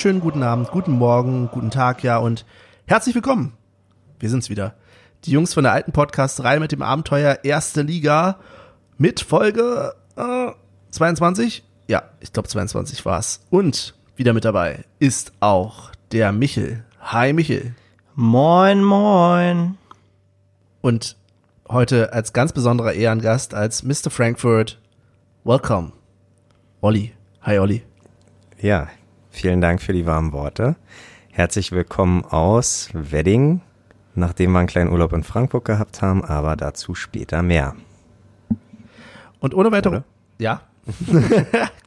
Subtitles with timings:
[0.00, 2.46] wunderschönen guten Abend, guten Morgen, guten Tag, ja und
[2.86, 3.52] herzlich willkommen.
[4.18, 4.74] Wir sind's wieder.
[5.26, 8.38] Die Jungs von der alten Podcast-Reihe mit dem Abenteuer Erste Liga
[8.96, 10.52] mit Folge äh,
[10.90, 11.64] 22.
[11.86, 13.44] Ja, ich glaube 22 war's.
[13.50, 16.82] Und wieder mit dabei ist auch der Michel.
[17.02, 17.74] Hi Michel.
[18.14, 19.76] Moin, moin.
[20.80, 21.18] Und
[21.68, 24.08] heute als ganz besonderer Ehrengast als Mr.
[24.08, 24.80] Frankfurt.
[25.44, 25.92] Welcome.
[26.80, 27.12] Olli.
[27.42, 27.82] Hi Olli.
[28.62, 28.88] Ja,
[29.30, 30.76] vielen Dank für die warmen Worte.
[31.30, 33.60] Herzlich willkommen aus Wedding,
[34.14, 37.74] nachdem wir einen kleinen Urlaub in Frankfurt gehabt haben, aber dazu später mehr.
[39.38, 39.96] Und ohne weitere.
[39.96, 40.04] Oder?
[40.38, 40.62] Ja.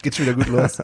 [0.01, 0.81] Geht schon wieder gut los.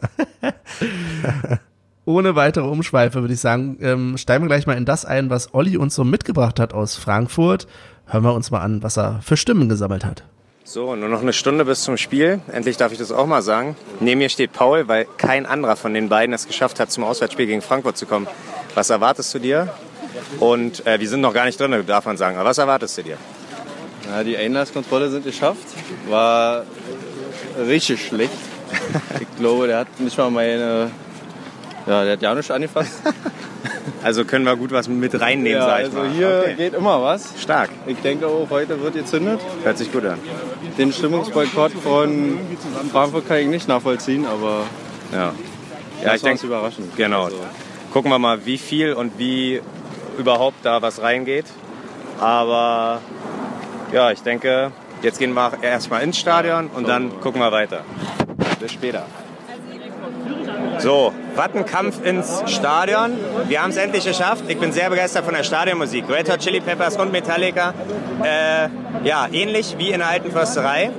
[2.04, 5.54] ohne weitere Umschweife würde ich sagen, ähm, steigen wir gleich mal in das ein, was
[5.54, 7.66] Olli uns so mitgebracht hat aus Frankfurt.
[8.06, 10.24] Hören wir uns mal an, was er für Stimmen gesammelt hat.
[10.72, 12.38] So, nur noch eine Stunde bis zum Spiel.
[12.52, 13.74] Endlich darf ich das auch mal sagen.
[13.98, 17.46] Neben mir steht Paul, weil kein anderer von den beiden es geschafft hat, zum Auswärtsspiel
[17.46, 18.28] gegen Frankfurt zu kommen.
[18.76, 19.74] Was erwartest du dir?
[20.38, 22.36] Und äh, wir sind noch gar nicht drin, darf man sagen.
[22.36, 23.16] Aber was erwartest du dir?
[24.08, 25.66] Ja, die Einlasskontrolle sind geschafft.
[26.08, 26.62] War
[27.66, 28.30] richtig schlecht.
[29.18, 30.92] Ich glaube, der hat nicht mal meine.
[31.90, 33.02] Ja, der hat ja nicht angefasst.
[34.02, 36.08] Also können wir gut was mit reinnehmen, ja, sag ich also mal.
[36.08, 36.54] hier Okay.
[36.54, 37.34] geht immer was.
[37.38, 37.68] Stark.
[37.86, 39.40] Ich denke auch, heute wird gezündet.
[39.62, 40.18] Hört sich gut an.
[40.78, 42.38] Den Stimmungsboykott von
[42.90, 44.62] Frankfurt kann ich nicht nachvollziehen, aber
[45.12, 45.18] Ja.
[45.18, 45.32] Ja,
[46.04, 46.96] das ich denke, überraschend.
[46.96, 47.24] Genau.
[47.24, 47.36] Also,
[47.92, 49.60] Gucken wir mal, wie viel und wie
[50.16, 51.46] überhaupt da was reingeht.
[52.18, 53.02] Aber
[53.92, 57.84] ja, ich denke, jetzt gehen wir erstmal ins Stadion und dann gucken wir weiter.
[58.60, 59.04] Bis später.
[60.80, 63.12] So, Wattenkampf ins Stadion.
[63.48, 64.44] Wir haben es endlich geschafft.
[64.48, 66.08] Ich bin sehr begeistert von der Stadionmusik.
[66.08, 67.74] Red Hot Chili Peppers und Metallica.
[68.22, 68.68] Äh,
[69.06, 70.90] ja, ähnlich wie in der alten Försterei.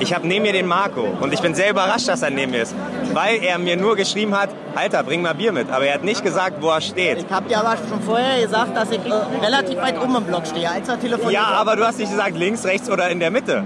[0.00, 2.62] Ich habe neben mir den Marco und ich bin sehr überrascht, dass er neben mir
[2.62, 2.74] ist,
[3.12, 5.70] weil er mir nur geschrieben hat, Alter, bring mal Bier mit.
[5.70, 7.18] Aber er hat nicht gesagt, wo er steht.
[7.18, 10.46] Ich habe dir aber schon vorher gesagt, dass ich äh, relativ weit oben im Block
[10.46, 13.30] stehe, als er telefoniert Ja, aber du hast nicht gesagt links, rechts oder in der
[13.30, 13.64] Mitte.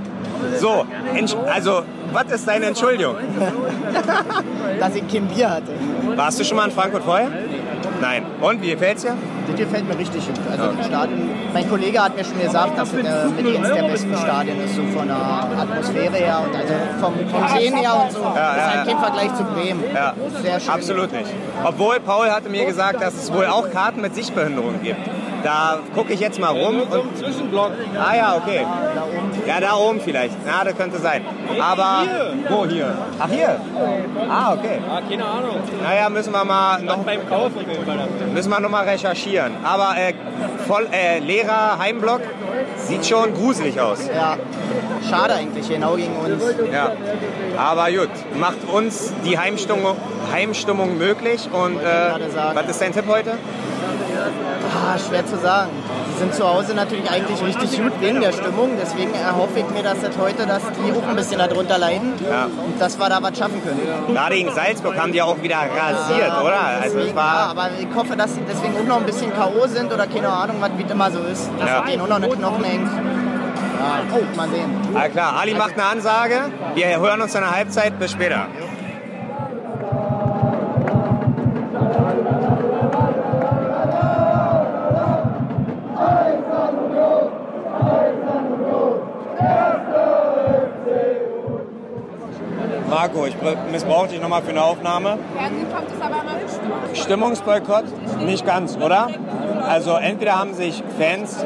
[0.59, 0.87] So,
[1.53, 1.83] also,
[2.13, 3.17] was ist deine Entschuldigung?
[4.81, 5.73] dass ich kein Bier hatte.
[6.17, 7.31] Warst du schon mal in Frankfurt vorher?
[8.03, 8.27] Nein.
[8.41, 9.17] Und, wie gefällt's dir?
[9.47, 10.35] Das gefällt mir richtig gut.
[10.51, 13.83] Also das Stadion, mein Kollege hat mir schon gesagt, dass es äh, mit eins der
[13.85, 18.11] besten Stadien ist, so von der Atmosphäre her und also vom, vom Sehen her und
[18.11, 18.23] so.
[18.23, 18.93] ja, das ist halt ja.
[18.93, 19.85] kein Vergleich zu Bremen.
[19.95, 20.75] Ja, Sehr schön.
[20.75, 21.31] absolut nicht.
[21.63, 24.99] Obwohl, Paul hatte mir gesagt, dass es wohl auch Karten mit Sichtbehinderung gibt.
[25.43, 27.19] Da gucke ich jetzt mal rum und...
[27.19, 27.73] Zwischenblock.
[27.99, 28.67] Ah ja, okay.
[29.47, 30.35] Ja, da oben vielleicht.
[30.47, 31.25] Ja, das könnte sein.
[31.61, 32.05] Aber...
[32.49, 32.95] Wo hier?
[33.19, 33.61] Ach, hier?
[34.29, 34.79] Ah, okay.
[34.89, 35.57] Ah, keine Ahnung.
[35.83, 36.99] Naja, müssen wir mal noch...
[36.99, 37.51] Beim Kauf.
[38.33, 39.53] Müssen wir noch mal recherchieren.
[39.65, 40.15] Aber äh,
[40.67, 42.21] voll, äh, leerer Heimblock
[42.77, 44.09] sieht schon gruselig aus.
[44.15, 44.37] Ja,
[45.09, 46.43] schade eigentlich, genau gegen uns.
[46.73, 46.93] Ja.
[47.57, 49.97] Aber gut, macht uns die Heimstimmung,
[50.33, 51.49] Heimstimmung möglich.
[51.53, 52.13] Und äh,
[52.55, 53.33] was ist dein Tipp heute?
[54.25, 55.71] Ah, schwer zu sagen.
[56.15, 58.71] Die sind zu Hause natürlich eigentlich richtig gut wegen der Stimmung.
[58.81, 62.13] Deswegen erhoffe ich mir, dass das heute, dass die auch ein bisschen darunter leiden.
[62.29, 62.45] Ja.
[62.45, 63.81] Und dass wir da was schaffen können.
[64.15, 66.61] Gerade gegen Salzburg haben die auch wieder rasiert, Ja, oder?
[66.61, 69.33] Also es deswegen, ja, war, aber ich hoffe, dass sie deswegen auch noch ein bisschen
[69.35, 69.67] K.O.
[69.67, 71.51] sind oder keine Ahnung, was wie es immer so ist.
[71.59, 71.81] Dass Ja.
[71.83, 72.91] denen auch noch eine Knochen hängt.
[74.15, 74.71] Oh, mal sehen.
[74.95, 76.37] ah, klar, Ali macht eine Ansage.
[76.75, 77.99] Wir hören uns in der Halbzeit.
[77.99, 78.47] Bis später.
[92.93, 93.35] Marco, ich
[93.71, 95.19] missbrauche dich nochmal für eine Aufnahme.
[95.35, 96.99] Fernsehen kommt es aber immer bestimmt.
[96.99, 97.85] Stimmungsboykott?
[98.27, 99.09] Nicht ganz, oder?
[99.69, 101.45] Also entweder haben sich Fans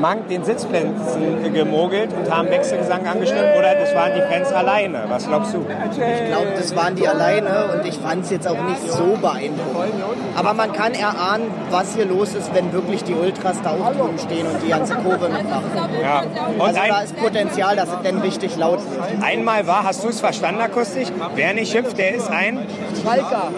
[0.00, 5.04] Mank den Sitzplätzen gemogelt und haben Wechselgesang angestimmt oder das waren die Fans alleine.
[5.08, 5.64] Was glaubst du?
[5.90, 9.94] Ich glaube, das waren die alleine und ich fand es jetzt auch nicht so beeindruckend.
[10.36, 14.18] Aber man kann erahnen, was hier los ist, wenn wirklich die Ultras da auch drüben
[14.18, 15.70] stehen und die ganze Kurve mitmachen.
[16.02, 16.22] Ja.
[16.58, 19.22] Und Also da ist Potenzial, dass es denn richtig laut wird.
[19.22, 21.08] einmal war, hast du es verstanden akustisch?
[21.34, 22.66] Wer nicht hüpft, der ist ein...
[23.02, 23.48] Schalker.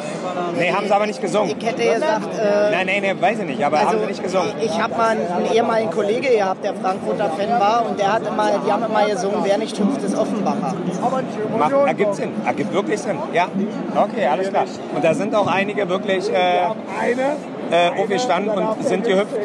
[0.58, 1.55] Nee, haben sie aber nicht gesungen.
[1.58, 4.52] Ich hätte gesagt, äh, Nein, nein, nee, weiß ich nicht, aber haben sie nicht gesungen.
[4.61, 8.50] Ich habe mal einen ehemaligen Kollege gehabt, der Frankfurter Fan war und der hat immer,
[8.64, 10.75] die haben immer gesungen, wer nicht hüpft, ist Offenbacher.
[11.58, 13.19] Macht, ergibt Sinn, ergibt wirklich Sinn.
[13.32, 13.49] Ja,
[13.96, 14.64] okay, alles klar.
[14.94, 16.67] Und da sind auch einige wirklich äh,
[17.70, 19.37] äh, aufgestanden und sind gehüpft.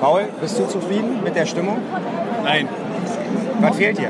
[0.00, 1.78] Paul, bist du zufrieden mit der Stimmung?
[2.44, 2.68] Nein.
[3.62, 4.08] Was fehlt dir?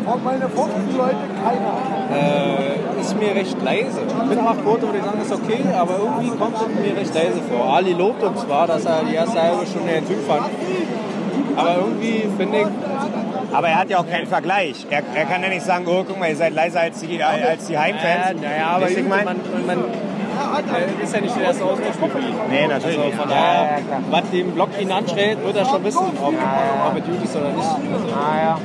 [2.13, 4.01] Äh, ist mir recht leise.
[4.29, 7.75] Mitmachquote würde ich sagen, ist okay, aber irgendwie kommt es mir recht leise vor.
[7.75, 10.43] Ali lobt uns zwar, dass er die erste halbe Stunde den Typ fand.
[11.57, 12.67] Aber irgendwie finde ich,
[13.55, 14.87] Aber er hat ja auch keinen Vergleich.
[14.91, 17.67] Er, er kann ja nicht sagen, oh, guck mal, ihr seid leiser als die, als
[17.67, 18.41] die Heimfans.
[18.43, 19.25] Ja, naja, aber Weißt du, ich gut, mein?
[19.27, 22.35] man, man, äh, ist ja nicht der erste Auswärtsspiel für ihn.
[22.51, 23.21] Nee, natürlich Also nicht.
[23.21, 26.97] von Ja, daher, ja, was dem Block ihn anstellt, wird er schon wissen, ob, ob
[26.97, 27.69] es gut ist oder nicht.
[27.69, 28.59] Also, Ah, ja.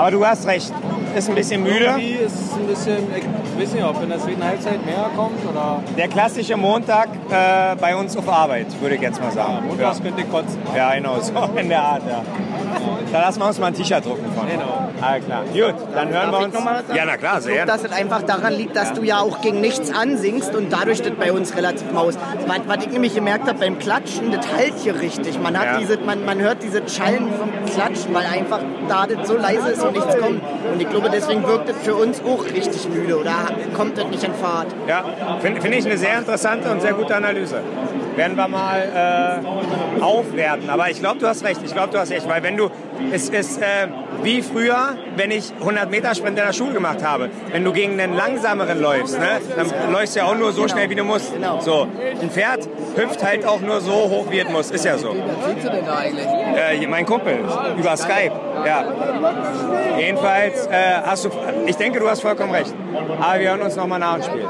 [0.00, 0.72] Aber du hast recht.
[1.14, 1.84] Ist ein bisschen müde.
[1.84, 5.46] Irgendwie ist es ein bisschen, ich weiß nicht, ob in der zweiten Halbzeit mehr kommt
[5.46, 9.66] oder Der klassische Montag äh, bei uns auf Arbeit, würde ich jetzt mal sagen.
[9.68, 10.58] montags könnte ich kotzen.
[10.74, 12.22] Ja, genau, so in der Art, ja.
[13.12, 14.48] Da lassen wir uns mal ein T-Shirt drucken von.
[14.48, 14.88] Genau.
[15.02, 15.42] Alles klar.
[15.52, 16.54] Gut, dann hören Darf wir uns.
[16.94, 17.72] Ja, na klar, sehr Ich gerne.
[17.72, 21.00] glaube, dass es einfach daran liegt, dass du ja auch gegen nichts ansingst und dadurch
[21.02, 22.14] das bei uns relativ maus.
[22.46, 25.40] Was, was ich nämlich gemerkt habe beim Klatschen, das halt hier richtig.
[25.40, 25.78] Man, hat Ja.
[25.78, 29.82] diese, man, man hört diese Schallen vom Klatschen, weil einfach da das so leise ist
[29.82, 30.40] und nichts kommt.
[30.72, 33.32] Und ich glaube, deswegen wirkt das für uns auch richtig müde oder
[33.76, 34.68] kommt das nicht in Fahrt.
[34.88, 35.04] Ja,
[35.40, 37.60] finde find ich eine sehr interessante und sehr gute Analyse.
[38.16, 39.40] Werden wir mal
[40.00, 40.68] äh, aufwerten.
[40.68, 41.60] Aber ich glaube, du hast recht.
[41.64, 42.28] Ich glaube, du hast recht.
[42.28, 42.68] Weil wenn du,
[43.12, 43.86] es ist äh,
[44.22, 47.30] wie früher, wenn ich 100 Meter Sprint in der Schule gemacht habe.
[47.52, 50.90] Wenn du gegen einen langsameren läufst, ne, dann läufst du ja auch nur so schnell,
[50.90, 51.32] wie du musst.
[51.32, 51.60] Genau.
[51.60, 51.86] So,
[52.20, 54.70] ein Pferd hüpft halt auch nur so hoch, wie es muss.
[54.70, 55.14] Ist ja so.
[55.54, 56.26] Siehst du denn da eigentlich?
[56.26, 57.38] Äh, mein Kumpel,
[57.78, 58.32] über Skype.
[58.66, 58.84] Ja.
[59.98, 61.30] Jedenfalls äh, hast du,
[61.66, 62.74] ich denke, du hast vollkommen recht.
[63.20, 64.48] Aber wir hören uns nochmal nach dem Spiel.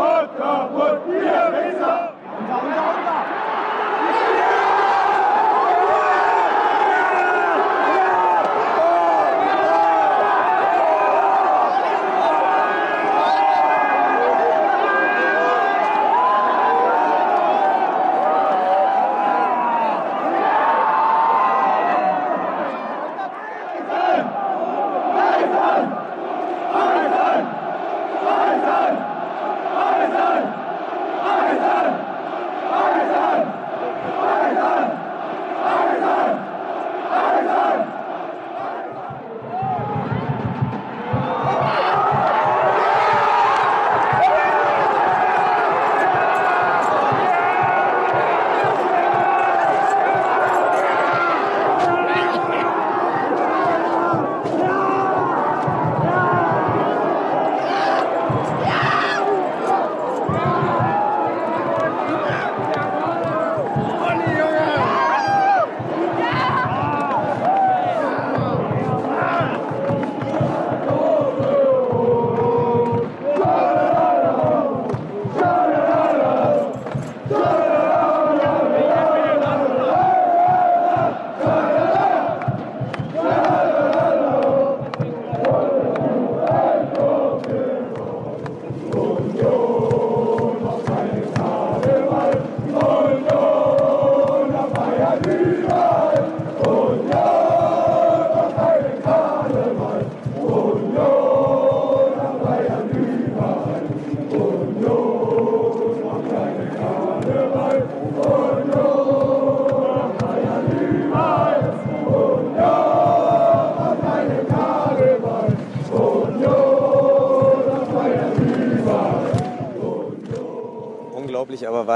[0.00, 2.09] Unglaublich, aber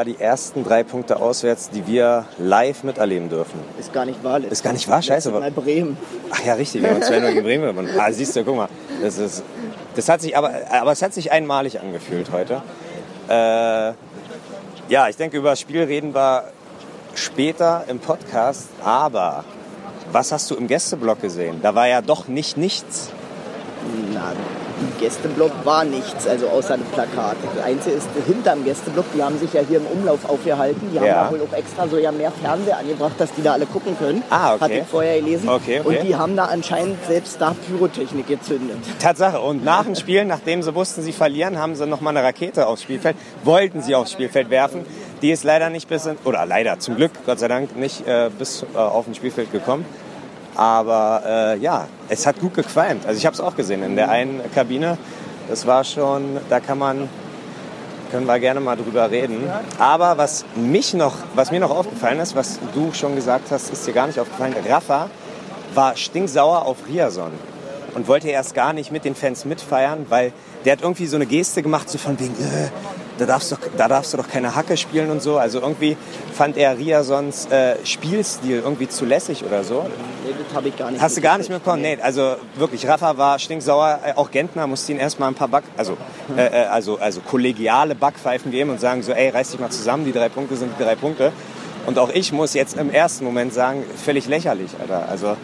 [0.04, 3.58] war die ersten drei Punkte auswärts, die wir live miterleben dürfen.
[3.78, 4.38] Ist gar nicht wahr.
[4.44, 5.30] Ist gar nicht wahr, scheiße.
[5.30, 5.96] Mal Bremen.
[6.30, 7.88] Ach ja, richtig, wir haben uns 2-0 gegen Bremen gewonnen.
[7.98, 8.68] Ah, siehst du, guck mal.
[9.00, 9.42] Das, ist,
[9.94, 12.60] das hat sich aber, aber es hat sich einmalig angefühlt heute.
[13.28, 13.94] Äh,
[14.92, 16.44] ja, ich denke, über das Spiel reden wir
[17.14, 18.68] später im Podcast.
[18.84, 19.44] Aber
[20.12, 21.60] was hast du im Gästeblock gesehen?
[21.62, 23.08] Da war ja doch nicht nichts.
[24.12, 24.32] Na,
[24.80, 27.36] im Gästeblock war nichts, also außer dem Plakat.
[27.54, 30.90] Das Einzige ist, hinterm Gästeblock, die haben sich ja hier im Umlauf aufgehalten.
[30.92, 31.24] Die haben Ja.
[31.24, 34.22] da wohl auch extra so ja mehr Fernseher angebracht, dass die da alle gucken können.
[34.30, 34.60] Ah, okay.
[34.64, 35.48] Hatte ich vorher gelesen.
[35.48, 35.98] Okay, okay.
[36.00, 38.78] Und die haben da anscheinend selbst da Pyrotechnik gezündet.
[39.00, 39.40] Tatsache.
[39.40, 42.82] Und nach dem Spiel, nachdem sie wussten, sie verlieren, haben sie nochmal eine Rakete aufs
[42.82, 44.84] Spielfeld, wollten sie aufs Spielfeld werfen.
[45.22, 48.30] Die ist leider nicht bis, in, oder leider, zum Glück, Gott sei Dank, nicht äh,
[48.36, 49.84] bis äh, auf ein Spielfeld gekommen.
[50.54, 53.06] Aber äh, ja, es hat gut gequalmt.
[53.06, 54.98] Also ich habe es auch gesehen in der einen Kabine.
[55.48, 57.08] Das war schon, da kann man,
[58.10, 59.50] können wir gerne mal drüber reden.
[59.78, 63.86] Aber was mich noch, was mir noch aufgefallen ist, was du schon gesagt hast, ist
[63.86, 64.54] dir gar nicht aufgefallen.
[64.68, 65.10] Rafa
[65.74, 67.32] war stinksauer auf Riason
[67.94, 70.32] und wollte erst gar nicht mit den Fans mitfeiern, weil
[70.64, 72.70] der hat irgendwie so eine Geste gemacht, so von wegen, äh,
[73.18, 75.38] da darfst, du, da darfst du doch keine Hacke spielen und so.
[75.38, 75.96] Also irgendwie
[76.32, 79.86] fand er Riasons äh, Spielstil irgendwie zu lässig oder so.
[80.24, 81.82] Nee, das habe ich gar nicht Hast du gar nicht mitbekommen?
[81.82, 84.00] Nee, also wirklich, Rafa war stinksauer.
[84.04, 85.96] Äh, Auch Gentner musste ihn erstmal ein paar Back, also,
[86.36, 90.04] äh, äh, also, also kollegiale Backpfeifen geben und sagen so, ey, reiß dich mal zusammen,
[90.04, 91.32] die drei Punkte sind die drei Punkte.
[91.86, 95.08] Und auch ich muss jetzt im ersten Moment sagen, völlig lächerlich, Alter.
[95.08, 95.36] Also,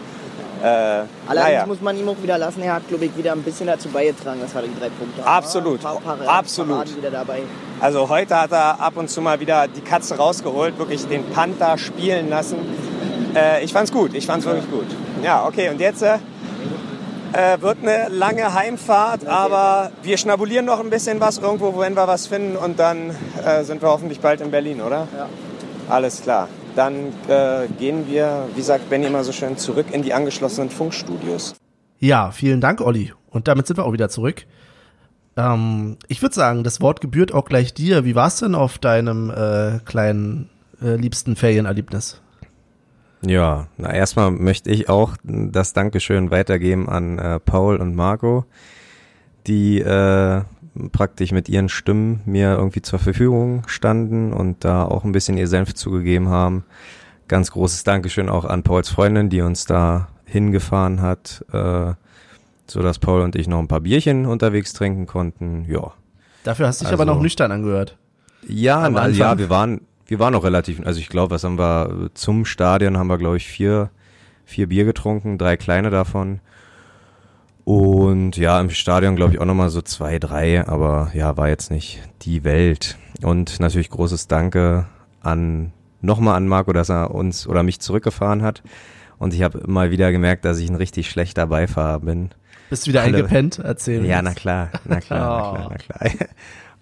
[0.62, 1.66] äh, Allerdings naja.
[1.66, 4.40] muss man ihm auch wieder lassen, er hat, glaube ich, wieder ein bisschen dazu beigetragen,
[4.40, 5.82] dass wir die drei Punkte Absolut.
[5.84, 5.96] haben.
[5.98, 6.70] Ein paar Paraden- Absolut.
[6.76, 7.40] Paraden wieder dabei.
[7.80, 11.78] Also heute hat er ab und zu mal wieder die Katze rausgeholt, wirklich den Panther
[11.78, 12.56] spielen lassen.
[13.34, 14.86] Äh, ich fand's gut, ich fand's wirklich gut.
[15.22, 16.16] Ja, okay, und jetzt äh,
[17.32, 22.06] äh, wird eine lange Heimfahrt, aber wir schnabulieren noch ein bisschen was irgendwo, wenn wir
[22.08, 23.10] was finden und dann
[23.46, 25.06] äh, sind wir hoffentlich bald in Berlin, oder?
[25.16, 25.28] Ja.
[25.88, 26.48] Alles klar.
[26.80, 31.54] Dann äh, gehen wir, wie sagt Benny immer so schön, zurück in die angeschlossenen Funkstudios.
[31.98, 33.12] Ja, vielen Dank, Olli.
[33.28, 34.46] Und damit sind wir auch wieder zurück.
[35.36, 38.06] Ähm, ich würde sagen, das Wort gebührt auch gleich dir.
[38.06, 40.48] Wie war's denn auf deinem äh, kleinen
[40.80, 42.22] äh, liebsten Ferienerlebnis?
[43.26, 48.46] Ja, na erstmal möchte ich auch das Dankeschön weitergeben an äh, Paul und Marco,
[49.46, 50.40] die äh,
[50.90, 55.48] praktisch mit ihren Stimmen mir irgendwie zur Verfügung standen und da auch ein bisschen ihr
[55.48, 56.64] Senf zugegeben haben.
[57.28, 61.92] Ganz großes Dankeschön auch an Pauls Freundin, die uns da hingefahren hat, äh,
[62.66, 65.66] so dass Paul und ich noch ein paar Bierchen unterwegs trinken konnten.
[65.68, 65.92] Ja,
[66.44, 67.98] Dafür hast du dich Also- aber noch nüchtern angehört.
[68.48, 72.10] ja, na, ja, wir waren, wir waren noch relativ, also ich glaube, was haben wir,
[72.14, 73.90] zum Stadion haben wir, glaube ich, vier,
[74.46, 76.40] vier Bier getrunken, drei kleine davon.
[77.70, 81.70] Und ja, im Stadion, glaube ich, auch nochmal so zwei, drei, aber ja, war jetzt
[81.70, 82.98] nicht die Welt.
[83.22, 84.86] Und natürlich großes Danke
[85.20, 88.64] an, nochmal an Marco, dass er uns oder mich zurückgefahren hat.
[89.18, 92.30] Und ich habe mal wieder gemerkt, dass ich ein richtig schlechter Beifahrer bin.
[92.70, 93.60] Bist du wieder Alle- eingepennt?
[93.62, 94.04] Erzähl.
[94.04, 95.54] Ja, na klar, na klar, na Oh.
[95.54, 96.28] klar, na klar.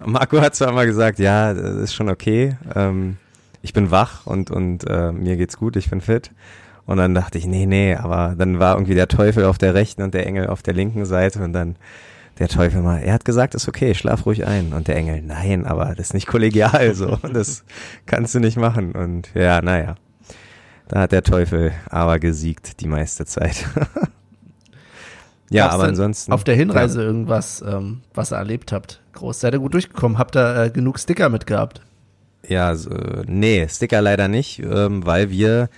[0.07, 2.57] Marco hat zwar mal gesagt, ja, das ist schon okay.
[2.75, 3.19] Ähm,
[3.61, 6.31] ich bin wach und, und äh, mir geht's gut, ich bin fit.
[6.89, 10.01] Und dann dachte ich, nee, nee, aber dann war irgendwie der Teufel auf der rechten
[10.01, 11.77] und der Engel auf der linken Seite und dann
[12.39, 14.73] der Teufel mal, er hat gesagt, ist okay, schlaf ruhig ein.
[14.73, 17.19] Und der Engel, nein, aber das ist nicht kollegial so.
[17.35, 17.65] Das
[18.07, 18.93] kannst du nicht machen.
[18.93, 19.97] Und ja, naja.
[20.89, 23.67] Da hat der Teufel aber gesiegt die meiste Zeit.
[25.51, 26.33] ja, Gab's aber ansonsten.
[26.33, 29.03] Auf der Hinreise irgendwas, ähm, was ihr erlebt habt?
[29.13, 29.41] Groß.
[29.41, 30.17] Seid ihr gut durchgekommen?
[30.17, 31.83] Habt ihr äh, genug Sticker mitgehabt?
[32.49, 32.89] Ja, so,
[33.27, 35.69] nee, Sticker leider nicht, ähm, weil wir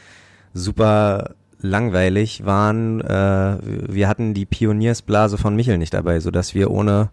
[0.55, 3.01] super langweilig waren.
[3.01, 7.11] Äh, wir hatten die Pioniersblase von Michel nicht dabei, sodass wir ohne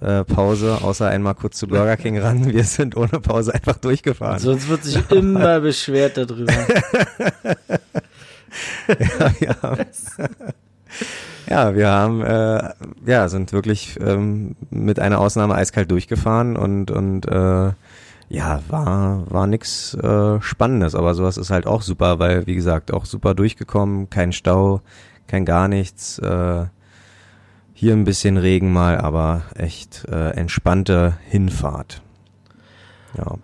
[0.00, 4.38] äh, Pause, außer einmal kurz zu Burger King ran, wir sind ohne Pause einfach durchgefahren.
[4.38, 6.52] Sonst wird sich immer beschwert darüber.
[9.40, 9.76] ja.
[11.48, 12.70] ja, wir haben, äh,
[13.06, 17.72] ja, sind wirklich ähm, mit einer Ausnahme eiskalt durchgefahren und, und äh,
[18.34, 22.92] ja, war, war nix äh, Spannendes, aber sowas ist halt auch super, weil, wie gesagt,
[22.92, 24.80] auch super durchgekommen, kein Stau,
[25.28, 26.64] kein gar nichts, äh,
[27.72, 32.02] hier ein bisschen Regen mal, aber echt äh, entspannte Hinfahrt.
[33.16, 33.36] Ja,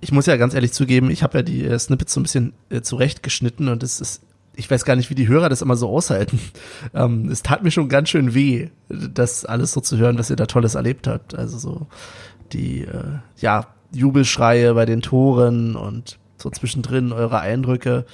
[0.00, 2.52] Ich muss ja ganz ehrlich zugeben, ich habe ja die äh, Snippets so ein bisschen
[2.68, 4.22] äh, zurechtgeschnitten und es ist,
[4.56, 6.40] ich weiß gar nicht, wie die Hörer das immer so aushalten.
[6.94, 10.36] Ähm, es tat mir schon ganz schön weh, das alles so zu hören, was ihr
[10.36, 11.34] da Tolles erlebt habt.
[11.34, 11.86] Also so
[12.52, 18.04] die, äh, ja, Jubelschreie bei den Toren und so zwischendrin eure Eindrücke.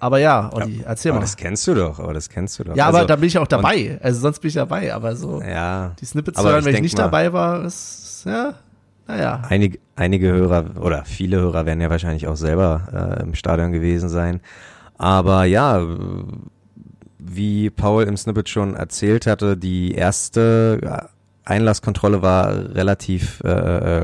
[0.00, 1.24] Aber ja, Olli, erzähl aber mal.
[1.24, 2.76] das kennst du doch, aber das kennst du doch.
[2.76, 3.98] Ja, aber Also, da bin ich auch dabei.
[4.02, 6.80] Also sonst bin ich dabei, aber so Ja, die Snippets zu hören, ich wenn ich
[6.82, 8.54] nicht mal- dabei war, ist, ja,
[9.06, 9.42] naja.
[9.48, 14.08] Einige, einige Hörer oder viele Hörer werden ja wahrscheinlich auch selber äh, im Stadion gewesen
[14.08, 14.40] sein.
[14.98, 15.80] Aber ja,
[17.18, 20.78] wie Paul im Snippet schon erzählt hatte, die erste
[21.44, 23.48] Einlasskontrolle war relativ äh,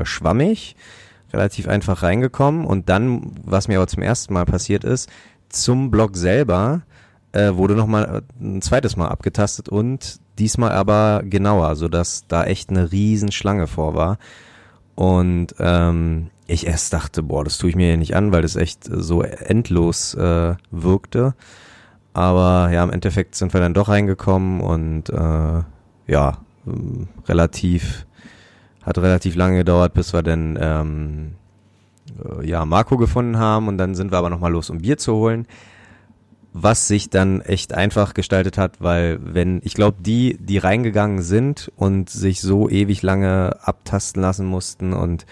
[0.01, 0.75] äh, schwammig,
[1.33, 2.65] relativ einfach reingekommen.
[2.65, 5.09] Und dann, was mir aber zum ersten Mal passiert ist,
[5.49, 6.81] zum Block selber
[7.31, 12.91] äh, wurde nochmal ein zweites Mal abgetastet und diesmal aber genauer, sodass da echt eine
[12.91, 14.17] riesen Schlange vor war.
[14.95, 18.55] Und ähm, ich erst dachte, boah, das tue ich mir ja nicht an, weil das
[18.55, 21.33] echt so endlos äh, wirkte.
[22.13, 25.63] Aber ja, im Endeffekt sind wir dann doch reingekommen und äh,
[26.07, 26.37] ja,
[26.67, 28.05] ähm, relativ,
[28.83, 31.31] hat relativ lange gedauert, bis wir dann ähm,
[32.23, 35.13] äh, ja, Marco gefunden haben und dann sind wir aber nochmal los, um Bier zu
[35.13, 35.47] holen.
[36.53, 41.71] Was sich dann echt einfach gestaltet hat, weil wenn, ich glaube, die, die reingegangen sind
[41.77, 45.25] und sich so ewig lange abtasten lassen mussten und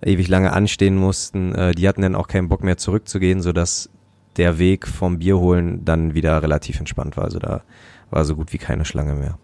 [0.00, 3.90] ewig lange anstehen mussten, äh, die hatten dann auch keinen Bock mehr zurückzugehen, sodass
[4.36, 7.24] der Weg vom Bier holen dann wieder relativ entspannt war.
[7.24, 7.62] Also da
[8.10, 9.38] war so gut wie keine Schlange mehr.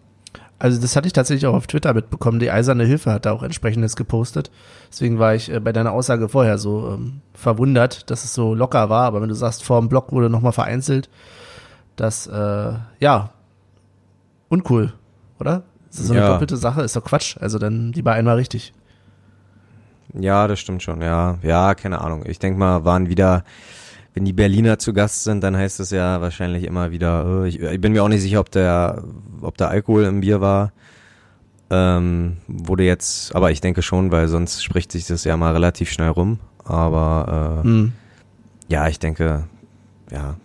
[0.61, 2.37] Also das hatte ich tatsächlich auch auf Twitter mitbekommen.
[2.39, 4.51] Die Eiserne Hilfe hat da auch entsprechendes gepostet.
[4.91, 8.87] Deswegen war ich äh, bei deiner Aussage vorher so ähm, verwundert, dass es so locker
[8.89, 9.05] war.
[9.05, 11.09] Aber wenn du sagst, vor dem Block wurde nochmal vereinzelt,
[11.95, 13.31] das, äh, ja,
[14.49, 14.93] uncool,
[15.39, 15.63] oder?
[15.89, 16.27] Das ist so eine Ja.
[16.29, 17.37] doppelte Sache, ist doch Quatsch.
[17.39, 18.71] Also dann lieber einmal richtig.
[20.13, 21.39] Ja, das stimmt schon, ja.
[21.41, 22.23] Ja, keine Ahnung.
[22.27, 23.43] Ich denke mal, waren wieder,
[24.13, 27.59] wenn die Berliner zu Gast sind, dann heißt es ja wahrscheinlich immer wieder, äh, ich,
[27.61, 29.03] ich bin mir auch nicht sicher, ob der,
[29.41, 30.73] ob der Alkohol im Bier war.
[31.69, 35.89] Ähm, wurde jetzt, aber ich denke schon, weil sonst spricht sich das ja mal relativ
[35.89, 36.39] schnell rum.
[36.65, 37.93] Aber äh, Hm.
[38.67, 39.45] ja, ich denke,
[40.11, 40.35] ja,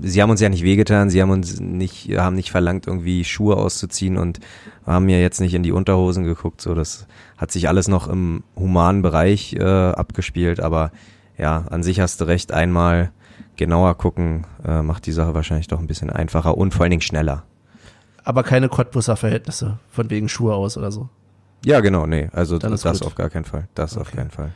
[0.00, 3.56] sie haben uns ja nicht wehgetan, sie haben uns nicht, haben nicht verlangt, irgendwie Schuhe
[3.56, 4.38] auszuziehen und
[4.86, 6.60] haben mir jetzt nicht in die Unterhosen geguckt.
[6.60, 10.92] So, das hat sich alles noch im humanen Bereich äh, abgespielt, aber
[11.38, 13.10] ja, an sich hast du recht, einmal
[13.56, 17.02] genauer gucken, äh, macht die Sache wahrscheinlich doch ein bisschen einfacher und vor allen Dingen
[17.02, 17.44] schneller.
[18.24, 21.08] Aber keine Cottbusser Verhältnisse, von wegen Schuhe aus oder so.
[21.64, 23.06] Ja, genau, nee, also Dann das, ist gut.
[23.06, 23.66] auf gar keinen Fall.
[23.74, 24.16] Das auf Okay.
[24.18, 24.52] keinen Fall.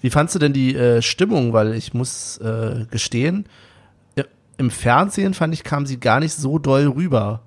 [0.00, 1.52] Wie fandst du denn die äh, Stimmung?
[1.52, 3.46] Weil ich muss äh, gestehen,
[4.56, 7.40] im Fernsehen fand ich, kam sie gar nicht so doll rüber.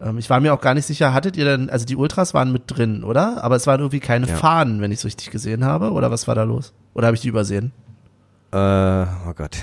[0.00, 2.50] Ähm, ich war mir auch gar nicht sicher, hattet ihr denn, also die Ultras waren
[2.50, 3.44] mit drin, oder?
[3.44, 4.34] Aber es waren irgendwie keine Ja.
[4.36, 5.92] Fahnen, wenn ich es richtig gesehen habe.
[5.92, 6.72] Oder was war da los?
[6.92, 7.70] Oder habe ich die übersehen?
[8.52, 8.56] Äh,
[9.28, 9.58] oh Gott.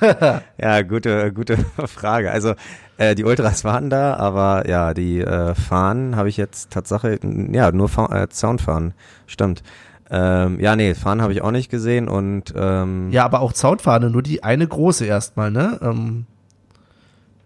[0.58, 2.30] ja, gute, gute Frage.
[2.30, 2.54] Also
[2.96, 7.18] äh, die Ultras waren da, aber ja, die äh, Fahnen habe ich jetzt Tatsache,
[7.50, 8.94] ja, nur Fa äh, Soundfahnen,
[9.26, 9.62] stimmt.
[10.08, 14.10] Ähm, ja, nee, Fahnen habe ich auch nicht gesehen und ähm, Ja, aber auch Zaunfahne,
[14.10, 15.78] nur die eine große erstmal, ne?
[15.82, 16.26] Ähm,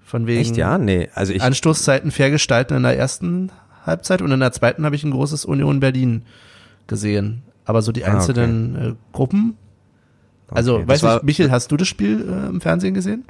[0.04, 3.50] von wegen echt, ja, nee, also ich, Anstoßzeiten fair gestalten in der ersten
[3.84, 6.22] Halbzeit und in der zweiten habe ich ein großes Union Berlin
[6.86, 7.44] gesehen.
[7.64, 8.16] Aber so die Ah, okay.
[8.16, 9.56] einzelnen äh, Gruppen.
[10.50, 13.24] Also, Okay, du, war- Michel, hast du das Spiel äh, im Fernsehen gesehen?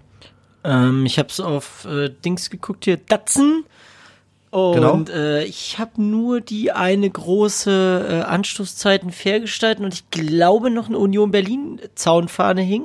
[0.64, 3.64] Ähm, ich hab's auf äh, Dings geguckt hier, Datsen.
[4.50, 5.04] Und Genau.
[5.14, 10.88] äh, ich habe nur die eine große äh, Anstoßzeiten fair gestalten und ich glaube noch
[10.88, 12.84] eine Union Berlin Zaunfahne hing,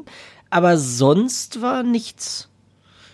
[0.49, 2.49] aber sonst war nichts.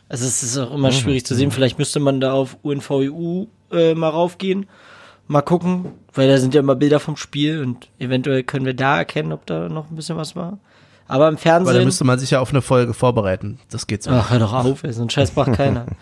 [0.10, 1.52] Also es ist auch immer schwierig zu sehen.
[1.52, 4.66] Vielleicht müsste man da auf UNVEU äh, mal raufgehen,
[5.28, 8.98] mal gucken, weil da sind ja immer Bilder vom Spiel und eventuell können wir da
[8.98, 10.58] erkennen, ob da noch ein bisschen was war.
[11.08, 11.86] Aber im Weil da Fernsehen.
[11.86, 13.60] müsste man sich ja auf eine Folge vorbereiten.
[13.70, 14.12] Das geht so.
[14.12, 15.86] Ach, hör doch auf, ey, so ein Scheiß macht keiner.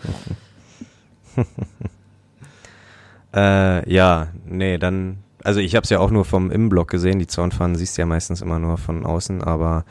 [3.36, 7.26] Äh, ja, nee, dann, also ich habe es ja auch nur vom Innenblock gesehen, die
[7.26, 9.84] Zaunfahnen siehst du ja meistens immer nur von außen, aber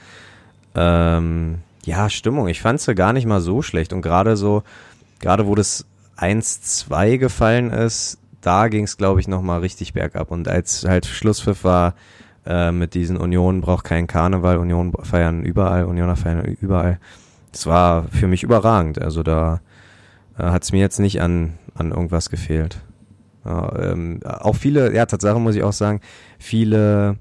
[0.73, 4.63] ähm, ja, Stimmung, ich fand sie gar nicht mal so schlecht und gerade so,
[5.19, 5.85] gerade wo das
[6.17, 11.63] 1-2 gefallen ist, da ging es, glaube ich, nochmal richtig bergab und als halt Schlusspfiff
[11.63, 11.93] war
[12.45, 16.99] äh, mit diesen Union braucht keinen Karneval, Union feiern überall, Unioner feiern überall,
[17.51, 19.61] das war für mich überragend, also da
[20.37, 22.81] äh, hat es mir jetzt nicht an, an irgendwas gefehlt.
[23.45, 26.01] Ja, ähm, auch viele, ja, Tatsache muss ich auch sagen,
[26.39, 27.17] viele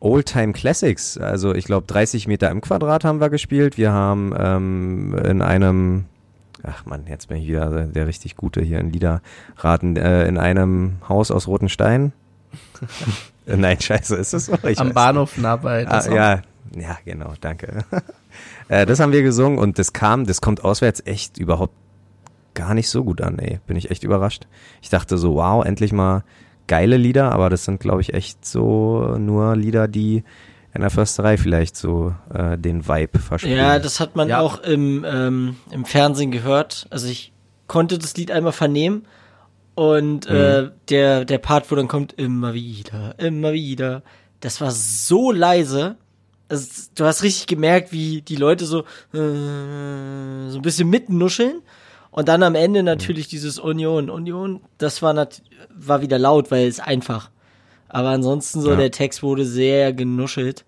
[0.00, 1.16] Oldtime Classics.
[1.16, 3.78] Also ich glaube 30 Meter im Quadrat haben wir gespielt.
[3.78, 6.06] Wir haben ähm, in einem,
[6.64, 10.96] ach man, jetzt bin ich wieder der, richtig Gute hier in Liederraten, äh, in einem
[11.08, 12.12] Haus aus roten Steinen.
[12.80, 12.86] Äh,
[13.46, 14.54] Nein, scheiße, ist das so?
[14.68, 15.86] Ich Am Bahnhof nah bei.
[15.88, 16.42] Ah, ja,
[16.76, 17.84] ja, genau, danke.
[18.68, 21.74] äh, das haben wir gesungen und das kam, das kommt auswärts echt überhaupt
[22.54, 23.60] gar nicht so gut an, ey.
[23.66, 24.46] Bin ich echt überrascht.
[24.80, 26.22] Ich dachte so, wow, endlich mal
[26.68, 30.22] geile Lieder, aber das sind, glaube ich, echt so nur Lieder, die
[30.74, 33.56] in der Försterei vielleicht so äh, den Vibe verstehen.
[33.58, 34.40] Ja, das hat man Ja.
[34.40, 36.86] auch im, ähm, im Fernsehen gehört.
[36.90, 37.32] Also ich
[37.66, 39.04] konnte das Lied einmal vernehmen
[39.74, 44.02] und äh, der, der Part, wo dann kommt, immer wieder, immer wieder,
[44.40, 45.96] das war so leise.
[46.48, 48.80] Also, du hast richtig gemerkt, wie die Leute so,
[49.14, 51.62] äh, so ein bisschen mitnuscheln.
[52.10, 54.10] Und dann am Ende natürlich dieses Union.
[54.10, 55.28] Union, das war,
[55.74, 57.30] war wieder laut, weil es einfach.
[57.88, 58.76] Aber ansonsten so, Ja.
[58.76, 60.64] der Text wurde sehr genuschelt.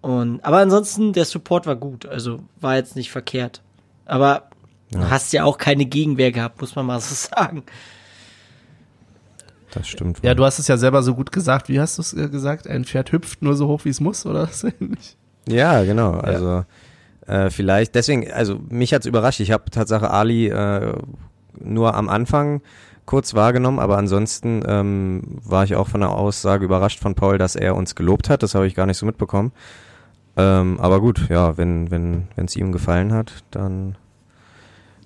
[0.00, 3.62] Und, aber ansonsten, der Support war gut, also war jetzt nicht verkehrt.
[4.06, 4.48] Aber
[4.92, 7.64] du hast ja auch keine Gegenwehr gehabt, muss man mal so sagen.
[9.72, 10.18] Das stimmt.
[10.22, 11.68] Ja, du hast es ja selber so gut gesagt.
[11.68, 12.66] Wie hast du es äh, gesagt?
[12.66, 14.48] Ein Pferd hüpft nur so hoch, wie es muss, oder
[14.80, 15.16] ähnlich?
[15.48, 16.12] Ja, genau.
[16.12, 16.64] Also
[17.26, 19.40] äh, vielleicht, deswegen, also mich hat's überrascht.
[19.40, 20.92] Ich habe Tatsache Ali äh,
[21.58, 22.62] nur am Anfang
[23.06, 27.56] kurz wahrgenommen, aber ansonsten ähm, war ich auch von der Aussage überrascht von Paul, dass
[27.56, 28.42] er uns gelobt hat.
[28.42, 29.52] Das habe ich gar nicht so mitbekommen.
[30.36, 33.96] Ähm, aber gut, ja, wenn wenn wenn es ihm gefallen hat, dann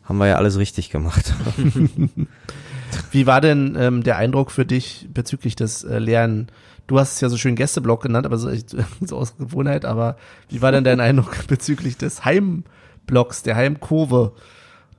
[0.04, 1.34] haben wir ja alles richtig gemacht.
[3.10, 6.48] Wie war denn ähm, der Eindruck für dich bezüglich des äh, Lernen?
[6.86, 8.50] Du hast es ja so schön Gästeblock genannt, aber so,
[9.00, 10.16] so aus Gewohnheit, aber
[10.48, 14.32] wie war denn dein Eindruck bezüglich des Heimblocks, der Heimkurve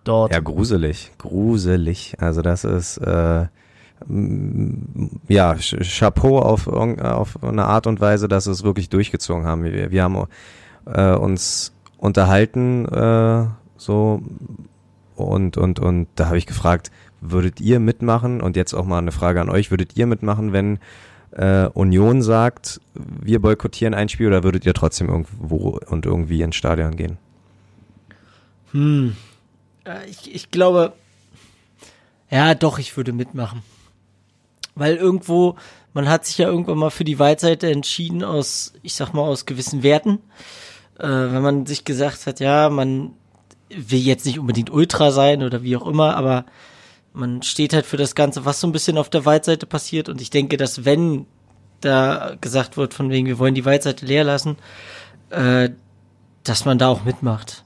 [0.04, 0.32] dort?
[0.32, 2.16] Ja, gruselig, gruselig.
[2.20, 3.48] Also das ist, äh,
[5.28, 9.64] ja, Chapeau auf, auf eine Art und Weise, dass es wirklich durchgezogen haben.
[9.64, 10.28] Wir, wir haben
[10.86, 13.46] äh, uns unterhalten, äh,
[13.78, 14.22] so
[15.16, 16.92] und und und da habe ich gefragt,
[17.32, 18.42] würdet ihr mitmachen?
[18.42, 20.80] Und jetzt auch mal eine Frage an euch: Würdet ihr mitmachen, wenn
[21.32, 26.56] äh, Union sagt, wir boykottieren ein Spiel, oder würdet ihr trotzdem irgendwo und irgendwie ins
[26.56, 27.18] Stadion gehen?
[28.72, 29.16] Hm.
[30.10, 30.94] Ich, ich glaube,
[32.30, 33.62] ja, doch, ich würde mitmachen.
[34.74, 35.56] Weil irgendwo,
[35.94, 39.46] man hat sich ja irgendwann mal für die Weitseite entschieden aus, ich sag mal, aus
[39.46, 40.20] gewissen Werten.
[41.00, 43.12] Äh, wenn man sich gesagt hat, ja, man
[43.70, 46.46] will jetzt nicht unbedingt Ultra sein oder wie auch immer, aber
[47.16, 50.10] man steht halt für das Ganze, was so ein bisschen auf der Weitseite passiert.
[50.10, 51.26] Und ich denke, dass wenn
[51.82, 54.58] da gesagt wird, von wegen, wir wollen die Weitseite leer lassen,
[55.30, 55.70] äh,
[56.44, 57.64] dass man da auch mitmacht.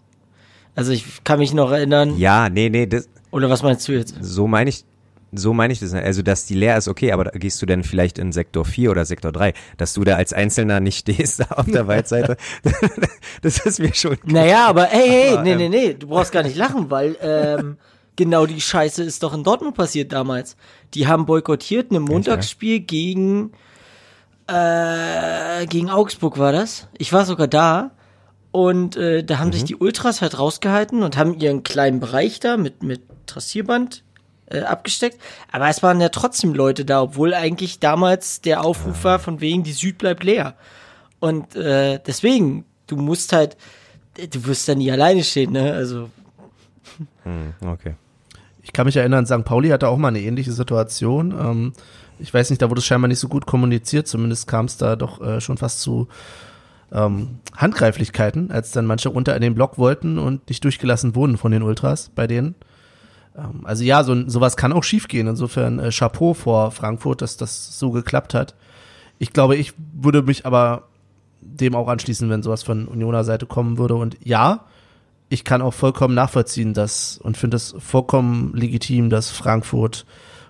[0.76, 2.18] Also ich kann mich noch erinnern.
[2.18, 3.10] Ja, nee, nee, das.
[3.32, 4.16] Oder was meinst du jetzt?
[4.22, 4.86] So meine ich,
[5.32, 5.94] so meine ich das.
[5.94, 6.04] nicht.
[6.04, 9.06] Also, dass die leer ist, okay, aber gehst du denn vielleicht in Sektor 4 oder
[9.06, 12.38] Sektor 3, dass du da als Einzelner nicht stehst auf der Weitseite?
[13.42, 14.20] das ist mir schon.
[14.20, 14.44] Klar.
[14.44, 17.16] Naja, aber hey, hey, aber, nee, nee, ähm, nee, du brauchst gar nicht lachen, weil
[17.22, 17.78] ähm,
[18.20, 20.58] genau die Scheiße ist doch in Dortmund passiert damals.
[20.94, 23.54] Die haben boykottiert ein Montagsspiel gegen
[24.48, 26.88] äh, gegen Augsburg war das.
[26.98, 27.92] Ich war sogar da.
[28.52, 29.54] Und äh, da haben mhm.
[29.54, 34.04] sich die Ultras halt rausgehalten und haben ihren kleinen Bereich da mit, mit Trassierband
[34.48, 35.22] äh, abgesteckt.
[35.52, 39.64] Aber es waren ja trotzdem Leute da, obwohl eigentlich damals der Aufruf war, von wegen,
[39.64, 40.56] die Süd bleibt leer.
[41.20, 43.56] Und äh, deswegen, du musst halt,
[44.16, 45.72] du wirst da nie alleine stehen, ne?
[45.74, 46.10] Also.
[47.24, 47.94] Hm, okay.
[48.70, 49.44] Ich kann mich erinnern, St.
[49.46, 51.32] Pauli hatte auch mal eine ähnliche Situation.
[51.32, 51.74] Ähm,
[52.20, 54.96] ich weiß nicht, da wurde es scheinbar nicht so gut kommuniziert, zumindest kam es da
[54.96, 56.08] doch äh, schon fast zu
[56.92, 61.52] ähm, Handgreiflichkeiten, als dann manche runter in den Block wollten und nicht durchgelassen wurden von
[61.52, 62.54] den Ultras bei denen.
[63.36, 65.26] Ähm, also ja, so, sowas kann auch schiefgehen.
[65.26, 68.54] Insofern äh, Chapeau vor Frankfurt, dass das so geklappt hat.
[69.18, 70.84] Ich glaube, ich würde mich aber
[71.42, 73.96] dem auch anschließen, wenn sowas von Unioner Seite kommen würde.
[73.96, 74.66] Und ja,
[75.30, 80.06] ich kann auch vollkommen nachvollziehen, dass und finde es vollkommen legitim, dass Frankfurt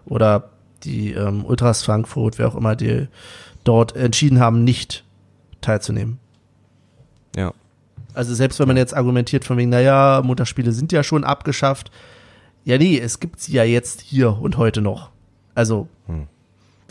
[0.06, 0.50] oder
[0.84, 3.08] die ähm, Ultras Frankfurt, wer auch immer, die
[3.66, 5.04] dort entschieden haben, nicht
[5.62, 6.20] teilzunehmen.
[7.36, 7.54] Ja.
[8.14, 11.92] Also selbst wenn man jetzt argumentiert von wegen, naja, Montagsspiele sind ja schon abgeschafft,
[12.64, 15.12] ja, nee, es gibt sie ja jetzt hier und heute noch.
[15.56, 16.28] Also, hm.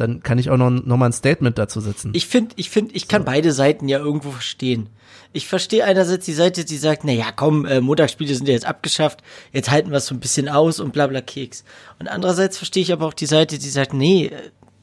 [0.00, 2.12] Dann kann ich auch noch, noch mal ein Statement dazu setzen.
[2.14, 3.26] Ich finde, ich finde, ich kann so.
[3.26, 4.88] beide Seiten ja irgendwo verstehen.
[5.32, 8.66] Ich verstehe einerseits die Seite, die sagt, na ja, komm, äh, Montagsspiele sind ja jetzt
[8.66, 9.20] abgeschafft,
[9.52, 11.64] jetzt halten wir es so ein bisschen aus und bla bla Keks.
[11.98, 14.30] Und andererseits verstehe ich aber auch die Seite, die sagt, nee,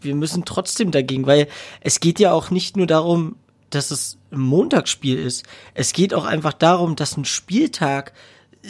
[0.01, 1.47] wir müssen trotzdem dagegen, weil
[1.81, 3.37] es geht ja auch nicht nur darum,
[3.69, 5.45] dass es ein Montagsspiel ist.
[5.73, 8.13] Es geht auch einfach darum, dass ein Spieltag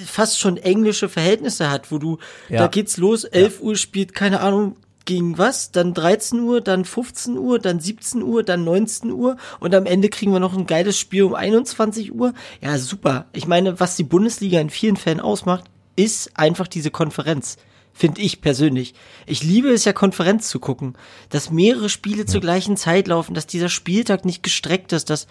[0.05, 2.17] fast schon englische Verhältnisse hat, wo du,
[2.49, 2.59] ja.
[2.59, 3.65] da geht's los, 11 ja.
[3.65, 8.43] Uhr spielt, keine Ahnung, gegen was, dann 13 Uhr, dann 15 Uhr, dann 17 Uhr,
[8.43, 12.33] dann 19 Uhr und am Ende kriegen wir noch ein geiles Spiel um 21 Uhr.
[12.61, 13.25] Ja, super.
[13.33, 15.65] Ich meine, was die Bundesliga in vielen Fällen ausmacht,
[15.95, 17.57] ist einfach diese Konferenz.
[17.93, 18.93] Finde ich persönlich.
[19.25, 20.97] Ich liebe es ja, Konferenz zu gucken,
[21.29, 22.25] dass mehrere Spiele ja.
[22.25, 25.27] zur gleichen Zeit laufen, dass dieser Spieltag nicht gestreckt ist, dass,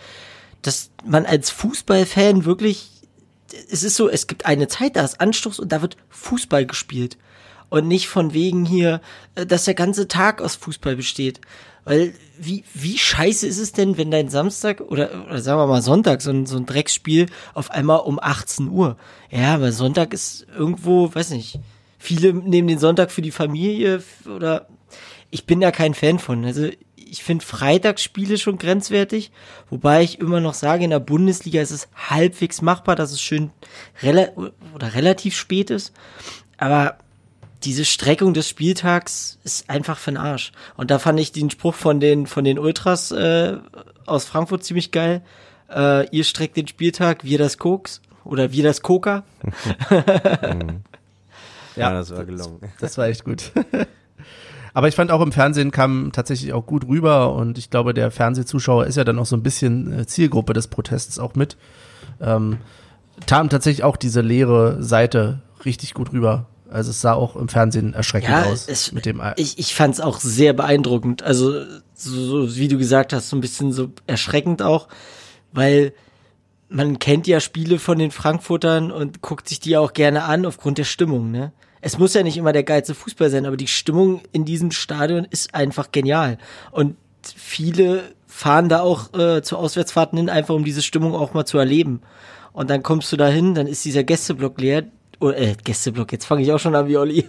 [0.62, 2.90] dass man als Fußballfan wirklich
[3.70, 7.16] es ist so, es gibt eine Zeit, da ist Anstoß und da wird Fußball gespielt.
[7.74, 9.00] Und nicht von wegen hier,
[9.34, 11.40] äh, dass der ganze Tag aus Fußball besteht.
[11.84, 15.82] Weil, wie, wie scheiße ist es denn, wenn dein Samstag oder, oder sagen wir mal
[15.82, 18.96] Sonntag, so ein, so ein Drecksspiel auf einmal um 18 Uhr?
[19.28, 21.58] Ja, weil Sonntag ist irgendwo, weiß nicht,
[21.98, 24.68] viele nehmen den Sonntag für die Familie oder
[25.32, 26.44] ich bin da kein Fan von.
[26.44, 29.32] Also ich finde Freitagsspiele schon grenzwertig,
[29.68, 33.50] wobei ich immer noch sage, in der Bundesliga ist es halbwegs machbar, dass es schön
[34.00, 34.28] rela
[34.76, 35.92] oder relativ spät ist.
[36.56, 36.98] Aber
[37.62, 40.52] diese Streckung des Spieltags ist einfach für den Arsch.
[40.76, 43.56] Und da fand ich den Spruch von den, von den Ultras äh,
[44.06, 45.22] aus Frankfurt ziemlich geil.
[45.74, 49.24] Äh, ihr streckt den Spieltag, wir das Koks oder wir das Coca.
[49.90, 50.02] ja,
[51.76, 52.58] ja, das war gelungen.
[52.60, 53.52] Das, das war echt gut.
[54.74, 58.10] Aber ich fand auch im Fernsehen kam tatsächlich auch gut rüber und ich glaube, der
[58.10, 61.56] Fernsehzuschauer ist ja dann auch so ein bisschen äh, Zielgruppe des Protests auch mit.
[62.20, 62.58] Ähm,
[63.26, 66.46] kam tatsächlich auch diese leere Seite richtig gut rüber.
[66.74, 68.66] Also es sah auch im Fernsehen erschreckend ja, aus.
[68.68, 71.22] Es, mit dem ich ich fand es auch sehr beeindruckend.
[71.22, 74.88] Also so, so wie du gesagt hast, so ein bisschen so erschreckend auch,
[75.52, 75.92] weil
[76.68, 80.78] man kennt ja Spiele von den Frankfurtern und guckt sich die auch gerne an aufgrund
[80.78, 81.52] der Stimmung, ne?
[81.84, 85.26] es muss ja nicht immer der geilste Fußball sein, aber die Stimmung in diesem Stadion
[85.28, 86.38] ist einfach genial.
[86.70, 91.44] Und viele fahren da auch äh, zu Auswärtsfahrten hin, einfach um diese Stimmung auch mal
[91.44, 92.00] zu erleben.
[92.54, 94.84] Und dann kommst du da hin, dann ist dieser Gästeblock leer
[95.30, 97.28] äh, Gästeblock, jetzt fange ich auch schon an wie Olli.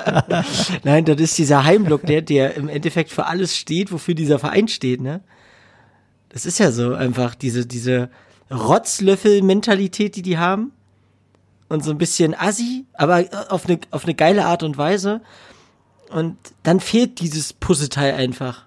[0.84, 4.68] Nein, das ist dieser Heimblock, der, der im Endeffekt für alles steht, wofür dieser Verein
[4.68, 5.22] steht, ne?
[6.28, 8.10] Das ist ja so einfach diese, diese
[8.50, 10.72] Rotzlöffel-Mentalität, die die haben.
[11.68, 15.22] Und so ein bisschen assi, aber auf eine, auf eine geile Art und Weise.
[16.10, 18.66] Und dann fehlt dieses Puzzleteil einfach.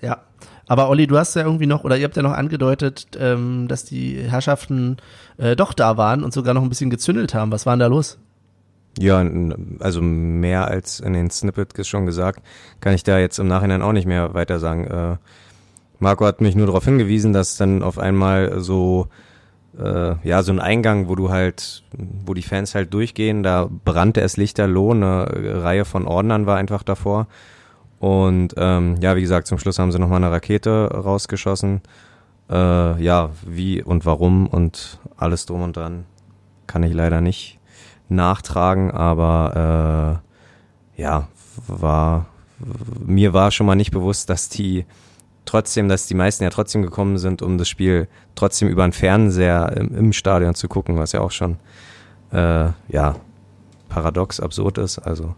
[0.00, 0.22] Ja.
[0.66, 3.84] Aber Olli, du hast ja irgendwie noch, oder ihr habt ja noch angedeutet, ähm, dass
[3.84, 4.96] die Herrschaften
[5.36, 7.52] äh, doch da waren und sogar noch ein bisschen gezündelt haben.
[7.52, 8.18] Was war denn da los?
[8.98, 9.24] Ja,
[9.80, 12.42] also mehr als in den Snippet schon gesagt,
[12.80, 14.86] kann ich da jetzt im Nachhinein auch nicht mehr weiter sagen.
[14.86, 15.16] Äh,
[15.98, 19.08] Marco hat mich nur darauf hingewiesen, dass dann auf einmal so
[19.78, 21.82] äh, ja so ein Eingang, wo du halt,
[22.24, 26.82] wo die Fans halt durchgehen, da brannte es lichterloh, eine Reihe von Ordnern war einfach
[26.82, 27.26] davor.
[28.04, 31.80] Und ähm, ja, wie gesagt, zum Schluss haben sie nochmal eine Rakete rausgeschossen.
[32.50, 36.04] Äh, ja, wie und warum und alles drum und dran
[36.66, 37.58] kann ich leider nicht
[38.10, 40.20] nachtragen, aber
[40.98, 41.28] äh, ja,
[41.66, 42.26] war
[43.06, 44.84] mir war schon mal nicht bewusst, dass die
[45.46, 49.74] trotzdem, dass die meisten ja trotzdem gekommen sind, um das Spiel trotzdem über einen Fernseher
[49.78, 51.56] im, im Stadion zu gucken, was ja auch schon
[52.32, 53.16] äh, ja
[53.88, 54.98] paradox absurd ist.
[54.98, 55.34] Also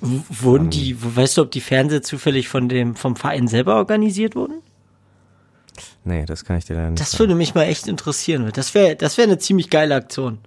[0.00, 4.62] Wurden die, weißt du, ob die Fernseher zufällig von dem, vom Verein selber organisiert wurden?
[6.04, 8.50] nee, das kann ich dir leider nicht Das würde mich mal echt interessieren.
[8.54, 10.38] Das wäre, das wäre eine ziemlich geile Aktion.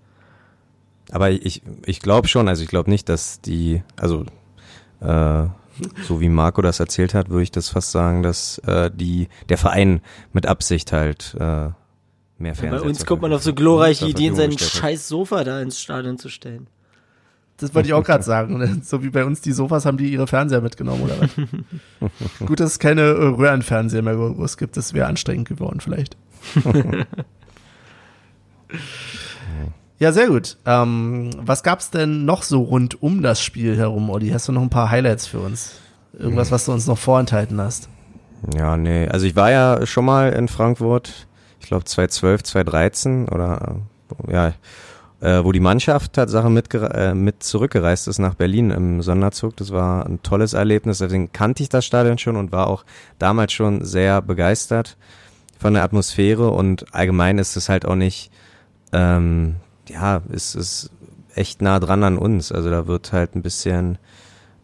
[1.12, 4.26] Aber ich, ich glaube schon, also ich glaube nicht, dass die, also
[5.02, 5.48] äh,
[6.04, 9.58] so wie Marco das erzählt hat, würde ich das fast sagen, dass äh, die der
[9.58, 11.76] Verein mit Absicht halt äh, mehr
[12.38, 14.90] Bei Fernseher uns zur kommt man auf so glorreiche Ideen, Verfügung sein gestellt hat.
[14.90, 16.68] scheiß Sofa da ins Stadion zu stellen.
[17.64, 18.82] Das wollte ich auch gerade sagen.
[18.84, 21.30] So wie bei uns die Sofas haben die ihre Fernseher mitgenommen, oder was?
[22.46, 24.76] Gut, dass es keine äh, Röhrenfernseher mehr groß gibt.
[24.76, 26.18] Das wäre anstrengend geworden, vielleicht.
[30.00, 30.58] ja, sehr gut.
[30.66, 34.30] Ähm, was gab's denn noch so rund um das Spiel herum, Olli?
[34.30, 35.80] Hast du noch ein paar Highlights für uns?
[36.12, 37.88] Irgendwas, was du uns noch vorenthalten hast?
[38.54, 41.28] Ja, nee, also ich war ja schon mal in Frankfurt,
[41.62, 43.78] ich glaube 2012, 2013 oder
[44.28, 44.54] äh, ja,
[45.24, 49.56] äh, wo die Mannschaft Tatsache mit, äh, mit zurückgereist ist nach Berlin im Sonderzug.
[49.56, 52.84] Das war ein tolles Erlebnis, deswegen kannte ich das Stadion schon und war auch
[53.20, 54.98] damals schon sehr begeistert
[55.58, 58.32] von der Atmosphäre und allgemein ist es halt auch nicht,
[58.92, 59.56] ähm,
[59.88, 60.92] ja, es ist
[61.36, 62.52] echt nah dran an uns.
[62.52, 63.98] Also da wird halt ein bisschen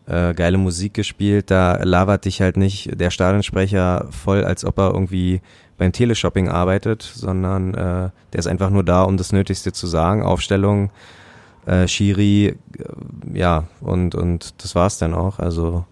[0.08, 4.92] äh, geile Musik gespielt, da labert dich halt nicht der Stadionsprecher voll, als ob er
[4.92, 5.40] irgendwie
[5.80, 10.22] beim Teleshopping arbeitet, sondern äh, der ist einfach nur da, um das Nötigste zu sagen.
[10.22, 10.92] Aufstellung,
[11.66, 12.56] äh, Schiri, äh,
[13.34, 15.40] ja, und, und das war's dann auch.
[15.40, 15.86] Also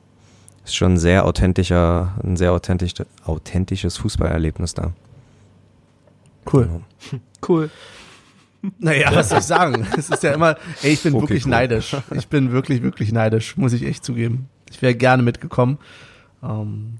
[0.64, 2.94] ist schon ein sehr authentischer, ein sehr authentisch,
[3.26, 4.92] authentisches Fußballerlebnis da.
[6.52, 6.70] Cool.
[7.48, 7.70] Cool.
[8.80, 9.86] Naja, was soll ich sagen?
[9.96, 11.52] Es ist ja immer, ey, ich bin Okay, wirklich cool.
[11.52, 11.96] neidisch.
[12.16, 14.50] Ich bin wirklich, wirklich neidisch, muss ich echt zugeben.
[14.72, 15.78] Ich wäre gerne mitgekommen.
[16.44, 16.98] Ähm,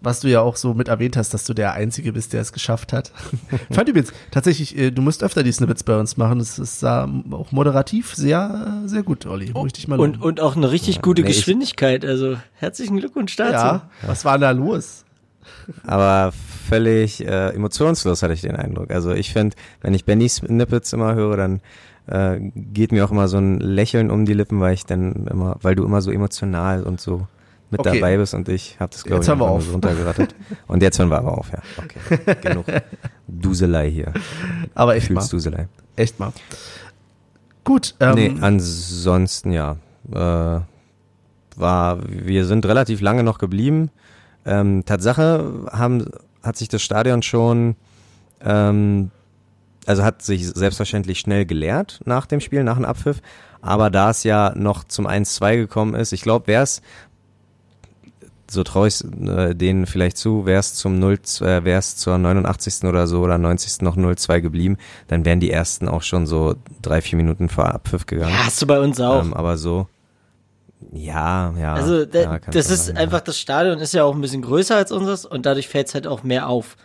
[0.00, 2.52] was du ja auch so mit erwähnt hast, dass du der Einzige bist, der es
[2.52, 3.12] geschafft hat.
[3.70, 6.38] Fand übrigens, tatsächlich, äh, du musst öfter die Snippets bei uns machen.
[6.38, 9.52] Das ist auch moderativ sehr, äh, sehr gut, Olli.
[9.66, 12.04] Ich dich mal Und, und auch eine richtig gute nee, Geschwindigkeit.
[12.04, 13.52] Also herzlichen Glückwunsch dazu.
[13.52, 15.04] ja, was war da los?
[15.84, 16.32] Aber
[16.68, 18.90] völlig äh, emotionslos hatte ich den Eindruck.
[18.90, 21.60] Also ich finde, wenn ich Benny Snippets immer höre, dann
[22.06, 25.56] äh, geht mir auch immer so ein Lächeln um die Lippen, weil ich dann immer,
[25.62, 27.26] weil du immer so emotional und so
[27.76, 28.00] mit Okay.
[28.00, 29.72] dabei bist und ich habe das glaube Jetzt ich hören wir auf.
[29.72, 30.34] runtergerattet.
[30.66, 31.60] Und jetzt hören wir aber auf, ja.
[31.78, 32.66] Okay, genug
[33.28, 34.12] Duselei hier.
[34.74, 35.20] Aber echt mal.
[35.20, 35.68] Fühlst Duselei.
[35.96, 36.32] Echt mal.
[37.64, 39.76] Gut, ähm, nee, ansonsten ja.
[40.12, 40.60] Äh,
[41.58, 43.90] war, wir sind relativ lange noch geblieben.
[44.44, 46.04] Ähm, Tatsache haben,
[46.42, 47.76] hat sich das Stadion schon,
[48.44, 49.10] ähm,
[49.86, 53.20] also hat sich selbstverständlich schnell geleert nach dem Spiel, nach dem Abpfiff.
[53.62, 56.82] Aber da es ja noch zum 1-2 gekommen ist, ich glaube, wäre es,
[58.48, 62.16] so traue ich äh, denen vielleicht zu, wäre es zum 0, äh, wäre es zur
[62.18, 62.84] 89.
[62.84, 63.82] oder so oder 90.
[63.82, 64.76] noch 0-2 geblieben,
[65.08, 68.32] dann wären die ersten auch schon so drei, vier Minuten vor Abpfiff gegangen.
[68.32, 69.22] Ja, hast du bei uns auch.
[69.24, 69.88] Ähm, aber so,
[70.92, 71.74] ja, ja.
[71.74, 74.76] Also da, ja, das ist sein, einfach, das Stadion ist ja auch ein bisschen größer
[74.76, 76.76] als unseres und dadurch fällt es halt auch mehr auf.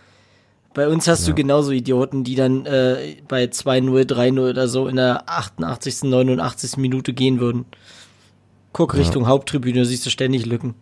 [0.74, 1.36] Bei uns hast du Ja.
[1.36, 6.78] genauso Idioten, die dann äh, bei 2-0, 3-0 oder so in der 88., 89.
[6.78, 7.66] Minute gehen würden.
[8.72, 10.76] Guck Richtung Haupttribüne, siehst du ständig Lücken.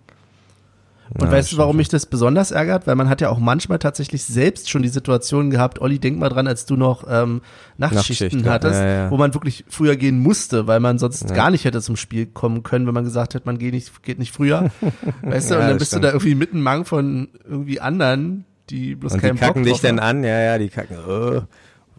[1.14, 1.78] Und Ja, weißt du, warum schon.
[1.78, 2.86] mich das besonders ärgert?
[2.86, 6.30] Weil man hat ja auch manchmal tatsächlich selbst schon die Situation gehabt, Olli, denk mal
[6.30, 7.42] dran, als du noch ähm,
[7.78, 9.12] Nachtschichten Nachtschicht, hattest, Ja, ja.
[9.12, 12.62] wo man wirklich früher gehen musste, weil man sonst gar nicht hätte zum Spiel kommen
[12.64, 14.70] können, wenn man gesagt hätte, man geht nicht, geht nicht früher.
[15.24, 16.04] weißt du, und dann bist stimmt.
[16.04, 19.64] du da irgendwie mitten Mang von irgendwie anderen, die bloß Und die keinen Bock kacken
[19.64, 20.18] dich drauf dann haben.
[20.20, 21.42] an, ja, ja, die kacken, äh,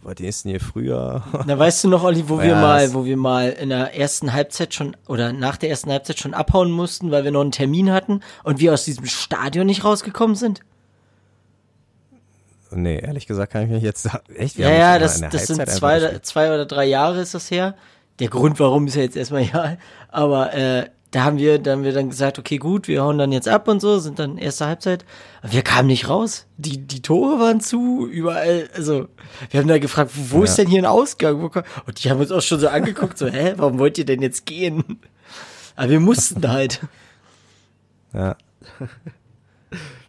[0.03, 1.23] was ist denn hier früher?
[1.45, 3.95] Na, weißt du noch, Olli, wo wir Ja, mal, es- wo wir mal in der
[3.95, 7.51] ersten Halbzeit schon oder nach der ersten Halbzeit schon abhauen mussten, weil wir noch einen
[7.51, 10.61] Termin hatten und wir aus diesem Stadion nicht rausgekommen sind?
[12.73, 14.57] nee, ehrlich gesagt kann ich mich jetzt, echt?
[14.57, 17.75] Ja, ja, das, das sind zwei, zwei oder drei Jahre ist das her.
[18.19, 19.75] Der Grund, warum, ist ja jetzt erstmal ja.
[20.09, 23.31] Aber äh, da haben wir, da haben wir dann gesagt, okay, gut, wir hauen dann
[23.33, 25.03] jetzt ab und so, sind dann erste Halbzeit.
[25.41, 26.45] Aber wir kamen nicht raus.
[26.57, 28.69] Die, die Tore waren zu, überall.
[28.75, 29.07] Also,
[29.49, 30.63] wir haben da gefragt, wo wo ist Ja.
[30.63, 31.41] denn hier ein Ausgang?
[31.85, 34.45] Und die haben uns auch schon so angeguckt, so, hä, warum wollt ihr denn jetzt
[34.45, 34.83] gehen?
[35.75, 36.79] Aber wir mussten halt.
[38.13, 38.35] Ja.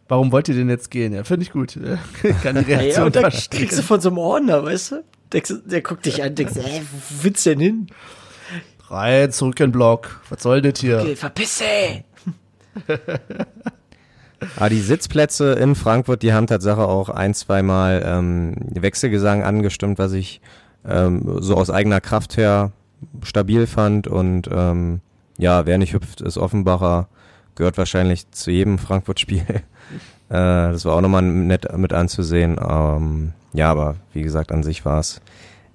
[0.09, 1.13] Warum wollt ihr denn jetzt gehen?
[1.13, 1.77] Ja, finde ich gut.
[1.77, 3.59] Ich Kann die Ja, Reaktion und dann verstehen.
[3.61, 5.03] kriegst du von so einem Ordner, weißt du?
[5.29, 7.87] Du- der guckt dich an, denkst, hä, wo willst du denn hin?
[8.93, 10.21] Rein, zurück in den Block.
[10.29, 10.99] Was soll das hier?
[10.99, 11.63] Okay, verpisse!
[14.57, 20.13] Aber die Sitzplätze in Frankfurt, die haben Tatsache auch ein, zweimal ähm, Wechselgesang angestimmt, was
[20.13, 20.41] ich
[20.85, 22.71] ähm, so aus eigener Kraft her
[23.23, 24.07] stabil fand.
[24.07, 25.01] Und ähm,
[25.37, 27.07] ja, wer nicht hüpft, ist Offenbacher.
[27.55, 29.45] Gehört wahrscheinlich zu jedem Frankfurt-Spiel.
[29.49, 29.63] äh,
[30.29, 32.59] das war auch nochmal nett mit anzusehen.
[32.59, 35.21] Ähm, ja, aber wie gesagt, an sich war es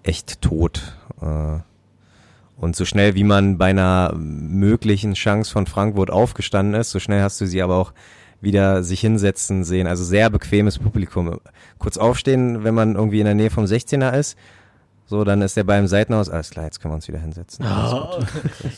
[0.03, 0.95] echt tot.
[1.21, 1.61] Äh,
[2.61, 7.23] und so schnell, wie man bei einer möglichen Chance von Frankfurt aufgestanden ist, so schnell
[7.23, 7.93] hast du sie aber auch
[8.41, 9.87] wieder sich hinsetzen sehen.
[9.87, 11.41] Also sehr bequemes Publikum.
[11.79, 14.37] Kurz aufstehen, wenn man irgendwie in der Nähe vom 16er ist.
[15.07, 16.29] So, dann ist der beim Seitenhaus.
[16.29, 17.65] Alles klar, jetzt können wir uns wieder hinsetzen.
[17.67, 18.23] Oh.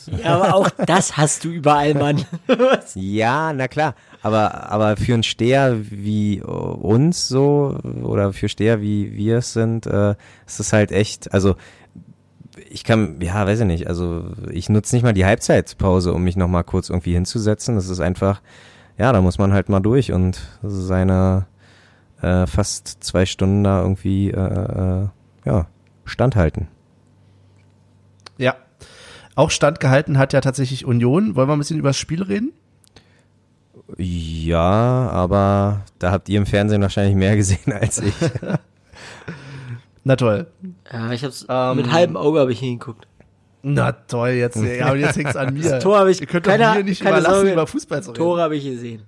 [0.23, 2.23] Ja, aber auch das hast du überall, Mann.
[2.95, 3.95] Ja, na klar.
[4.21, 9.85] Aber, aber für einen Steher wie uns so oder für Steher wie wir es sind,
[9.87, 10.15] äh,
[10.47, 11.55] ist es halt echt, also
[12.71, 16.37] ich kann, ja, weiß ich nicht, also ich nutze nicht mal die Halbzeitpause, um mich
[16.37, 17.75] nochmal kurz irgendwie hinzusetzen.
[17.75, 18.41] Das ist einfach,
[18.97, 21.47] ja, da muss man halt mal durch und seine
[22.21, 25.07] äh, fast zwei Stunden da irgendwie, äh, äh,
[25.45, 25.67] ja,
[26.05, 26.67] standhalten.
[28.37, 28.55] Ja.
[29.35, 31.35] Auch standgehalten hat ja tatsächlich Union.
[31.35, 32.53] Wollen wir ein bisschen über das Spiel reden?
[33.97, 38.13] Ja, aber da habt ihr im Fernsehen wahrscheinlich mehr gesehen als ich.
[40.03, 40.47] Na toll.
[40.91, 41.77] Ja, ich hab's Ähm.
[41.77, 43.07] mit halbem Auge habe ich hingeguckt.
[43.63, 45.69] Na toll, jetzt, ja, jetzt hängt's an mir.
[45.69, 47.53] Das Tor habe ich- Ihr könnt doch keine- mir nicht überlassen, Sorge.
[47.53, 48.17] über Fußball zu reden.
[48.23, 49.03] Tore habe ich gesehen.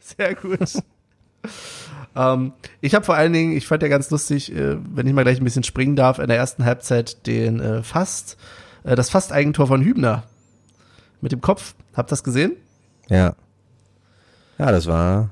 [0.00, 0.58] Sehr gut.
[2.16, 5.24] ähm, ich habe vor allen Dingen, ich fand ja ganz lustig, äh, wenn ich mal
[5.24, 8.36] gleich ein bisschen springen darf, in der ersten Halbzeit den äh, Fast,
[8.84, 10.24] äh, das Fast-Eigentor von Hübner.
[11.20, 11.74] Mit dem Kopf.
[11.94, 12.52] Habt ihr das gesehen?
[13.08, 13.34] Ja.
[14.58, 15.30] Ja, das war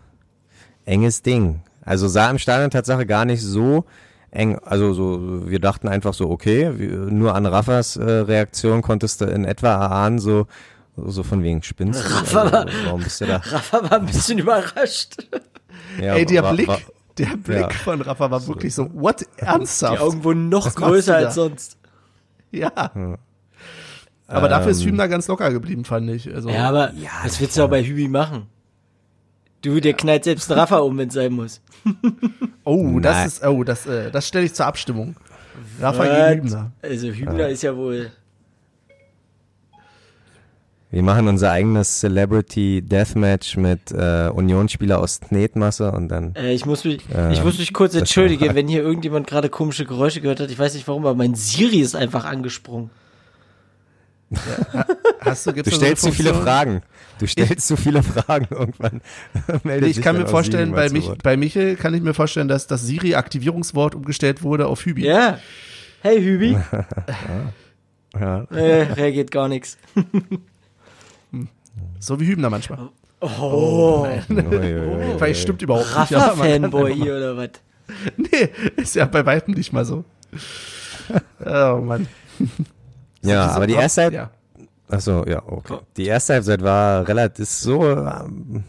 [0.85, 1.61] enges Ding.
[1.85, 3.85] Also sah im Stadion Tatsache gar nicht so
[4.33, 4.59] eng.
[4.64, 9.27] Also so, wir dachten einfach so, okay, wir, nur an Raffas äh, Reaktion konntest du
[9.27, 10.47] in etwa erahnen, so,
[10.97, 12.37] so von wegen spinnst du?
[12.37, 12.53] Also,
[12.87, 13.37] warum bist du da?
[13.37, 15.16] Rafa war ein bisschen überrascht.
[16.01, 16.81] Ja, Ey, der war- Blick, war-
[17.18, 17.71] der Blick ja.
[17.71, 19.95] von Rafa war wirklich so, what, ernsthaft?
[19.95, 21.27] Die Augen wurden noch Was größer da?
[21.27, 21.77] als sonst.
[22.51, 22.90] Ja.
[24.29, 24.88] Aber dafür ist Ähm.
[24.88, 26.33] Hübner ganz locker geblieben, fand ich.
[26.35, 26.92] Also, Ja, aber
[27.23, 28.47] was willst du auch bei Hübi machen?
[29.62, 31.61] Du, der knallt selbst einen Rafa um, wenn es sein muss.
[32.64, 33.27] oh, das Nein.
[33.27, 35.16] ist, oh, das, äh, das stelle ich zur Abstimmung.
[35.81, 36.72] Rafa gegen Hübner.
[36.83, 38.11] Also Hübner ist ja wohl.
[40.90, 46.66] Wir machen unser eigenes Celebrity Deathmatch mit äh, Unionsspieler aus Knetmasse und dann Äh, ich
[46.66, 50.20] muss mich, Äh, ich muss mich kurz das entschuldigen, wenn hier irgendjemand gerade komische Geräusche
[50.20, 50.51] gehört hat.
[50.51, 52.90] Ich weiß nicht warum, aber mein Siri ist einfach angesprungen.
[55.21, 56.47] Hast du, gibt's Du so stellst zu viele Funktion?
[56.47, 56.83] Fragen.
[57.18, 59.01] Du stellst zu viele Fragen irgendwann.
[59.64, 62.83] meldet ich kann mir vorstellen, bei, mich, bei Michel kann ich mir vorstellen, dass das
[62.83, 65.05] Siri-Aktivierungswort umgestellt wurde auf Hübi.
[65.05, 65.38] Ja.
[66.03, 66.59] Hey Hübi.
[68.21, 68.42] Ja.
[68.51, 69.79] äh, reagiert gar nichts.
[71.99, 72.90] So wie Hübner manchmal.
[73.21, 75.16] Oh, Uiuiui.
[75.16, 76.11] Vielleicht stimmt überhaupt nicht.
[76.11, 77.51] man kann Rafa-Fanboy einfach hier oder was?
[78.16, 80.05] Nee, ist ja bei weitem nicht mal so.
[81.45, 82.09] Oh Mann.
[83.23, 84.31] Ja, aber die erste Halb Ja.
[84.89, 85.79] Achso, ja, okay.
[85.96, 88.65] Die erste Halbzeit war relativ so ähm,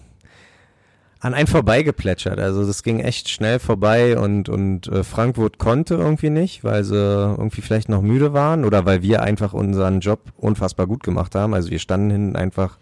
[1.20, 2.40] an einen vorbeigeplätschert.
[2.40, 6.96] Also das ging echt schnell vorbei und und äh, Frankfurt konnte irgendwie nicht, weil sie
[6.96, 11.54] irgendwie vielleicht noch müde waren oder weil wir einfach unseren Job unfassbar gut gemacht haben.
[11.54, 12.78] Also wir standen hinten einfach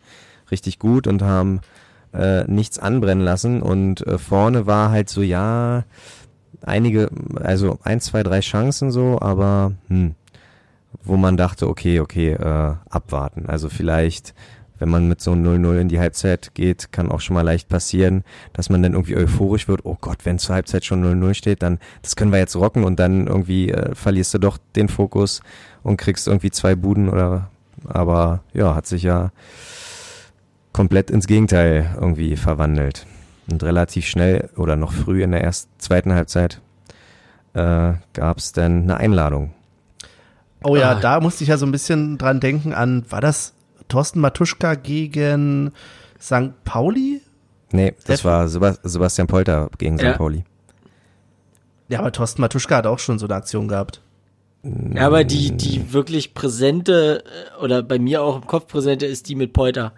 [0.51, 1.61] richtig gut und haben
[2.13, 5.83] äh, nichts anbrennen lassen und äh, vorne war halt so ja
[6.63, 10.15] einige, also ein, zwei, drei Chancen so, aber hm,
[11.03, 13.45] wo man dachte, okay, okay, äh, abwarten.
[13.47, 14.33] Also vielleicht,
[14.79, 18.23] wenn man mit so 0-0 in die Halbzeit geht, kann auch schon mal leicht passieren,
[18.53, 21.79] dass man dann irgendwie euphorisch wird, oh Gott, wenn zur Halbzeit schon 0-0 steht, dann
[22.01, 25.41] das können wir jetzt rocken und dann irgendwie äh, verlierst du doch den Fokus
[25.83, 27.49] und kriegst irgendwie zwei Buden oder
[27.87, 29.31] aber ja, hat sich ja
[30.73, 33.05] komplett ins Gegenteil irgendwie verwandelt.
[33.49, 36.61] Und relativ schnell oder noch früh in der ersten, zweiten Halbzeit
[37.53, 39.53] äh, gab es dann eine Einladung.
[40.63, 40.99] Oh ja, Ah.
[40.99, 43.53] da musste ich ja so ein bisschen dran denken an, war das
[43.87, 45.71] Thorsten Matuschka gegen
[46.19, 46.63] St.
[46.63, 47.21] Pauli?
[47.71, 50.11] Nee, das war Sebas Sebastian Polter gegen Ja.
[50.11, 50.17] St.
[50.17, 50.43] Pauli.
[51.87, 54.01] Ja, aber Thorsten Matuschka hat auch schon so eine Aktion gehabt.
[54.93, 57.23] Ja, aber die, die wirklich präsente,
[57.59, 59.91] äh, oder bei mir auch im Kopf präsente, ist die mit Polter.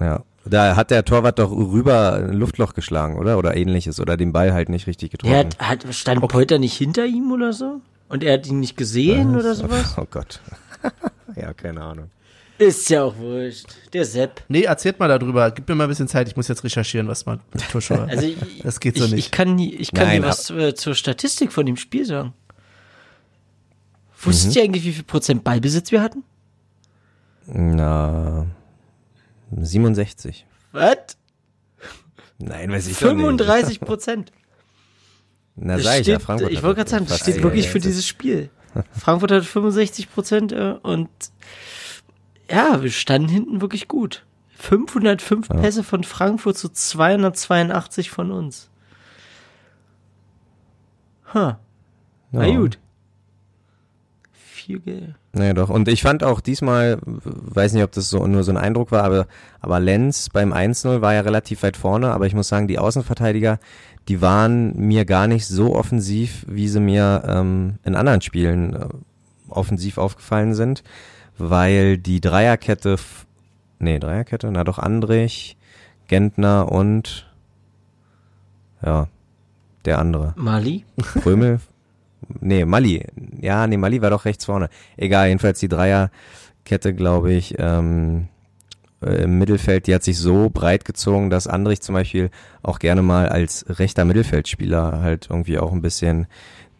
[0.00, 0.22] Ja.
[0.44, 3.38] Da hat der Torwart doch rüber ein Luftloch geschlagen, oder?
[3.38, 4.00] Oder ähnliches.
[4.00, 5.32] Oder den Ball halt nicht richtig getroffen.
[5.32, 7.80] Er hat, hat, stand Polter nicht hinter ihm oder so?
[8.12, 9.94] Und er hat ihn nicht gesehen oder sowas?
[9.96, 10.38] Oh Gott.
[11.34, 12.10] ja, keine Ahnung.
[12.58, 13.68] Ist ja auch wurscht.
[13.94, 14.42] Der Sepp.
[14.48, 15.50] Nee, erzählt mal darüber.
[15.50, 16.28] Gib mir mal ein bisschen Zeit.
[16.28, 18.04] Ich muss jetzt recherchieren, was man Matuschka.
[18.10, 19.26] Also ich, Das geht so ich, nicht.
[19.26, 22.34] Ich kann, ich kann Nein, dir was äh, zur Statistik von dem Spiel sagen.
[24.20, 26.22] Wusstet ihr eigentlich, wie viel Prozent Ballbesitz wir hatten?
[27.46, 28.44] Na,
[29.58, 30.44] 67.
[30.72, 30.96] Was?
[32.36, 33.22] Nein, weiß ich doch nicht.
[33.22, 34.32] 35 Prozent.
[35.56, 36.52] Na, Das sag ich ja, steht- Frankfurt.
[36.52, 37.82] Ich wollte gerade sagen, das steht wirklich für 67.
[37.90, 38.50] dieses Spiel.
[38.98, 41.08] Frankfurt hat 65 Prozent äh, und
[42.50, 44.24] ja, wir standen hinten wirklich gut.
[44.58, 48.70] 505 Pässe von Frankfurt zu 282 von uns.
[51.34, 51.58] Ha,
[52.30, 52.56] na Ja.
[52.58, 52.78] gut.
[54.66, 55.14] Viel Geld.
[55.32, 55.70] Naja, doch.
[55.70, 59.02] Und ich fand auch diesmal, weiß nicht, ob das so nur so ein Eindruck war,
[59.02, 59.26] aber,
[59.60, 63.58] aber Lenz beim 1-0 war ja relativ weit vorne, aber ich muss sagen, die Außenverteidiger,
[64.08, 68.88] die waren mir gar nicht so offensiv, wie sie mir ähm, in anderen Spielen äh,
[69.48, 70.84] offensiv aufgefallen sind,
[71.38, 72.96] weil die Dreierkette,
[73.80, 75.56] nee, Dreierkette, na doch, Andrich,
[76.06, 77.28] Gentner und,
[78.84, 79.08] ja,
[79.84, 80.34] der andere.
[80.36, 80.84] Mali?
[81.22, 81.58] Prömel?
[82.40, 83.06] Nee, Mali.
[83.40, 84.68] Ja, nee, Mali war doch rechts vorne.
[84.96, 88.28] Egal, jedenfalls die Dreierkette, glaube ich, ähm,
[89.02, 92.30] äh, im Mittelfeld, die hat sich so breit gezogen, dass Andrich zum Beispiel
[92.62, 96.26] auch gerne mal als rechter Mittelfeldspieler halt irgendwie auch ein bisschen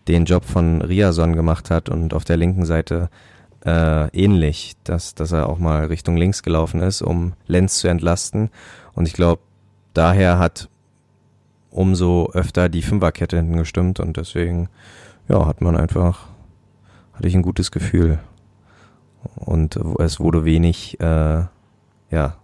[0.09, 3.09] den Job von Riason gemacht hat und auf der linken Seite
[3.65, 8.51] äh, ähnlich, dass, dass er auch mal Richtung links gelaufen ist, um Lenz zu entlasten.
[8.95, 9.43] Und ich glaube,
[9.95, 10.69] daher hat
[11.71, 14.69] umso öfter die Fünferkette hinten gestimmt und deswegen,
[15.29, 16.27] ja, hat man einfach,
[17.15, 18.19] hatte ich ein gutes Gefühl.
[19.37, 21.45] Und es wurde wenig, äh,
[22.11, 22.37] ja,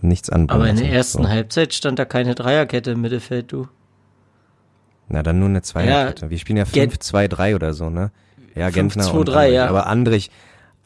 [0.00, 0.48] nichts an.
[0.50, 3.68] Aber in der ersten Halbzeit stand da keine Dreierkette im Mittelfeld, du.
[5.08, 6.28] Na, dann nur eine Zweierkette.
[6.28, 8.10] Wir spielen ja Gen- 5-2-3 oder so, ne?
[8.54, 9.54] Ja, 5-2-3, Gentner und Andrich.
[9.54, 9.68] ja.
[9.68, 10.30] Aber Andrich,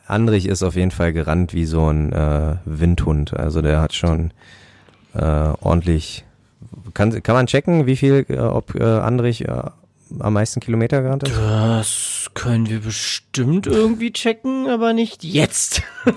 [0.06, 3.34] Andrich ist auf jeden Fall gerannt wie so ein äh, Windhund.
[3.34, 4.32] Also der hat schon
[5.14, 6.24] äh, ordentlich.
[6.94, 9.62] Kann, kann man checken, wie viel, äh, ob äh, Andrich äh,
[10.20, 11.36] am meisten Kilometer gerannt ist?
[11.36, 15.82] Das können wir bestimmt irgendwie checken, aber nicht jetzt.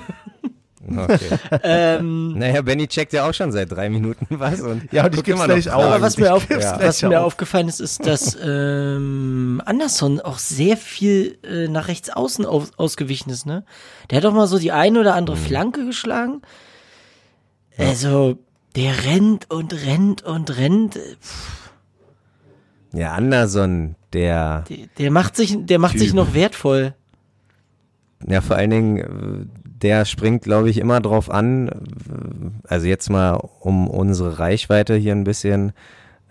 [0.88, 1.18] Okay.
[1.64, 4.62] ähm, naja, Benny checkt ja auch schon seit drei Minuten was.
[4.62, 5.84] Und Ja, und ich noch gleich auch.
[5.84, 6.80] aber was mir, auf, Ja.
[6.80, 7.24] was mir Ja.
[7.24, 13.32] aufgefallen ist, ist, dass ähm, Anderson auch sehr viel äh, nach rechts außen auf, ausgewichen
[13.32, 13.48] ist.
[13.48, 13.66] Ne?
[14.12, 15.18] Der hat doch mal so die eine oder Mhm.
[15.18, 16.44] andere Flanke geschlagen.
[17.80, 18.38] Also,
[18.76, 21.00] der rennt und rennt und rennt.
[22.96, 26.16] Ja, Anderson, der, Der, der macht sich, der macht sich Typ.
[26.16, 26.94] noch wertvoll.
[28.26, 29.46] ja vor allen Dingen, äh,
[29.82, 35.12] der springt, glaube ich, immer drauf an, äh, also jetzt mal, um unsere Reichweite hier
[35.12, 35.74] ein bisschen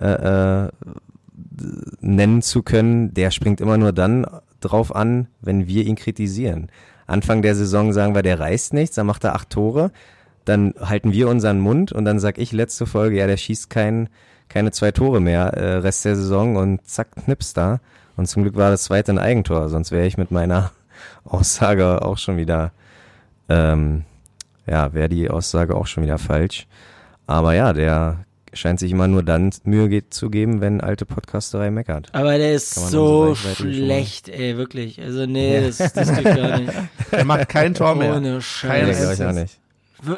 [0.01, 0.71] äh, äh,
[2.01, 4.27] nennen zu können, der springt immer nur dann
[4.61, 6.71] drauf an, wenn wir ihn kritisieren.
[7.07, 9.93] Anfang der Saison sagen wir, der reißt nichts, dann macht er acht Tore,
[10.47, 14.09] dann halten wir unseren Mund und dann sag ich letzte Folge, ja, der schießt kein,
[14.49, 17.81] keine zwei Tore mehr, äh, Rest der Saison und zack, knips da.
[18.17, 20.71] Und zum Glück war das zweite ein Eigentor, sonst wäre ich mit meiner
[21.25, 22.73] Aussage auch schon wieder,
[23.49, 24.05] ähm,
[24.67, 26.67] ja, wäre die Aussage auch schon wieder falsch.
[27.27, 31.71] Aber ja, der scheint sich immer nur dann Mühe ge- zu geben, wenn alte Podcasterei
[31.73, 32.09] meckert.
[32.15, 35.01] Aber der ist so schlecht, ey, wirklich.
[35.03, 36.73] Also, nee, das, das geht gar nicht.
[37.11, 38.15] Er macht kein Tor mehr.
[38.17, 38.71] Ohne Kein Scheiß.
[38.71, 39.17] Nee, einziges.
[39.17, 39.59] glaube ich auch nicht.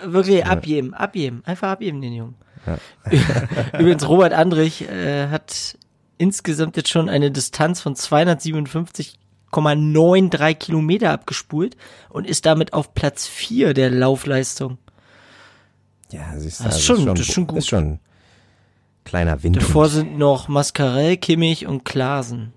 [0.04, 2.34] Wir- Wirklich abgeben, abgeben, einfach abgeben den Jungen.
[3.78, 5.76] Übrigens, Robert Andrich äh, hat
[6.18, 11.76] insgesamt jetzt schon eine Distanz von 257,93 Kilometer abgespult
[12.08, 14.78] und ist damit auf Platz 4 der Laufleistung.
[16.10, 17.58] Ja, siehst du, Das ist also schon- das ist schon gut.
[17.58, 18.00] Ist schon ein
[19.04, 19.56] kleiner Wind.
[19.56, 22.52] Davor sind noch Mascarell, Kimmich und Klaasen.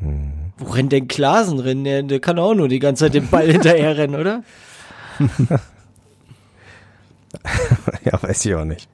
[0.00, 0.52] Hm.
[0.58, 1.84] Wo rennt denn Klaasen drin?
[1.84, 4.42] Der, der kann auch nur die ganze Zeit den Ball hinterher rennen, oder?
[8.04, 8.88] ja, weiß ich auch nicht.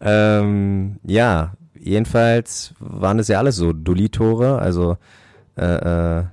[0.00, 4.96] Ähm, ja, jedenfalls waren das ja alles so Dulli-Tore, also
[5.56, 6.24] äh, äh,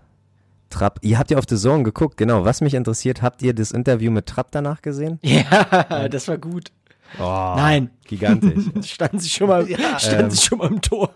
[0.70, 1.00] Trapp.
[1.02, 2.46] Ihr habt ja auf The Zone geguckt, genau.
[2.46, 5.20] Was mich interessiert, habt ihr das Interview mit Trapp danach gesehen?
[5.22, 6.72] Ja, das war gut.
[7.20, 8.66] Oh, Nein, Gigantisch.
[8.90, 10.32] standen sie schon mal, standen Ähm.
[10.32, 11.12] sie schon mal im Tor.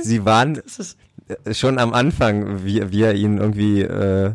[0.00, 0.62] Sie waren
[1.50, 4.34] schon am Anfang, wie, wie er ihn irgendwie äh,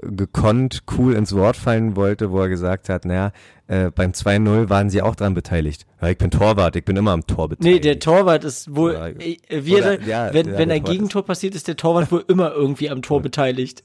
[0.00, 3.32] gekonnt cool ins Wort fallen wollte, wo er gesagt hat, naja,
[3.66, 5.86] äh, beim 2-0 waren sie auch dran beteiligt.
[6.00, 7.74] Ja, ich bin Torwart, ich bin immer am Tor beteiligt.
[7.74, 10.84] Nee, der Torwart ist wohl, Oder- äh, wie er, oder- ja, wenn, ja, wenn ein
[10.84, 13.84] Gegentor passiert, ist der Torwart wohl immer irgendwie am Tor beteiligt.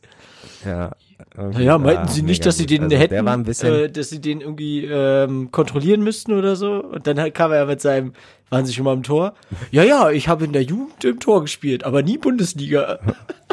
[0.65, 0.91] Ja,
[1.35, 3.25] Naja, meinten sie nicht, dass sie den also, hätten,
[3.65, 6.83] äh, dass sie den irgendwie ähm, kontrollieren müssten oder so.
[6.83, 8.13] Und dann kam er mit seinem,
[8.49, 9.33] waren sie schon mal am Tor?
[9.71, 12.99] Ja, ja, ich habe in der Jugend im Tor gespielt, aber nie Bundesliga.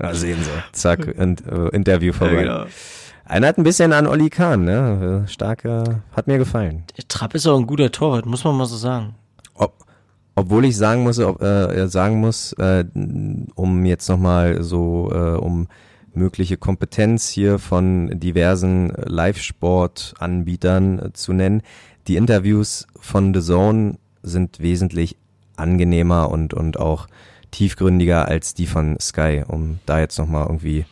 [0.00, 0.50] ja, sehen Sie.
[0.72, 2.42] Zack, in, äh, Interview vorbei.
[2.42, 2.64] genau.
[3.24, 5.24] Einer hat ein bisschen an Olli Kahn, ne?
[5.26, 6.84] Starker, hat mir gefallen.
[6.96, 9.16] Der Trapp ist auch ein guter Torwart, muss man mal so sagen.
[9.54, 9.84] Ob,
[10.36, 12.84] obwohl ich sagen muss, ob, äh, sagen muss, äh,
[13.56, 15.66] um jetzt nochmal so, äh, um
[16.14, 21.62] mögliche Kompetenz hier von diversen Live-Sport-Anbietern äh, zu nennen,
[22.06, 25.16] die Interviews von The Zone sind wesentlich
[25.56, 27.08] angenehmer und, und auch
[27.56, 30.84] tiefgründiger als die von Sky, um da jetzt nochmal irgendwie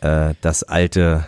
[0.00, 1.26] äh, das alte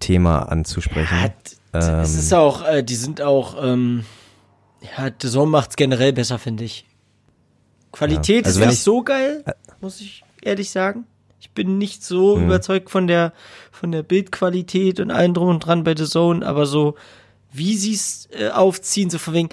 [0.00, 1.20] Thema anzusprechen.
[1.20, 1.34] Hat,
[1.72, 4.04] es ist auch, äh, die sind auch, ähm,
[4.82, 6.84] ja, The Zone macht's generell besser, finde ich.
[7.92, 9.44] Qualität Ja, also ist nicht ich- so geil,
[9.80, 11.06] muss ich ehrlich sagen.
[11.38, 12.46] Ich bin nicht so Hm.
[12.46, 13.32] überzeugt von der,
[13.70, 16.94] von der Bildqualität und allem drum und dran bei The Zone, aber so,
[17.52, 19.48] wie sie es äh, aufziehen, so von wegen,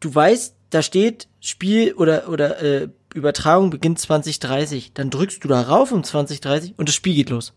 [0.00, 5.62] du weißt, da steht Spiel oder, oder äh, Übertragung beginnt 2030, dann drückst du da
[5.62, 7.52] rauf um 2030 und das Spiel geht los.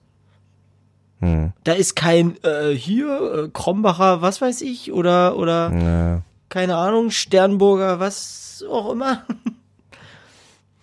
[1.19, 1.51] Hm.
[1.63, 6.21] Da ist kein äh, hier äh, Krombacher, was weiß ich, oder oder Ja.
[6.49, 9.23] keine Ahnung, Sternburger, was auch immer.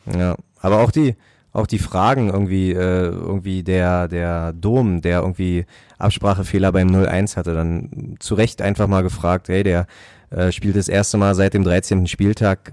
[0.07, 1.17] Ja, aber auch die,
[1.55, 5.65] auch die Fragen irgendwie, äh, irgendwie der, der Dom, der irgendwie
[5.99, 9.87] Absprachefehler beim 0-1 hatte, dann zu Recht einfach mal gefragt, hey, der
[10.31, 12.09] äh, spielt das erste Mal seit dem 13.
[12.09, 12.73] Spieltag,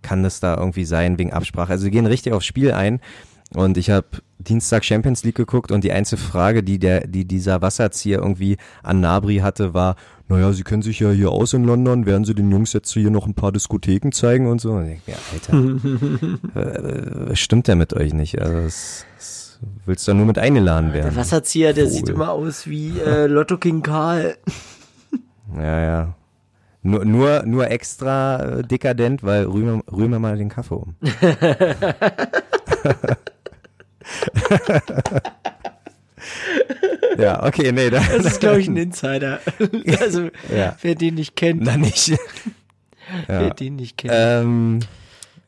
[0.00, 1.72] kann das da irgendwie sein wegen Absprache?
[1.72, 3.00] Also sie gehen richtig aufs Spiel ein
[3.54, 4.06] und ich habe
[4.38, 9.00] Dienstag Champions League geguckt und die einzige Frage, die der, die dieser Wasserzieher irgendwie an
[9.00, 9.96] Nabri hatte, war,
[10.28, 13.10] naja, Sie kennen sich ja hier aus in London, werden Sie den Jungs jetzt hier
[13.10, 14.72] noch ein paar Diskotheken zeigen und so?
[14.72, 18.40] Und ich denk mir, Alter, was stimmt der mit euch nicht?
[18.40, 21.10] Also das, das willst du ja nur mit eingeladen werden.
[21.10, 21.96] Der Wasserzieher, der Vogel.
[21.98, 24.36] sieht immer aus wie äh, Lotto King Karl.
[25.56, 26.14] Ja, ja.
[26.82, 30.96] Nur, nur, nur extra äh, dekadent, weil rühmen, rühmen wir mal den Kaffee um.
[37.18, 39.40] ja, okay, nee, da, Das ist, glaube ich, ein Insider.
[40.00, 40.76] also, Ja.
[40.82, 42.12] wer den nicht kennt, na nicht.
[43.26, 44.12] wer den nicht kennt.
[44.16, 44.80] Ähm,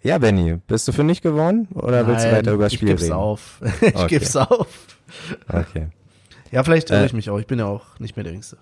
[0.02, 2.78] ja, Benny, bist du für nicht geworden oder willst du Nein, weiter über das ich
[2.78, 3.12] Spiel geb's reden?
[3.14, 3.60] auf.
[3.80, 4.18] ich Okay.
[4.18, 4.68] geb's auf.
[5.48, 5.88] Okay.
[6.52, 7.06] Ja, vielleicht irre Äh.
[7.06, 7.38] ich mich auch.
[7.38, 8.56] Ich bin ja auch nicht mehr der Jüngste.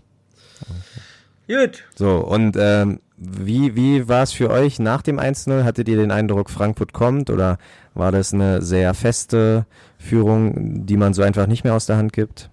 [1.47, 1.85] Gut.
[1.95, 5.63] So, und ähm, wie, wie war es für euch nach dem 1-0?
[5.65, 7.59] Hattet ihr den Eindruck, Frankfurt kommt oder
[7.93, 9.67] war das eine sehr feste
[9.99, 12.49] Führung, die man so einfach nicht mehr aus der Hand gibt?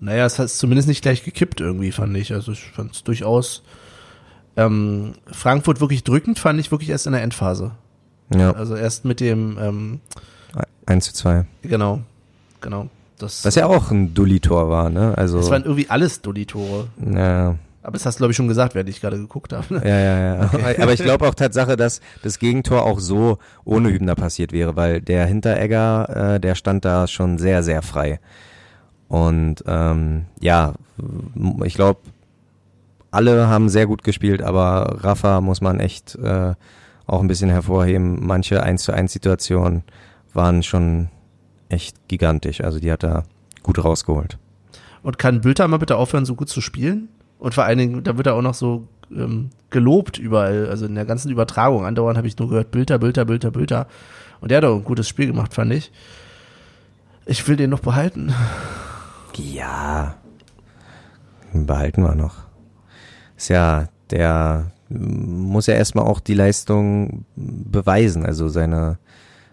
[0.00, 2.32] Naja, es hat zumindest nicht gleich gekippt irgendwie, fand ich.
[2.32, 3.62] Also ich fand es durchaus
[4.56, 7.72] ähm, Frankfurt wirklich drückend, fand ich wirklich erst in der Endphase.
[8.34, 10.00] Ja, Also erst mit dem, ähm,
[10.86, 11.44] 1 zu 2.
[11.62, 12.00] genau,
[12.60, 12.88] genau.
[13.18, 15.12] Das, Was ja auch ein Dulli-Tor war, ne?
[15.16, 16.86] Also, das waren irgendwie alles Dulli-Tore.
[17.14, 19.80] ja, Aber das hast du, glaube ich, schon gesagt, während ich gerade geguckt habe.
[19.84, 20.50] ja, ja, ja.
[20.80, 25.00] Aber ich glaube auch Tatsache, dass das Gegentor auch so ohne Hübner passiert wäre, weil
[25.00, 28.20] der Hinteregger, äh, der stand da schon sehr, sehr frei.
[29.08, 30.74] Und ähm, ja,
[31.64, 32.00] ich glaube,
[33.10, 36.54] alle haben sehr gut gespielt, aber Rafa muss man echt äh,
[37.06, 38.26] auch ein bisschen hervorheben.
[38.26, 39.82] Manche 1 zu 1 Situationen
[40.34, 41.08] waren schon
[41.68, 42.60] echt gigantisch.
[42.60, 43.24] Also die hat er
[43.62, 44.38] gut rausgeholt.
[45.02, 47.08] Und kann Bülter mal bitte aufhören, so gut zu spielen?
[47.38, 50.94] Und vor allen Dingen, da wird er auch noch so ähm, gelobt überall, also in
[50.94, 51.86] der ganzen Übertragung.
[51.86, 53.86] Andauernd habe ich nur gehört, Bülter, Bülter, Bülter, Bülter.
[54.40, 55.90] Und der hat auch ein gutes Spiel gemacht, fand ich.
[57.26, 58.34] Ich will den noch behalten.
[59.36, 60.14] Ja,
[61.52, 62.36] behalten wir noch.
[63.36, 68.98] Ist ja, der muss ja erstmal auch die Leistung beweisen, also seine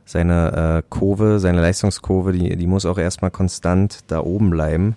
[0.05, 4.95] seine äh, Kurve, seine Leistungskurve, die, die muss auch erstmal konstant da oben bleiben.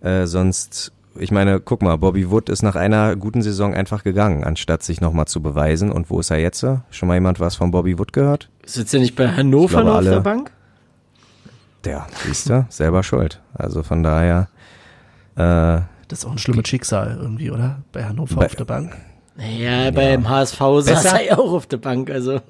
[0.00, 4.44] Äh, sonst, ich meine, guck mal, Bobby Wood ist nach einer guten Saison einfach gegangen,
[4.44, 5.90] anstatt sich nochmal zu beweisen.
[5.90, 6.64] Und wo ist er jetzt?
[6.90, 8.50] Schon mal jemand was von Bobby Wood gehört?
[8.64, 10.52] Sitzt er nicht bei Hannover glaube, noch auf der Bank?
[11.84, 13.40] Der, siehst du, selber schuld.
[13.52, 14.48] Also von daher,
[15.36, 17.82] äh, Das ist auch ein schlimmes Schicksal irgendwie, oder?
[17.92, 18.96] Bei Hannover Bei- auf der Bank.
[19.36, 21.20] Naja, beim HSV saß Besser?
[21.20, 22.40] er ja auch auf der Bank, also.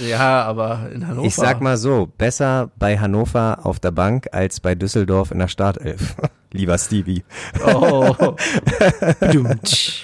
[0.00, 1.24] Ja, aber in Hannover.
[1.28, 5.46] Ich sag mal so, besser bei Hannover auf der Bank als bei Düsseldorf in der
[5.46, 6.16] Startelf.
[6.50, 7.22] Lieber Stevie.
[7.64, 8.12] Oh,
[9.32, 10.02] Dumtsch.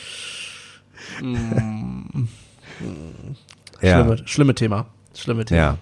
[3.80, 4.02] ja.
[4.04, 4.86] Schlimme, schlimme Thema.
[5.16, 5.60] Schlimme Thema.
[5.60, 5.76] Ja,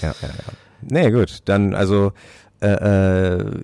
[0.00, 0.52] ja, ja, ja.
[0.82, 2.12] Nee, gut, dann also
[2.62, 3.62] äh, äh,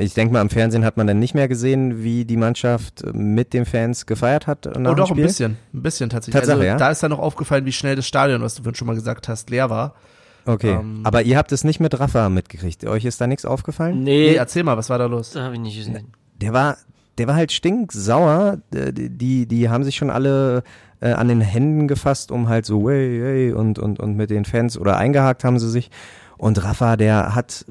[0.00, 3.52] ich denke mal, am Fernsehen hat man dann nicht mehr gesehen, wie die Mannschaft mit
[3.52, 5.24] den Fans gefeiert hat nach Oh, dem doch, ein Spiel.
[5.24, 5.56] bisschen.
[5.74, 6.40] Ein bisschen tatsächlich.
[6.40, 6.76] Tatsache, also, ja?
[6.76, 9.28] da ist dann noch aufgefallen, wie schnell das Stadion, was du vorhin schon mal gesagt
[9.28, 9.94] hast, leer war.
[10.46, 12.86] Okay, Ähm, aber ihr habt es nicht mit Rafa mitgekriegt.
[12.86, 14.02] Euch ist da nichts aufgefallen?
[14.02, 15.32] Nee, Nee, erzähl mal, was war da los?
[15.32, 16.12] das habe ich nicht gesehen.
[16.40, 16.78] Der war,
[17.18, 18.58] der war halt stinksauer.
[18.74, 20.62] Äh, Die, die haben sich schon alle
[21.00, 24.46] äh, an den Händen gefasst, um halt so, wey, wey, und, und, und mit den
[24.46, 25.90] Fans oder eingehakt haben sie sich.
[26.38, 27.66] Und Rafa, der hat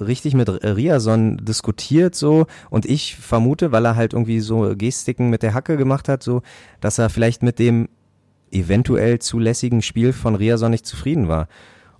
[0.00, 5.42] richtig mit Riason diskutiert so und ich vermute, weil er halt irgendwie so Gestiken mit
[5.42, 6.42] der Hacke gemacht hat, so,
[6.80, 7.88] dass er vielleicht mit dem
[8.50, 11.48] eventuell zulässigen Spiel von Riason nicht zufrieden war.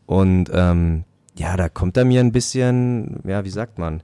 [0.07, 1.05] Und ähm,
[1.37, 4.03] ja, da kommt er mir ein bisschen, ja, wie sagt man?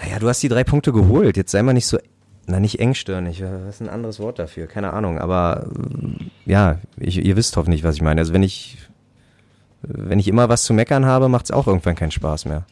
[0.00, 1.36] Naja, du hast die drei Punkte geholt.
[1.36, 1.98] Jetzt sei mal nicht so,
[2.46, 3.42] na nicht engstirnig.
[3.42, 4.66] Was ist ein anderes Wort dafür?
[4.66, 5.18] Keine Ahnung.
[5.18, 8.20] Aber ähm, ja, ich, ihr wisst hoffentlich, was ich meine.
[8.20, 8.78] Also wenn ich,
[9.82, 12.64] wenn ich immer was zu meckern habe, macht es auch irgendwann keinen Spaß mehr.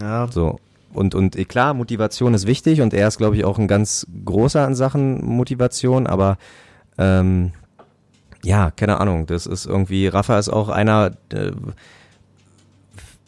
[0.00, 0.58] Ja, So.
[0.92, 4.06] Und, und eh, klar, Motivation ist wichtig und er ist, glaube ich, auch ein ganz
[4.24, 6.38] großer an Sachen Motivation, aber
[6.96, 7.52] ähm,
[8.42, 11.50] ja, keine Ahnung, das ist irgendwie, Rafa ist auch einer, äh,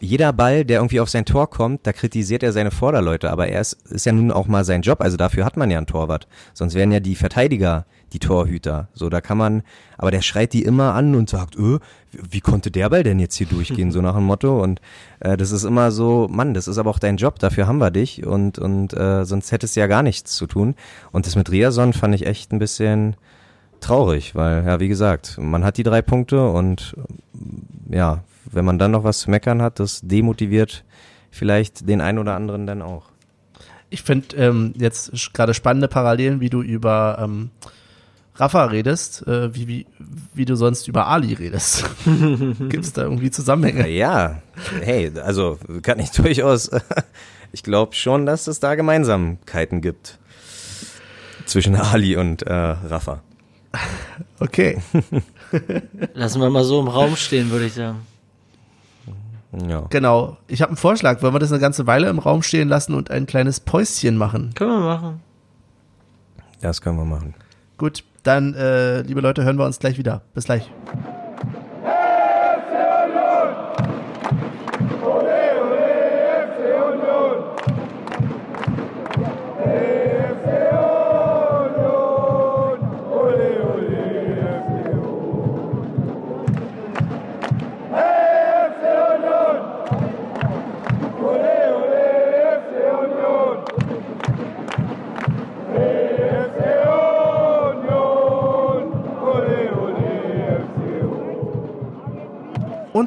[0.01, 3.61] jeder Ball, der irgendwie auf sein Tor kommt, da kritisiert er seine Vorderleute, aber er
[3.61, 6.29] ist, ist ja nun auch mal sein Job, also dafür hat man ja einen Torwart.
[6.55, 8.89] Sonst wären ja die Verteidiger die Torhüter.
[8.95, 9.63] So, da kann man,
[9.97, 11.79] aber der schreit die immer an und sagt, öh,
[12.13, 14.63] wie konnte der Ball denn jetzt hier durchgehen, so nach dem Motto.
[14.63, 14.81] Und
[15.21, 17.91] äh, das ist immer so, Mann, das ist aber auch dein Job, dafür haben wir
[17.91, 20.75] dich und, und äh, sonst hättest du ja gar nichts zu tun.
[21.13, 23.17] Und das mit Riason fand ich echt ein bisschen
[23.81, 26.97] traurig, weil, ja, wie gesagt, man hat die drei Punkte und
[27.91, 30.85] ja, wenn man dann noch was zu meckern hat, das demotiviert
[31.31, 33.05] vielleicht den einen oder anderen dann auch.
[33.91, 37.51] ich finde ähm, jetzt gerade spannende Parallelen, wie du über ähm,
[38.39, 39.87] Rafa redest, äh, wie, wie,
[40.33, 41.85] wie du sonst über Ali redest.
[42.05, 43.89] Gibt es da irgendwie Zusammenhänge?
[43.89, 44.41] Ja,
[44.81, 46.71] hey, also kann ich durchaus,
[47.53, 50.19] ich glaube schon, dass es da Gemeinsamkeiten gibt
[51.47, 53.23] zwischen Ali und äh, Rafa.
[54.39, 54.79] Okay.
[56.15, 58.07] Lassen wir mal so im Raum stehen, würde ich sagen.
[59.67, 59.87] Ja.
[59.91, 60.37] Genau.
[60.47, 61.23] Ich habe einen Vorschlag.
[61.23, 64.53] Wollen wir das eine ganze Weile im Raum stehen lassen und ein kleines Päuschen machen?
[64.55, 65.21] Können wir machen.
[66.61, 67.35] Das können wir machen.
[67.79, 70.21] Gut, dann, äh, liebe Leute, hören wir uns gleich wieder.
[70.35, 70.71] Bis gleich.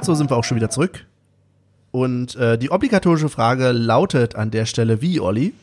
[0.01, 1.05] Und so sind wir auch schon wieder zurück.
[1.91, 5.53] Und äh, die obligatorische Frage lautet an der Stelle wie, Olli?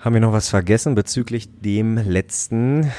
[0.00, 2.90] Haben wir noch was vergessen bezüglich dem letzten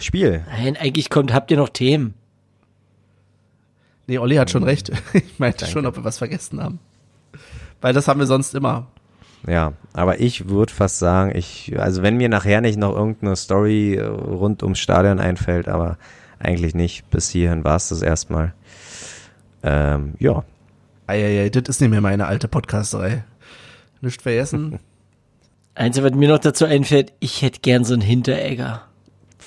[0.00, 0.44] Spiel?
[0.50, 2.12] Nein, eigentlich kommt, habt ihr noch Themen?
[4.06, 4.92] Nee, Olli hat schon recht.
[5.14, 6.78] Ich meinte schon, ob wir was vergessen haben.
[7.80, 8.88] Weil das haben wir sonst immer.
[9.46, 13.94] Ja, aber ich würde fast sagen, ich, also wenn mir nachher nicht noch irgendeine Story
[13.94, 15.96] äh, rund ums Stadion einfällt, aber
[16.38, 17.08] eigentlich nicht.
[17.08, 18.52] Bis hierhin war es das erstmal.
[19.62, 20.44] Ähm, ja,
[21.06, 23.24] Eieiei, das ist nicht mehr meine alte Podcasterei.
[24.00, 24.78] Nicht vergessen.
[25.74, 28.82] Einzige, was mir noch dazu einfällt, ich hätte gern so einen Hinteregger.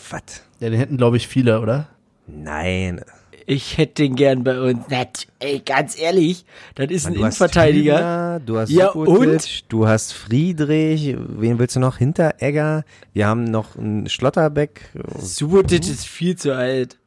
[0.09, 0.21] was?
[0.59, 1.87] Ja, den hätten, glaube ich, viele, oder?
[2.27, 3.01] Nein.
[3.47, 4.85] Ich hätte den gern bei uns.
[4.89, 6.45] Na, t- ey, ganz ehrlich,
[6.75, 7.95] das ist ein Du hast Innenverteidiger.
[7.97, 11.97] Hübner, du hast Ja, Subotic, du hast Friedrich, wen willst du noch?
[11.97, 14.89] Hinteregger, wir haben noch einen Schlotterbeck.
[15.17, 16.97] Subotic ist viel zu alt.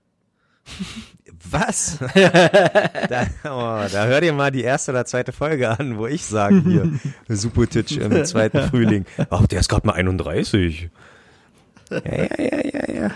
[1.51, 1.99] Was?
[2.15, 6.63] da, oh, da hör dir mal die erste oder zweite Folge an, wo ich sage
[6.63, 6.91] hier,
[7.29, 9.05] Subotic im zweiten Frühling.
[9.31, 10.89] Ach, der ist gerade mal 31.
[11.91, 13.11] Ja, ja, ja, ja, ja.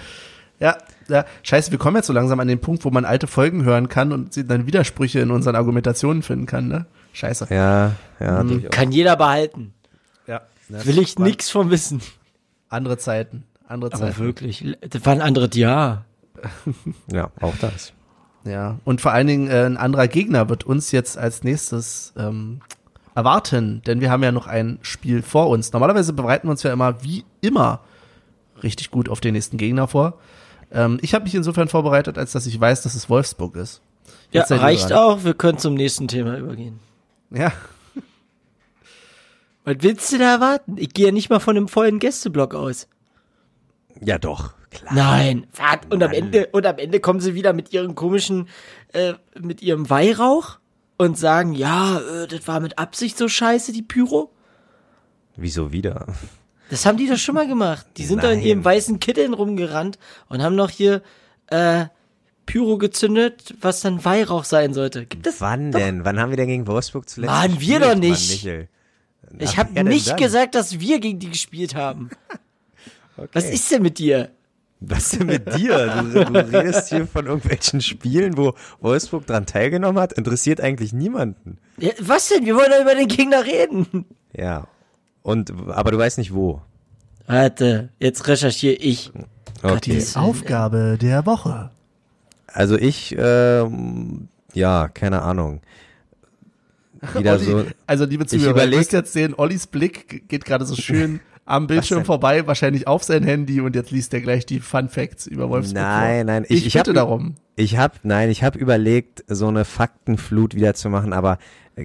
[0.61, 0.76] Ja,
[1.09, 3.89] ja, scheiße, wir kommen jetzt so langsam an den Punkt, wo man alte Folgen hören
[3.89, 6.87] kann und sie dann Widersprüche in unseren Argumentationen finden kann, ne?
[7.12, 7.47] Scheiße.
[7.51, 8.68] Ja, ja, Mhm.
[8.70, 9.72] Kann jeder behalten.
[10.26, 10.43] Ja.
[10.68, 12.03] das Will ich nix von wissen.
[12.68, 13.45] Andere Zeiten.
[13.68, 14.18] Andere Aber Zeiten.
[14.18, 16.05] wirklich, das war ein anderes Jahr.
[17.11, 17.93] Ja, auch das.
[18.49, 18.78] Ja.
[18.84, 22.61] Und vor allen Dingen äh, ein anderer Gegner wird uns jetzt als nächstes ähm,
[23.14, 25.72] erwarten, denn wir haben ja noch ein Spiel vor uns.
[25.72, 27.80] Normalerweise bereiten wir uns ja immer wie immer
[28.62, 30.18] richtig gut auf den nächsten Gegner vor.
[30.70, 33.82] Ähm, ich habe mich insofern vorbereitet, als dass ich weiß, dass es Wolfsburg ist.
[34.32, 35.24] Ja, Jetzt ihr reicht auch.
[35.24, 36.80] Wir können zum nächsten Thema übergehen.
[37.30, 37.53] Ja,
[39.64, 40.76] Was willst du da erwarten?
[40.78, 42.88] Ich gehe ja nicht mal von einem vollen Gästeblock aus.
[44.01, 44.55] Ja, doch.
[44.70, 44.94] Klar.
[44.94, 45.46] Nein,
[45.90, 46.12] und am Mann.
[46.12, 48.49] Ende, und am Ende kommen sie wieder mit ihren komischen,
[48.92, 50.59] äh, mit ihrem Weihrauch
[50.99, 54.30] und sagen, ja, äh, das war mit Absicht so scheiße, die Pyro.
[55.36, 56.07] Wieso wieder?
[56.70, 57.86] Das haben die doch schon mal gemacht.
[57.96, 61.03] Die sind doch in ihren weißen Kitteln rumgerannt und haben noch hier,
[61.46, 61.86] äh,
[62.49, 65.05] Pyro gezündet, was dann Weihrauch sein sollte.
[65.05, 65.40] Gibt es?
[65.40, 65.78] Wann doch.
[65.78, 66.05] denn?
[66.05, 68.30] Wann haben wir denn gegen Wolfsburg zuletzt Mann, wir doch Mann, nicht.
[68.30, 68.68] Michel?
[69.38, 70.16] Ich habe nicht dann?
[70.16, 72.09] gesagt, dass wir gegen die gespielt haben.
[73.33, 74.31] Was ist denn mit dir?
[74.81, 76.03] Was denn mit dir?
[76.12, 80.12] Du, du redest hier von irgendwelchen Spielen, wo Wolfsburg dran teilgenommen hat.
[80.12, 81.59] Interessiert eigentlich niemanden.
[81.79, 82.45] Ja, was denn?
[82.47, 84.05] Wir wollen doch über den Gegner reden.
[84.33, 84.69] Ja.
[85.23, 86.62] Und, aber du weißt nicht wo.
[87.27, 89.11] Warte, jetzt recherchiere ich.
[89.62, 89.99] Okay.
[89.99, 91.71] Die Aufgabe der Woche.
[92.47, 95.61] Also ich, ähm, ja, keine Ahnung.
[97.14, 97.64] Wieder Olli, so.
[97.87, 101.66] also liebe Zuhörer, ihr überleg- müsst jetzt sehen, Ollis Blick geht gerade so schön am
[101.66, 105.49] Bildschirm vorbei, wahrscheinlich auf sein Handy und jetzt liest er gleich die Fun Facts über
[105.49, 107.36] Wolfsburg Nein, nein, Ich, ich, ich bitte hab, darum.
[107.57, 111.38] Ich habe, nein, ich habe überlegt, so eine Faktenflut wieder zu machen, aber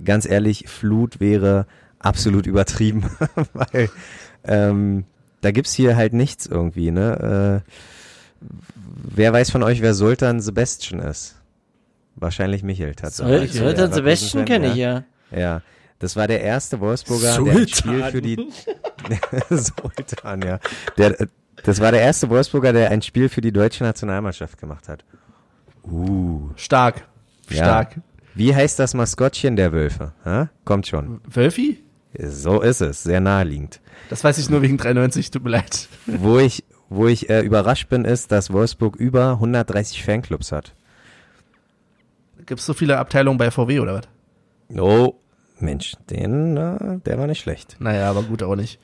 [0.03, 1.65] ganz ehrlich, Flut wäre
[1.99, 3.09] absolut übertrieben,
[3.53, 3.89] weil
[4.43, 5.05] ähm,
[5.39, 7.63] da gibt's hier halt nichts irgendwie, ne?
[7.63, 7.71] Äh,
[9.15, 11.35] wer weiß von euch, wer Sultan Sebastian ist?
[12.15, 13.53] Wahrscheinlich Michel tatsächlich.
[13.53, 15.03] Sultan Sebastian kenne ich ja.
[15.31, 15.61] Ja,
[16.03, 18.11] das war der erste Wolfsburger, der ein Spiel Sultan.
[18.11, 18.47] für die
[19.49, 20.59] Sultan, ja.
[20.97, 21.29] Der,
[21.63, 25.05] das war der erste Wolfsburger, der ein Spiel für die deutsche Nationalmannschaft gemacht hat.
[25.85, 27.07] Uh, Stark.
[27.49, 27.55] ja.
[27.55, 28.01] Stark.
[28.35, 30.11] Wie heißt das Maskottchen der Wölfe?
[30.25, 30.47] Hä?
[30.65, 31.21] Kommt schon.
[31.25, 31.81] Wölfi?
[32.19, 33.79] So ist es, sehr naheliegend.
[34.09, 35.87] Das weiß ich nur wegen 93, tut mir leid.
[36.05, 40.75] Wo ich, wo ich äh, überrascht bin, ist, dass Wolfsburg über 130 Fanclubs hat.
[42.45, 44.77] Gibt's so viele Abteilungen bei VW oder was?
[44.77, 45.15] Oh,
[45.63, 47.77] Mensch, den, äh, der war nicht schlecht.
[47.79, 48.79] Naja, aber gut auch nicht.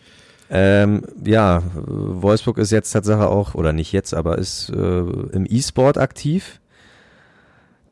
[0.50, 5.98] Ähm, ja, Wolfsburg ist jetzt Tatsache auch, oder nicht jetzt, aber ist äh, im E-Sport
[5.98, 6.60] aktiv.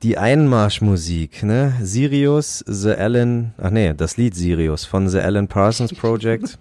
[0.03, 1.73] Die Einmarschmusik, ne?
[1.81, 6.57] Sirius, The Alan, ach nee, das Lied Sirius von The Alan Parsons Project.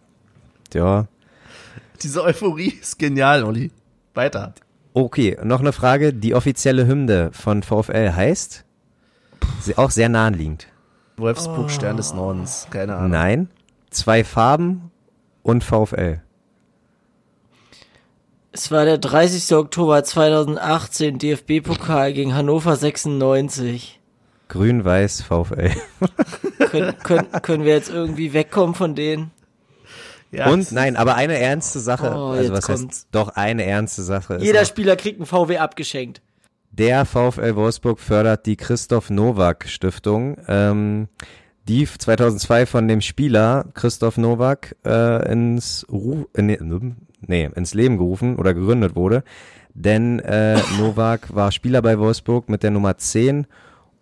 [0.74, 1.06] ja.
[2.02, 3.70] Diese Euphorie ist genial, Olli.
[4.14, 4.54] Weiter.
[4.94, 6.12] Okay, noch eine Frage.
[6.12, 8.64] Die offizielle Hymne von VfL heißt?
[9.76, 10.66] Auch sehr naheliegend.
[11.20, 12.66] Wolfsburg, Stern des Nordens.
[12.70, 13.10] Keine Ahnung.
[13.10, 13.48] Nein.
[13.90, 14.90] Zwei Farben
[15.42, 16.20] und VfL.
[18.52, 19.54] Es war der 30.
[19.54, 24.00] Oktober 2018, DFB-Pokal gegen Hannover 96.
[24.48, 25.70] Grün-Weiß VfL.
[26.70, 29.30] Können, können, können wir jetzt irgendwie wegkommen von denen?
[30.32, 32.96] Ja, Und nein, aber eine ernste Sache, Oh, also jetzt was kommt's.
[32.98, 36.20] heißt doch eine ernste Sache ist Jeder Spieler kriegt einen VW abgeschenkt.
[36.80, 41.08] Der VfL Wolfsburg fördert die Christoph Nowak Stiftung, ähm,
[41.68, 48.36] die 2002 von dem Spieler Christoph Nowak äh, ins Ru in, nee, ins Leben gerufen
[48.36, 49.24] oder gegründet wurde,
[49.74, 53.46] denn äh, Nowak war Spieler bei Wolfsburg mit der Nummer 10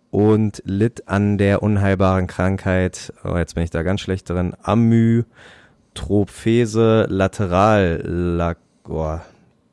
[0.09, 7.07] und litt an der unheilbaren Krankheit, oh, jetzt bin ich da ganz schlecht drin, Amytrophese
[7.09, 8.55] lateral,
[8.87, 9.17] oh,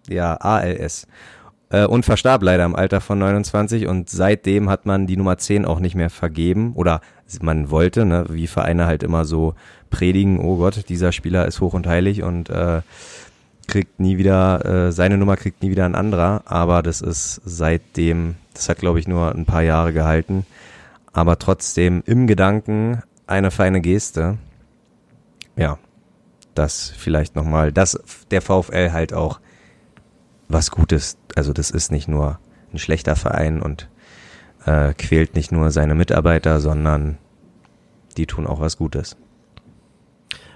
[0.09, 1.07] ja, ALS.
[1.69, 5.65] Äh, und verstarb leider im Alter von 29 und seitdem hat man die Nummer 10
[5.65, 6.73] auch nicht mehr vergeben.
[6.75, 7.01] Oder
[7.41, 9.55] man wollte, ne, wie Vereine halt immer so
[9.91, 12.83] predigen, oh Gott, dieser Spieler ist hoch und heilig und äh,
[13.67, 18.37] kriegt nie wieder, äh, seine Nummer kriegt nie wieder ein anderer, aber das ist seitdem,
[18.55, 20.47] das hat glaube ich nur ein paar Jahre gehalten,
[21.13, 24.39] aber trotzdem im Gedanken eine feine Geste.
[25.57, 25.79] Ja,
[26.55, 27.99] das vielleicht nochmal, dass
[28.31, 29.41] der VfL halt auch
[30.49, 32.39] was Gutes, also das ist nicht nur
[32.73, 33.89] ein schlechter Verein und
[34.65, 37.19] äh, quält nicht nur seine Mitarbeiter, sondern
[38.17, 39.17] die tun auch was Gutes.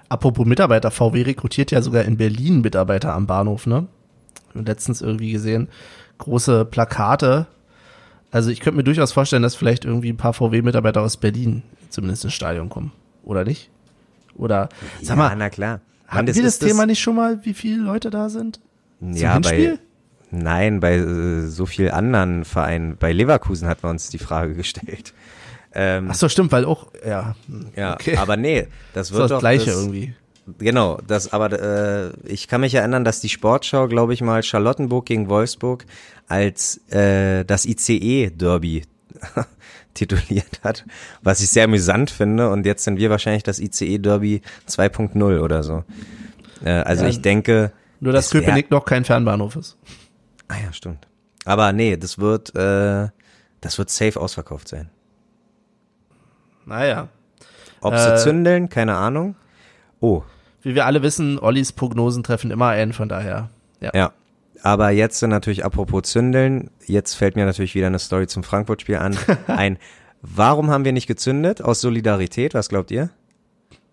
[0.09, 3.87] Apropos Mitarbeiter, VW rekrutiert ja sogar in Berlin Mitarbeiter am Bahnhof, ne?
[4.55, 5.69] Letztens irgendwie gesehen,
[6.19, 7.47] große Plakate.
[8.33, 12.25] Also ich könnte mir durchaus vorstellen, dass vielleicht irgendwie ein paar VW-Mitarbeiter aus Berlin zumindest
[12.25, 12.93] ins Stadion kommen.
[13.23, 13.71] Oder nicht?
[14.35, 14.69] Oder,
[15.01, 15.81] sag mal, na klar.
[16.09, 18.61] hatten wir das, Thema nicht schon mal, wie viele Leute da sind?
[19.01, 19.79] Ja, Hinspiel?
[20.31, 22.97] bei, nein, bei äh, so viel anderen Vereinen.
[22.97, 25.15] Bei Leverkusen hat man uns die Frage gestellt.
[25.73, 27.37] Ähm, Ach so, stimmt, weil auch, ja.
[27.77, 28.17] ja, okay.
[28.17, 30.15] aber nee, das wird das doch Gleiche das, irgendwie.
[30.59, 35.07] Genau, das, aber äh, ich kann mich erinnern, dass die Sportschau, glaube ich mal, Charlottenburg
[35.07, 35.85] gegen Wolfsburg
[36.27, 38.83] als äh, das ICE-Derby
[39.95, 40.85] tituliert hat,
[41.23, 42.51] was ich sehr amüsant finde.
[42.51, 45.85] Und jetzt sind wir wahrscheinlich das ICE-Derby 2.0 oder so.
[46.65, 47.11] Äh, also Ja.
[47.11, 47.73] ich denke.
[48.01, 49.77] Nur, dass Köpenick noch kein Fernbahnhof ist.
[50.49, 51.07] Ah ja, stimmt.
[51.45, 53.09] Aber nee, das wird, äh,
[53.61, 54.91] das wird safe ausverkauft sein.
[56.67, 57.09] Naja.
[57.81, 59.37] Ob Äh, sie zündeln, keine Ahnung.
[60.01, 60.23] Oh,
[60.63, 64.13] Wie wir alle wissen, Ollis Prognosen treffen immer ein, von daher Ja.
[64.63, 68.97] Aber jetzt sind natürlich apropos Zündeln, jetzt fällt mir natürlich wieder eine Story zum Frankfurt-Spiel
[68.97, 69.17] an.
[69.47, 69.79] Ein,
[70.21, 71.63] warum haben wir nicht gezündet?
[71.63, 73.09] Aus Solidarität, was glaubt ihr?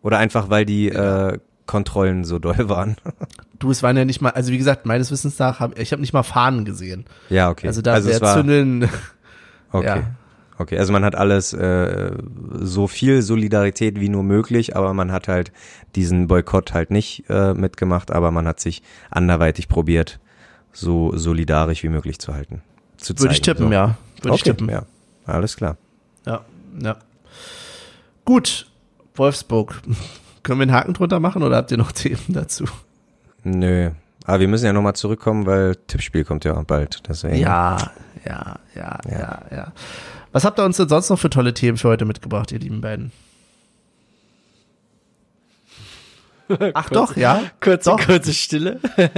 [0.02, 2.96] Oder einfach, weil die äh, Kontrollen so doll waren?
[3.60, 6.00] Du, es waren ja nicht mal, also wie gesagt, meines Wissens nach, hab, ich habe
[6.00, 7.06] nicht mal Fahnen gesehen.
[7.30, 7.66] ja, okay.
[7.66, 8.88] Also da es wäre Zündeln,
[9.72, 9.86] Okay.
[9.88, 10.12] ja.
[10.60, 12.12] Okay, also man hat alles äh,
[12.54, 15.52] so viel Solidarität wie nur möglich, aber man hat halt
[15.96, 20.20] diesen Boykott halt nicht äh, mitgemacht, aber man hat sich anderweitig probiert,
[20.72, 22.62] so solidarisch wie möglich zu halten.
[22.98, 23.74] Zu würde ich tippen, so.
[23.74, 23.98] ja.
[24.22, 24.70] Würde ich okay, tippen.
[24.70, 24.84] ja.
[25.26, 25.78] Alles klar.
[26.26, 26.42] Ja,
[26.82, 26.98] ja.
[28.26, 28.68] Gut,
[29.16, 29.82] Wolfsburg.
[30.48, 32.64] Können wir einen Haken drunter machen oder habt ihr noch Themen dazu?
[33.44, 33.92] Nö.
[34.24, 37.04] Aber wir müssen ja nochmal zurückkommen, weil Tippspiel kommt ja bald.
[37.10, 37.36] Deswegen.
[37.36, 37.92] Ja,
[38.26, 39.74] ja, ja, ja, ja.
[40.32, 42.80] Was habt ihr uns denn sonst noch für tolle Themen für heute mitgebracht, ihr lieben
[42.80, 43.12] beiden?
[46.74, 47.42] Ach doch, ja?
[47.60, 48.06] Kurze, Doch.
[48.06, 48.80] kurze Stille.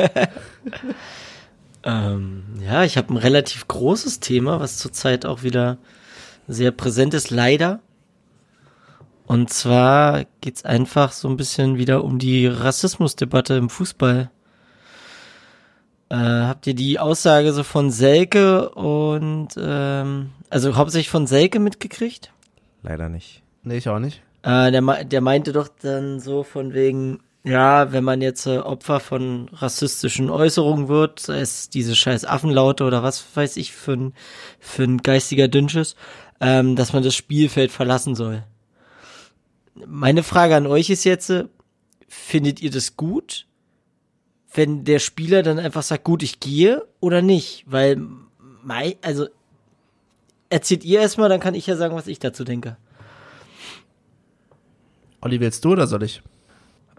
[1.83, 5.77] ähm, ja, ich habe ein relativ großes Thema, was zurzeit auch wieder
[6.47, 7.81] sehr präsent ist, leider.
[9.29, 14.31] Und zwar geht's einfach so ein bisschen wieder um die Rassismusdebatte im Fußball.
[16.09, 22.33] Äh, habt ihr die Aussage so von Selke und ähm, also hauptsächlich von Selke mitgekriegt?
[22.81, 23.43] Leider nicht.
[23.61, 24.23] Nee, ich auch nicht.
[24.41, 28.99] Äh, der, der meinte doch dann so von wegen, ja, wenn man jetzt äh, Opfer
[28.99, 34.13] von rassistischen Äußerungen wird, sei es diese scheiß Affenlaute oder was weiß ich für ein,
[34.59, 35.95] für ein geistiger Dünnschiss,
[36.41, 38.43] ähm, dass man das Spielfeld verlassen soll.
[39.85, 41.45] Meine Frage an euch ist jetzt, äh,
[42.07, 43.47] findet ihr das gut,
[44.53, 47.65] wenn der Spieler dann einfach sagt, gut, ich gehe oder nicht?
[47.67, 48.01] Weil,
[49.01, 49.27] also,
[50.49, 52.77] erzählt ihr erstmal, dann kann ich ja sagen, was ich dazu denke.
[55.21, 56.21] Olli, willst du oder soll ich?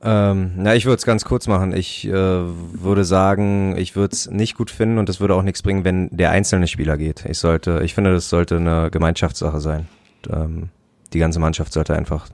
[0.02, 1.74] Ähm, na, ich würde es ganz kurz machen.
[1.74, 5.62] Ich äh, würde sagen, ich würde es nicht gut finden und es würde auch nichts
[5.62, 7.24] bringen, wenn der einzelne Spieler geht.
[7.26, 9.88] Ich sollte, ich finde, das sollte eine Gemeinschaftssache sein.
[10.30, 10.70] Ähm,
[11.12, 12.28] die ganze Mannschaft sollte einfach,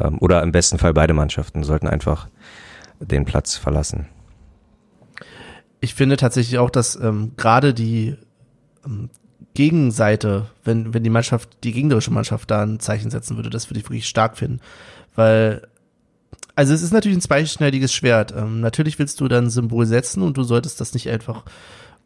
[0.00, 2.28] ähm, oder im besten Fall beide Mannschaften sollten einfach
[3.00, 4.06] den Platz verlassen.
[5.80, 8.16] Ich finde tatsächlich auch, dass ähm, gerade die
[8.84, 9.10] ähm,
[9.54, 13.80] Gegenseite, wenn, wenn die Mannschaft, die gegnerische Mannschaft da ein Zeichen setzen würde, das würde
[13.80, 14.60] ich wirklich stark finden.
[15.14, 15.66] Weil,
[16.54, 18.34] also es ist natürlich ein zweischneidiges Schwert.
[18.36, 21.44] Ähm, natürlich willst du dann ein Symbol setzen und du solltest das nicht einfach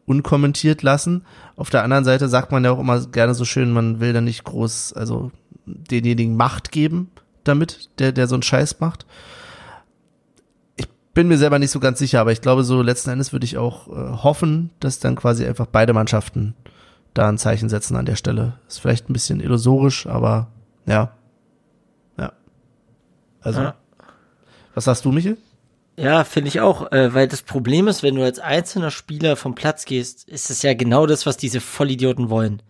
[0.05, 1.25] unkommentiert lassen.
[1.55, 4.25] Auf der anderen Seite sagt man ja auch immer gerne so schön, man will dann
[4.25, 5.31] nicht groß, also
[5.65, 7.11] denjenigen Macht geben
[7.43, 9.05] damit, der, der so einen Scheiß macht
[11.13, 13.57] bin mir selber nicht so ganz sicher, aber ich glaube, so letzten Endes würde ich
[13.57, 16.55] auch äh, hoffen, dass dann quasi einfach beide Mannschaften
[17.13, 18.53] da ein Zeichen setzen an der Stelle.
[18.67, 20.47] Ist vielleicht ein bisschen illusorisch, aber
[20.85, 21.11] ja.
[22.17, 22.31] Ja.
[23.41, 23.75] Also, Ja.
[24.73, 25.37] was sagst du, Michel?
[25.97, 29.55] Ja, finde ich auch, äh, weil das Problem ist, wenn du als einzelner Spieler vom
[29.55, 32.61] Platz gehst, ist es ja genau das, was diese Vollidioten wollen.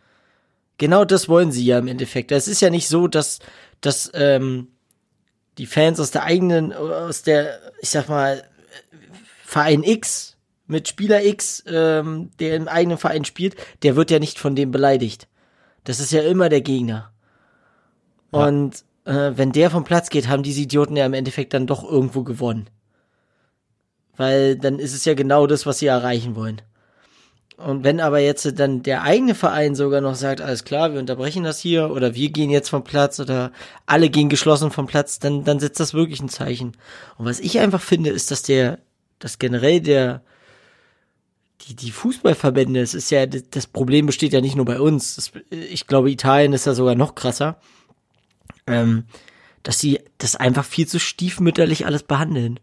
[0.80, 2.32] Genau das wollen sie ja im Endeffekt.
[2.32, 3.38] Es ist ja nicht so, dass,
[3.82, 4.69] dass ähm,
[5.57, 8.43] die Fans aus der eigenen, aus der, ich sag mal,
[9.43, 14.39] Verein X mit Spieler X, ähm, der im eigenen Verein spielt, der wird ja nicht
[14.39, 15.27] von dem beleidigt.
[15.84, 17.11] Das ist ja immer der Gegner.
[18.29, 21.84] Und äh, wenn der vom Platz geht, haben diese Idioten ja im Endeffekt dann doch
[21.84, 22.69] irgendwo gewonnen.
[24.15, 26.61] Weil dann ist es ja genau das, was sie erreichen wollen.
[27.66, 31.43] Und wenn aber jetzt dann der eigene Verein sogar noch sagt, alles klar, wir unterbrechen
[31.43, 33.51] das hier oder wir gehen jetzt vom Platz oder
[33.86, 36.74] alle gehen geschlossen vom Platz, dann, dann setzt das wirklich ein Zeichen.
[37.18, 38.80] Und was ich einfach finde, ist, dass der,
[39.20, 40.22] dass generell der,
[41.62, 45.16] die, die Fußballverbände, es ist ja, das Problem besteht ja nicht nur bei uns.
[45.16, 47.59] Das, ich glaube, Italien ist da sogar noch krasser.
[48.68, 49.05] Ähm,
[49.64, 52.59] dass sie das einfach viel zu stiefmütterlich alles behandeln.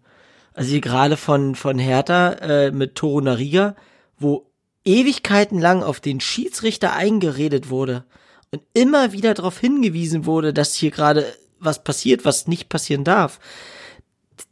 [0.54, 3.76] Also hier gerade von, von Hertha äh, mit Toro Nariga,
[4.18, 4.47] wo
[4.88, 8.04] Ewigkeiten lang auf den Schiedsrichter eingeredet wurde
[8.50, 11.26] und immer wieder darauf hingewiesen wurde, dass hier gerade
[11.60, 13.38] was passiert, was nicht passieren darf.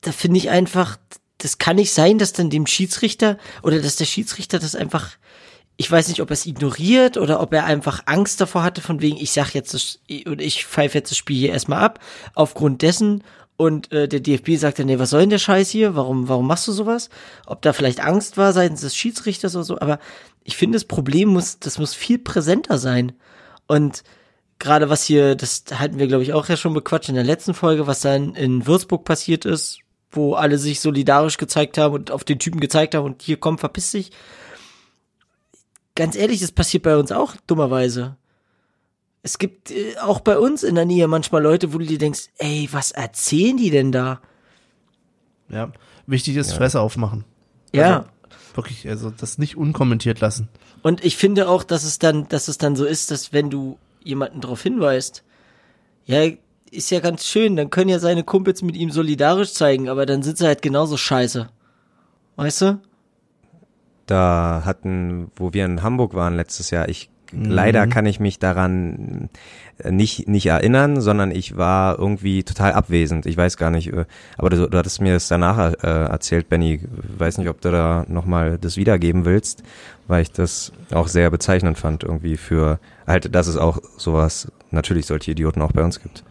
[0.03, 0.99] Da finde ich einfach,
[1.39, 5.13] das kann nicht sein, dass dann dem Schiedsrichter oder dass der Schiedsrichter das einfach,
[5.79, 9.01] ich weiß nicht, ob er es ignoriert oder ob er einfach Angst davor hatte, von
[9.01, 12.01] wegen, ich sag jetzt das, und ich pfeife jetzt das Spiel hier erstmal ab,
[12.35, 13.25] aufgrund dessen
[13.57, 15.97] und äh, der DFB sagt dann, nee, was soll denn der Scheiß hier?
[15.97, 17.09] Warum, warum machst du sowas?
[17.47, 19.99] Ob da vielleicht Angst war seitens des Schiedsrichters oder so, aber
[20.45, 23.13] ich finde, das Problem muss, das muss viel präsenter sein.
[23.67, 24.05] Und
[24.59, 27.55] gerade was hier, das hatten wir, glaube ich, auch ja schon bequatscht in der letzten
[27.55, 29.81] Folge, was dann in Würzburg passiert ist,
[30.11, 33.59] wo alle sich solidarisch gezeigt haben und auf den Typen gezeigt haben und hier komm,
[33.59, 34.13] verpiss dich.
[35.95, 38.17] Ganz ehrlich, das passiert bei uns auch dummerweise.
[39.27, 42.29] Es gibt äh, auch bei uns in der Nähe manchmal Leute, wo du dir denkst,
[42.39, 44.21] ey, was erzählen die denn da?
[45.49, 45.73] Ja.
[46.07, 47.25] Wichtig ist, Fresse aufmachen.
[47.75, 48.07] Ja.
[48.55, 50.49] Wirklich, also das nicht unkommentiert lassen.
[50.85, 53.81] Und ich finde auch, dass es dann, dass es dann so ist, dass wenn du
[54.05, 55.25] jemanden darauf hinweist,
[56.05, 56.31] ja,
[56.71, 60.23] ist ja ganz schön, dann können ja seine Kumpels mit ihm solidarisch zeigen, aber dann
[60.23, 61.49] sind sie halt genauso scheiße.
[62.37, 62.81] Weißt du?
[64.07, 69.29] Da hatten, wo wir in Hamburg waren letztes Jahr, ich leider kann ich mich daran
[69.85, 73.27] nicht nicht erinnern, sondern ich war irgendwie total abwesend.
[73.27, 74.07] Ich weiß gar nicht, äh,
[74.39, 76.81] aber du, du hattest mir das danach äh, erzählt, Benny.
[77.19, 79.63] Weiß nicht, ob du da nochmal das wiedergeben willst,
[80.07, 85.07] weil ich das auch sehr bezeichnend fand irgendwie für halt, dass es auch sowas natürlich
[85.07, 86.25] solche Idioten auch bei uns gibt.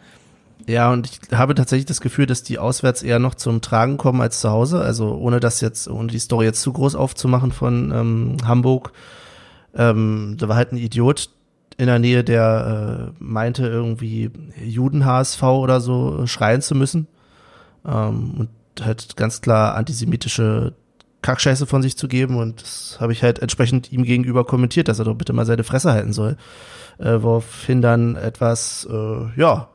[0.67, 4.21] Ja, und ich habe tatsächlich das Gefühl, dass die auswärts eher noch zum Tragen kommen
[4.21, 4.81] als zu Hause.
[4.81, 8.91] Also ohne das jetzt, ohne die Story jetzt zu groß aufzumachen von ähm, Hamburg.
[9.75, 11.29] Ähm, da war halt ein Idiot
[11.77, 14.31] in der Nähe, der äh, meinte, irgendwie
[14.63, 17.07] Juden-HSV oder so schreien zu müssen.
[17.85, 18.49] Ähm, und
[18.81, 20.73] halt ganz klar antisemitische
[21.21, 22.37] Kackscheiße von sich zu geben.
[22.37, 25.63] Und das habe ich halt entsprechend ihm gegenüber kommentiert, dass er doch bitte mal seine
[25.63, 26.37] Fresse halten soll.
[26.97, 29.69] Äh, woraufhin dann etwas, äh, ja,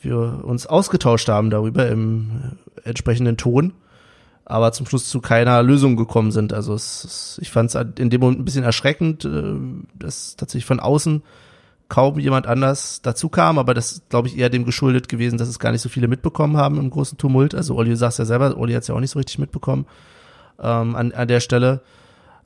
[0.00, 3.72] wir uns ausgetauscht haben darüber im äh, entsprechenden Ton,
[4.44, 6.52] aber zum Schluss zu keiner Lösung gekommen sind.
[6.52, 9.54] Also es, es, ich fand es in dem Moment ein bisschen erschreckend, äh,
[9.98, 11.22] dass tatsächlich von außen
[11.88, 15.58] kaum jemand anders dazu kam, aber das glaube ich eher dem geschuldet gewesen, dass es
[15.58, 17.54] gar nicht so viele mitbekommen haben im großen Tumult.
[17.54, 19.86] Also Olli sagt ja selber, Olli hat es ja auch nicht so richtig mitbekommen
[20.60, 21.82] ähm, an, an der Stelle.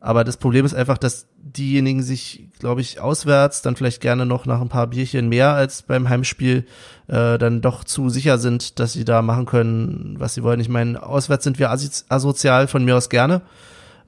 [0.01, 4.47] Aber das Problem ist einfach, dass diejenigen sich, glaube ich, auswärts dann vielleicht gerne noch
[4.47, 6.67] nach ein paar Bierchen mehr als beim Heimspiel
[7.09, 10.61] äh, dann doch zu sicher sind, dass sie da machen können, was sie wollen.
[10.61, 13.43] Ich meine, auswärts sind wir asozial von mir aus gerne,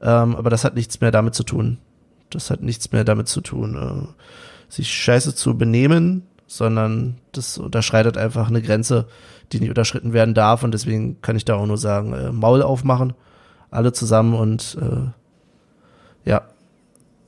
[0.00, 1.78] ähm, aber das hat nichts mehr damit zu tun.
[2.30, 8.16] Das hat nichts mehr damit zu tun, äh, sich scheiße zu benehmen, sondern das unterschreitet
[8.16, 9.06] einfach eine Grenze,
[9.50, 12.62] die nicht unterschritten werden darf und deswegen kann ich da auch nur sagen, äh, Maul
[12.62, 13.14] aufmachen,
[13.72, 15.10] alle zusammen und äh,
[16.24, 16.42] ja,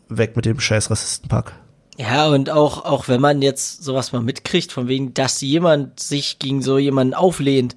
[0.09, 1.59] weg mit dem scheiß Rassistenpack.
[1.99, 6.39] Ja, und auch, auch wenn man jetzt sowas mal mitkriegt, von wegen, dass jemand sich
[6.39, 7.77] gegen so jemanden auflehnt,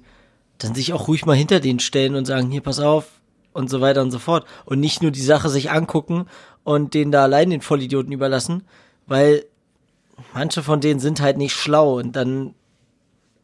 [0.58, 3.16] dann sich auch ruhig mal hinter den stellen und sagen, hier, pass auf,
[3.56, 4.46] und so weiter und so fort.
[4.64, 6.26] Und nicht nur die Sache sich angucken
[6.62, 8.64] und denen da allein den Vollidioten überlassen,
[9.06, 9.46] weil
[10.34, 12.54] manche von denen sind halt nicht schlau und dann,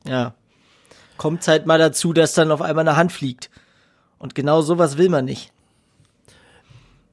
[0.07, 0.35] ja,
[1.17, 3.51] kommt halt mal dazu, dass dann auf einmal eine Hand fliegt.
[4.19, 5.53] Und genau sowas will man nicht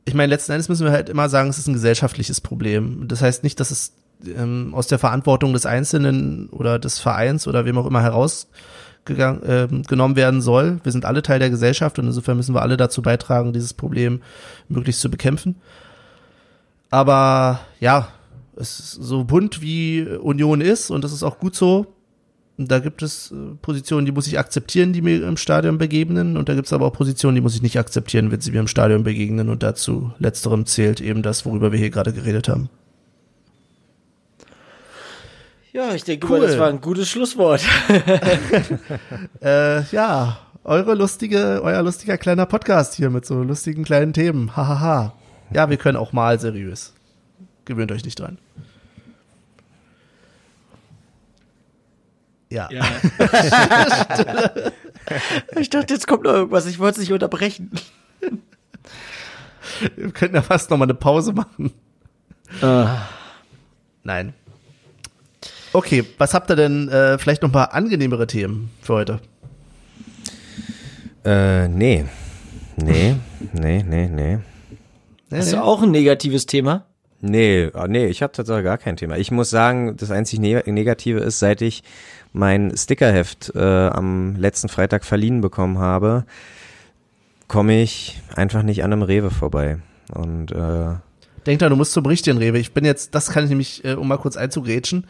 [0.10, 3.07] ich meine, letzten Endes müssen wir halt immer sagen, es ist ein gesellschaftliches Problem.
[3.07, 3.93] Das heißt nicht, dass es
[4.26, 9.68] ähm, aus der Verantwortung des Einzelnen oder des Vereins oder wem auch immer herausgenommen äh,
[9.88, 10.80] genommen werden soll.
[10.82, 14.24] Wir sind alle Teil der Gesellschaft und insofern müssen wir alle dazu beitragen, dieses Problem
[14.68, 15.57] möglichst zu bekämpfen.
[16.89, 18.07] Aber ja,
[18.55, 21.86] es ist so bunt wie Union ist und das ist auch gut so,
[22.68, 26.36] da gibt es äh, Positionen, die muss ich akzeptieren, die mir im Stadion begegnen.
[26.36, 28.60] Und da gibt es aber auch Positionen, die muss ich nicht akzeptieren, wenn sie mir
[28.60, 29.49] im Stadion begegnen.
[29.49, 32.70] Und dazu letzterem zählt eben das, worüber wir hier gerade geredet haben.
[35.72, 36.39] Ja, ich denke cool.
[36.39, 37.62] mal, das war ein gutes Schlusswort.
[39.41, 44.55] äh, ja, eure lustige, euer lustiger kleiner Podcast hier mit so lustigen kleinen Themen.
[44.57, 45.14] Hahaha.
[45.53, 46.93] ja, wir können auch mal seriös.
[47.66, 48.39] Gewöhnt euch nicht dran.
[52.49, 52.67] Ja.
[52.71, 52.83] ja.
[55.59, 56.65] ich dachte, jetzt kommt noch irgendwas.
[56.65, 57.71] Ich wollte es nicht unterbrechen.
[59.95, 61.71] Wir könnten ja fast noch mal eine Pause machen.
[62.61, 62.87] Uh.
[64.03, 64.33] Nein.
[65.73, 69.19] Okay, was habt ihr denn äh, vielleicht noch mal angenehmere Themen für heute?
[71.23, 72.05] Äh, nee.
[72.77, 73.15] Nee,
[73.53, 74.39] nee, nee, nee.
[75.31, 76.85] Hast du auch ein negatives Thema?
[77.21, 79.17] Nee, ah, nee, ich habe tatsächlich gar kein Thema.
[79.17, 81.83] Ich muss sagen, das einzig Negative ist, seit ich
[82.34, 86.25] mein Stickerheft äh, am letzten Freitag verliehen bekommen habe,
[87.47, 89.80] komme ich einfach nicht an einem Rewe vorbei.
[90.13, 90.95] Und äh,
[91.45, 92.59] Denk da, du musst zum richtigen Rewe.
[92.59, 95.07] Ich bin jetzt, das kann ich nämlich, äh, um mal kurz einzugrätschen,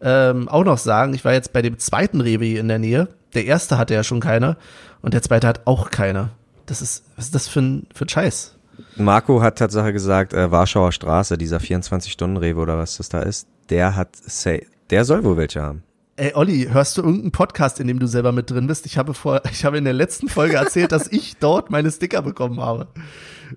[0.00, 3.08] ähm, auch noch sagen, ich war jetzt bei dem zweiten Rewe in der Nähe.
[3.34, 4.56] Der erste hatte ja schon keine
[5.00, 6.30] und der zweite hat auch keine.
[6.66, 8.56] Das ist, was ist das für ein, für ein Scheiß?
[8.96, 13.96] Marco hat Tatsache gesagt, äh, Warschauer Straße, dieser 24-Stunden-Rewe oder was das da ist, der
[13.96, 15.82] hat, say, der soll wohl welche haben.
[16.16, 18.84] Ey, Olli, hörst du irgendeinen Podcast, in dem du selber mit drin bist?
[18.84, 22.20] Ich habe vor, ich habe in der letzten Folge erzählt, dass ich dort meine Sticker
[22.20, 22.88] bekommen habe.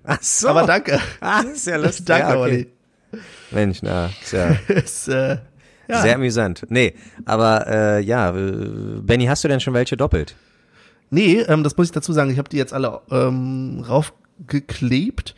[0.04, 0.48] Ach so.
[0.48, 0.98] Aber danke.
[1.20, 2.06] Ah, ist ja lustig.
[2.06, 2.40] danke, ja, okay.
[2.40, 2.66] Olli.
[3.50, 5.38] Mensch, na, ist ja, ist, äh,
[5.88, 6.02] ja.
[6.02, 6.66] sehr amüsant.
[6.70, 6.94] Nee,
[7.26, 10.34] aber äh, ja, Benny, hast du denn schon welche doppelt?
[11.10, 15.34] Nee, ähm, das muss ich dazu sagen, ich habe die jetzt alle ähm, raufgeklebt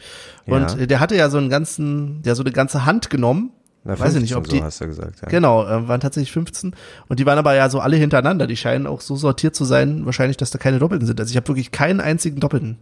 [0.46, 0.86] und ja.
[0.86, 3.52] der hatte ja so einen ganzen, der so eine ganze Hand genommen
[3.88, 4.58] na, Weiß ich nicht, ob die.
[4.58, 5.28] So hast du gesagt, ja.
[5.28, 6.74] Genau, äh, waren tatsächlich 15.
[7.08, 8.46] Und die waren aber ja so alle hintereinander.
[8.46, 11.18] Die scheinen auch so sortiert zu sein, wahrscheinlich, dass da keine Doppelten sind.
[11.18, 12.76] Also ich habe wirklich keinen einzigen Doppelten.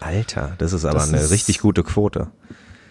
[0.00, 2.28] Alter, das ist aber Das eine ist- richtig gute Quote.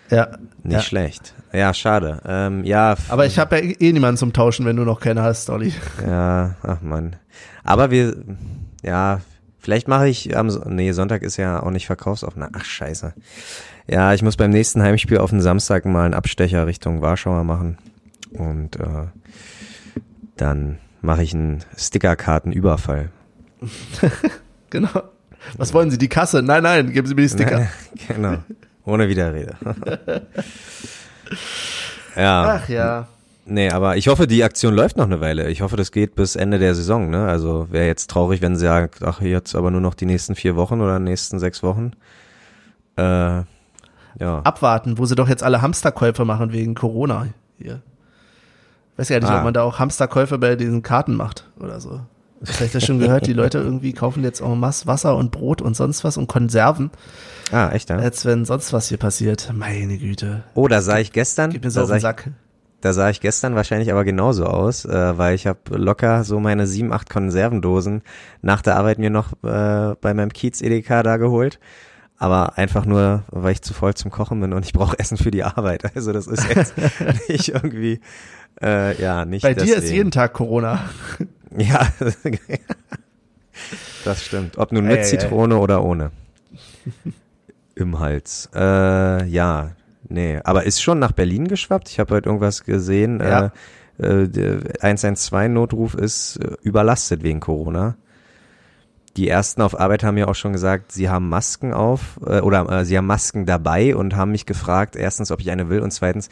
[0.09, 0.27] Ja.
[0.63, 0.81] Nicht ja.
[0.81, 1.33] schlecht.
[1.53, 2.21] Ja, schade.
[2.25, 5.49] Ähm, ja, Aber ich habe ja eh niemanden zum Tauschen, wenn du noch keine hast,
[5.49, 5.73] Olli.
[6.05, 7.15] ja, ach man.
[7.63, 8.17] Aber wir,
[8.83, 9.21] ja,
[9.59, 12.43] vielleicht mache ich am, nee, Sonntag ist ja auch nicht verkaufsoffen.
[12.51, 13.13] Ach, scheiße.
[13.87, 17.77] Ja, ich muss beim nächsten Heimspiel auf den Samstag mal einen Abstecher Richtung Warschauer machen.
[18.31, 19.07] Und äh,
[20.37, 23.09] dann mache ich einen Stickerkartenüberfall.
[24.71, 25.03] Genau.
[25.57, 26.41] Was wollen Sie, die Kasse?
[26.41, 27.67] Nein, nein, geben Sie mir die Sticker.
[28.07, 28.37] genau.
[28.85, 29.55] Ohne Widerrede.
[32.15, 32.61] ja.
[32.61, 33.07] Ach ja.
[33.45, 35.49] Nee, aber ich hoffe, die Aktion läuft noch eine Weile.
[35.49, 37.09] Ich hoffe, das geht bis Ende der Saison.
[37.09, 37.27] Ne?
[37.27, 40.55] Also wäre jetzt traurig, wenn sie sagen, ach, jetzt aber nur noch die nächsten vier
[40.55, 41.91] Wochen oder nächsten sechs Wochen.
[42.95, 43.41] Äh,
[44.19, 44.39] ja.
[44.43, 47.81] Abwarten, wo sie doch jetzt alle Hamsterkäufe machen wegen Corona hier.
[48.97, 49.37] Weiß ja nicht, Ah.
[49.39, 52.01] ob man da auch Hamsterkäufe bei diesen Karten macht oder so.
[52.43, 55.61] Vielleicht hast du schon gehört, die Leute irgendwie kaufen jetzt en masse Wasser und Brot
[55.61, 56.89] und sonst was und Konserven,
[57.51, 57.97] Ah, echt, ja?
[57.97, 59.51] als wenn sonst was hier passiert.
[59.53, 60.43] Meine Güte.
[60.55, 62.29] Oh, da sah ich gestern, Gib mir so da auf sah den ich, Sack.
[62.81, 66.65] da sah ich gestern wahrscheinlich aber genauso aus, äh, weil ich habe locker so meine
[66.65, 68.01] sieben, acht Konservendosen
[68.41, 71.59] nach der Arbeit mir noch äh, bei meinem Kiez Edeka da geholt.
[72.21, 75.31] Aber einfach nur, weil ich zu voll zum Kochen bin und ich brauche Essen für
[75.31, 75.95] die Arbeit.
[75.95, 76.75] Also das ist jetzt
[77.29, 77.99] nicht irgendwie,
[78.61, 79.95] äh, ja, nicht Bei dir ist deswegen.
[79.95, 80.79] jeden Tag Corona.
[81.57, 81.85] Ja,
[84.05, 84.57] das stimmt.
[84.57, 85.01] Ob nun mit ei.
[85.01, 86.11] Zitrone oder ohne.
[87.75, 88.49] Im Hals.
[88.55, 89.71] Äh, ja,
[90.07, 90.39] nee.
[90.45, 91.89] Aber ist schon nach Berlin geschwappt?
[91.89, 93.19] Ich habe heute irgendwas gesehen.
[93.19, 93.51] Ja.
[93.99, 97.97] Äh, äh, der 112-Notruf ist äh, überlastet wegen Corona.
[99.17, 102.69] Die ersten auf Arbeit haben ja auch schon gesagt, sie haben Masken auf äh, oder
[102.69, 105.91] äh, sie haben Masken dabei und haben mich gefragt, erstens, ob ich eine will und
[105.91, 106.29] zweitens,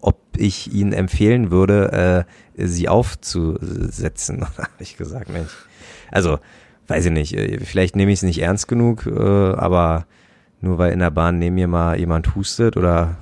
[0.00, 2.26] ob ich ihnen empfehlen würde,
[2.56, 4.40] äh, sie aufzusetzen.
[4.40, 5.50] Da habe ich gesagt, Mensch.
[6.10, 6.38] Also,
[6.86, 9.20] weiß ich nicht, äh, vielleicht nehme ich es nicht ernst genug, äh,
[9.54, 10.06] aber
[10.60, 13.16] nur weil in der Bahn neben mir mal jemand hustet oder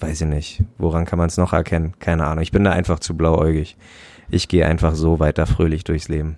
[0.00, 1.94] weiß ich nicht, woran kann man es noch erkennen?
[1.98, 2.42] Keine Ahnung.
[2.42, 3.76] Ich bin da einfach zu blauäugig.
[4.30, 6.36] Ich gehe einfach so weiter fröhlich durchs Leben.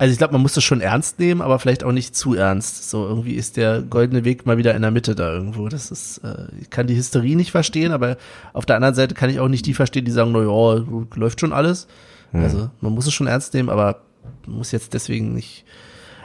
[0.00, 2.88] Also ich glaube, man muss das schon ernst nehmen, aber vielleicht auch nicht zu ernst.
[2.88, 5.68] So irgendwie ist der goldene Weg mal wieder in der Mitte da irgendwo.
[5.68, 8.16] Das ist, äh, ich kann die Hysterie nicht verstehen, aber
[8.54, 10.84] auf der anderen Seite kann ich auch nicht die verstehen, die sagen, na ja,
[11.16, 11.86] läuft schon alles.
[12.32, 14.00] Also man muss es schon ernst nehmen, aber
[14.46, 15.66] muss jetzt deswegen nicht.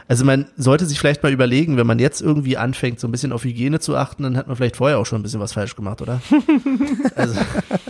[0.08, 3.32] Also man sollte sich vielleicht mal überlegen, wenn man jetzt irgendwie anfängt, so ein bisschen
[3.32, 5.76] auf Hygiene zu achten, dann hat man vielleicht vorher auch schon ein bisschen was falsch
[5.76, 6.22] gemacht, oder?
[7.16, 7.40] also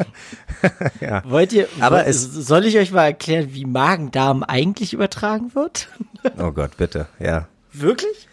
[1.26, 5.90] Wollt ihr, Aber wollt, es- soll ich euch mal erklären, wie Magen-Darm eigentlich übertragen wird?
[6.40, 7.06] Oh Gott, bitte.
[7.20, 7.48] Ja.
[7.72, 8.28] Wirklich?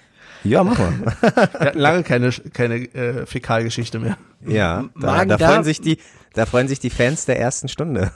[0.44, 0.92] Ja, mach mal.
[1.20, 4.16] wir hatten lange keine, keine äh, Fäkalgeschichte mehr.
[4.46, 5.98] Ja, da, da Magen-Darm- freuen sich die,
[6.32, 8.10] da freuen sich die Fans der ersten Stunde.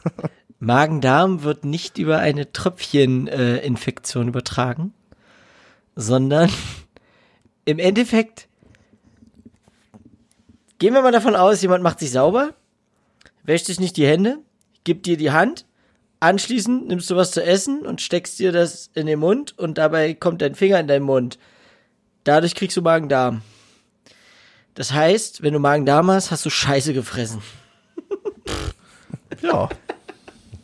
[0.61, 4.95] Magen-Darm wird nicht über eine Tröpfcheninfektion äh, übertragen,
[5.97, 6.51] sondern
[7.65, 8.49] im Endeffekt
[10.79, 12.55] gehen wir mal davon aus, jemand macht sich sauber,
[13.43, 14.39] wäscht sich nicht die Hände,
[14.85, 15.67] gibt dir die Hand,
[16.21, 20.15] anschließend nimmst du was zu essen und steckst dir das in den Mund und dabei
[20.15, 21.39] kommt dein Finger in deinen Mund.
[22.25, 23.43] Dadurch kriegst du Magen-Darm.
[24.75, 27.41] Das heißt, wenn du Magen-Darm hast, hast du Scheiße gefressen.
[29.43, 29.69] Ja.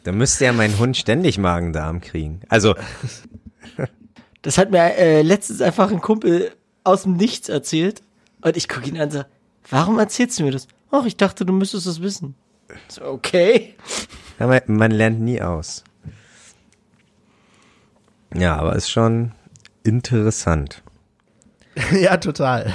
[0.04, 2.40] Da müsste ja mein Hund ständig Magen-Darm kriegen.
[2.48, 2.74] Also,
[4.42, 6.52] Das hat mir äh, letztens einfach ein Kumpel
[6.84, 8.02] aus dem Nichts erzählt.
[8.40, 9.24] Und ich gucke ihn an und so,
[9.70, 10.66] warum erzählst du mir das?
[10.90, 12.34] Ach, ich dachte, du müsstest es wissen.
[12.88, 13.74] So, okay.
[14.38, 15.84] ja, man, man lernt nie aus.
[18.34, 19.32] Ja, aber ist schon
[19.84, 20.82] interessant.
[21.92, 22.72] ja, total.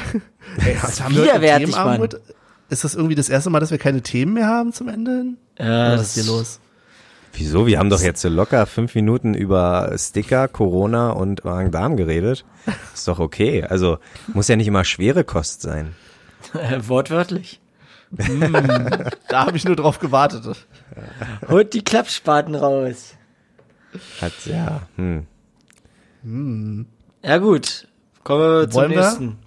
[0.66, 2.20] Ey, haben wir widerwärtig, Themenabend?
[2.70, 5.38] Ist das irgendwie das erste Mal, dass wir keine Themen mehr haben zum Ende hin?
[5.58, 6.60] Ja, Oder was ist hier los?
[7.38, 7.68] Wieso?
[7.68, 12.46] Wir haben doch jetzt so locker fünf Minuten über Sticker, Corona und Magen-Darm geredet.
[12.94, 13.64] Ist doch okay.
[13.64, 14.00] Also,
[14.34, 15.96] muss ja nicht immer schwere Kost sein.
[16.54, 17.60] Äh, wortwörtlich.
[19.30, 20.66] Da habe ich nur drauf gewartet.
[21.50, 23.16] Holt die Klappspaten raus.
[24.22, 25.26] Hat, ja, hm.
[27.22, 27.88] Ja gut,
[28.24, 28.98] kommen wir zum Wollen wir?
[29.02, 29.38] nächsten.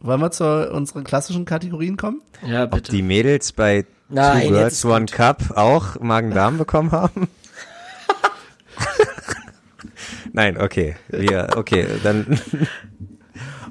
[0.00, 2.20] Wollen wir zu unseren klassischen Kategorien kommen?
[2.46, 2.92] Ja, Ob bitte.
[2.92, 7.28] die Mädels bei Nein, Two ist One Cup auch Magen-Darm bekommen haben?
[10.32, 10.96] Nein, okay.
[11.08, 12.38] Wir, okay, dann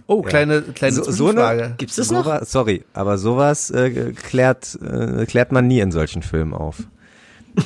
[0.07, 2.47] Oh, kleine, kleine so, so eine, Gibt's das sowas, noch?
[2.47, 6.83] Sorry, aber sowas äh, klärt, äh, klärt man nie in solchen Filmen auf.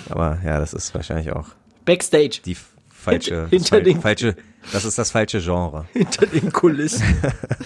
[0.09, 1.47] Aber ja, das ist wahrscheinlich auch
[1.83, 2.39] Backstage.
[2.45, 2.55] die
[2.87, 4.35] falsche, Hinter fal- den- falsche,
[4.71, 5.85] das ist das falsche Genre.
[5.91, 7.03] Hinter den Kulissen.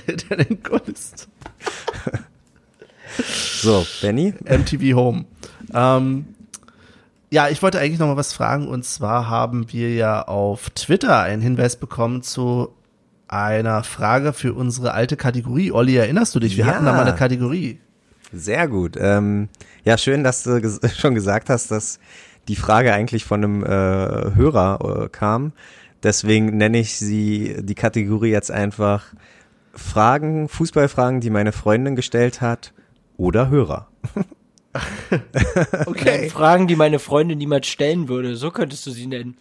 [0.29, 1.27] Der den Kunst.
[3.17, 4.33] So, Benny?
[4.45, 5.25] MTV Home.
[5.73, 6.25] Ähm,
[7.29, 11.19] ja, ich wollte eigentlich noch mal was fragen und zwar haben wir ja auf Twitter
[11.19, 12.69] einen Hinweis bekommen zu
[13.27, 15.71] einer Frage für unsere alte Kategorie.
[15.71, 16.57] Olli, erinnerst du dich?
[16.57, 16.73] Wir Ja.
[16.73, 17.79] hatten da mal eine Kategorie.
[18.31, 18.95] Sehr gut.
[18.99, 19.49] Ähm,
[19.83, 21.99] ja, schön, dass du ges schon gesagt hast, dass
[22.47, 23.67] die Frage eigentlich von einem äh,
[24.35, 25.53] Hörer äh, kam.
[26.03, 29.05] Deswegen nenne ich sie die Kategorie jetzt einfach
[29.73, 32.73] Fragen, Fußballfragen, die meine Freundin gestellt hat
[33.17, 33.87] oder Hörer.
[35.85, 36.31] Okay.
[36.31, 38.35] Fragen, die meine Freundin niemals stellen würde.
[38.35, 39.37] So könntest du sie nennen.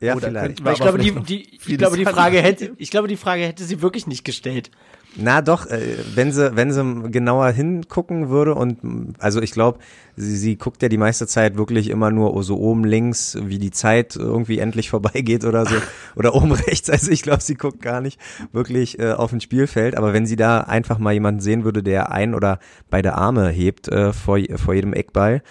[0.00, 0.64] Ja, da vielleicht.
[0.64, 2.04] könnten ich glaube, die, vielleicht noch die, ich glaube, die.
[2.06, 4.70] Frage hätte, ich glaube, die Frage hätte sie wirklich nicht gestellt.
[5.16, 8.78] Na doch, äh, wenn sie, wenn sie genauer hingucken würde und
[9.18, 9.78] also ich glaube,
[10.16, 13.70] sie, sie guckt ja die meiste Zeit wirklich immer nur so oben links, wie die
[13.70, 15.74] Zeit irgendwie endlich vorbeigeht oder so,
[16.16, 16.88] oder oben rechts.
[16.88, 18.18] Also ich glaube, sie guckt gar nicht
[18.52, 19.96] wirklich äh, auf ein Spielfeld.
[19.98, 22.58] Aber wenn sie da einfach mal jemanden sehen würde, der ein oder
[22.88, 25.42] beide Arme hebt äh, vor, vor jedem Eckball,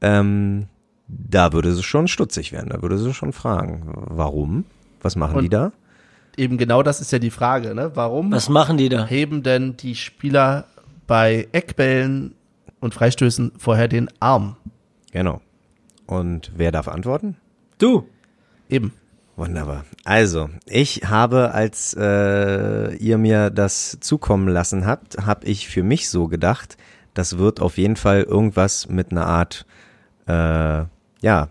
[0.00, 0.68] ähm,
[1.06, 2.70] da würde sie schon stutzig werden.
[2.70, 4.64] Da würde sie schon fragen, warum?
[5.02, 5.72] Was machen Und- die da?
[6.36, 7.92] Eben genau das ist ja die Frage, ne?
[7.94, 9.06] Warum Was machen die da?
[9.06, 10.66] heben denn die Spieler
[11.06, 12.34] bei Eckbällen
[12.80, 14.56] und Freistößen vorher den Arm?
[15.12, 15.40] Genau.
[16.06, 17.36] Und wer darf antworten?
[17.78, 18.06] Du.
[18.68, 18.92] Eben.
[19.36, 19.84] Wunderbar.
[20.04, 26.08] Also, ich habe, als äh, ihr mir das zukommen lassen habt, habe ich für mich
[26.10, 26.76] so gedacht,
[27.14, 29.66] das wird auf jeden Fall irgendwas mit einer Art,
[30.26, 30.84] äh,
[31.22, 31.48] ja,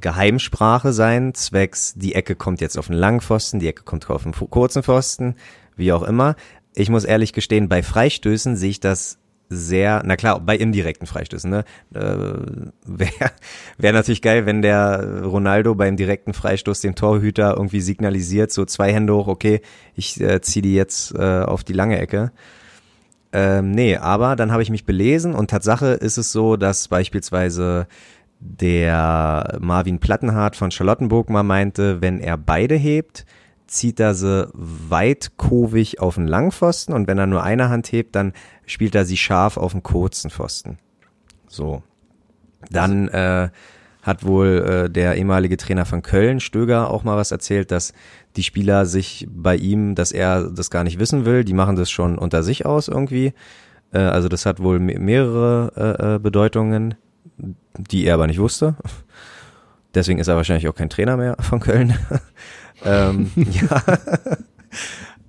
[0.00, 4.24] Geheimsprache sein, zwecks, die Ecke kommt jetzt auf den langen Pfosten, die Ecke kommt auf
[4.24, 5.36] den kurzen Pfosten,
[5.76, 6.34] wie auch immer.
[6.74, 9.18] Ich muss ehrlich gestehen, bei Freistößen sehe ich das
[9.48, 11.64] sehr, na klar, bei indirekten Freistößen, ne?
[11.94, 12.00] Äh,
[12.86, 13.30] Wäre
[13.78, 18.92] wär natürlich geil, wenn der Ronaldo beim direkten Freistoß dem Torhüter irgendwie signalisiert, so zwei
[18.92, 19.60] Hände hoch, okay,
[19.94, 22.32] ich äh, ziehe die jetzt äh, auf die lange Ecke.
[23.32, 27.88] Ähm, nee, aber dann habe ich mich belesen und Tatsache ist es so, dass beispielsweise
[28.46, 33.24] der Marvin Plattenhardt von Charlottenburg mal meinte, wenn er beide hebt,
[33.66, 38.34] zieht er sie weitkurvig auf den Langpfosten und wenn er nur eine Hand hebt, dann
[38.66, 40.78] spielt er sie scharf auf den kurzen Pfosten.
[41.48, 41.82] So.
[42.70, 43.48] Dann äh,
[44.02, 44.48] hat wohl
[44.86, 47.94] äh, der ehemalige Trainer von Köln, Stöger, auch mal was erzählt, dass
[48.36, 51.90] die Spieler sich bei ihm, dass er das gar nicht wissen will, die machen das
[51.90, 53.32] schon unter sich aus irgendwie.
[53.92, 56.96] Äh, also das hat wohl me- mehrere äh, äh, Bedeutungen,
[57.76, 58.76] die er aber nicht wusste.
[59.94, 61.96] Deswegen ist er wahrscheinlich auch kein Trainer mehr von Köln.
[62.84, 63.82] ähm, ja.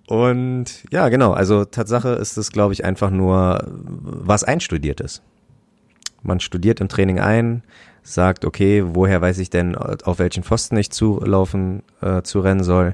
[0.07, 1.33] Und ja, genau.
[1.33, 5.21] Also Tatsache ist es, glaube ich, einfach nur was einstudiertes.
[6.21, 7.63] Man studiert im Training ein,
[8.03, 12.93] sagt, okay, woher weiß ich denn, auf welchen Pfosten ich zulaufen, äh, zu rennen soll.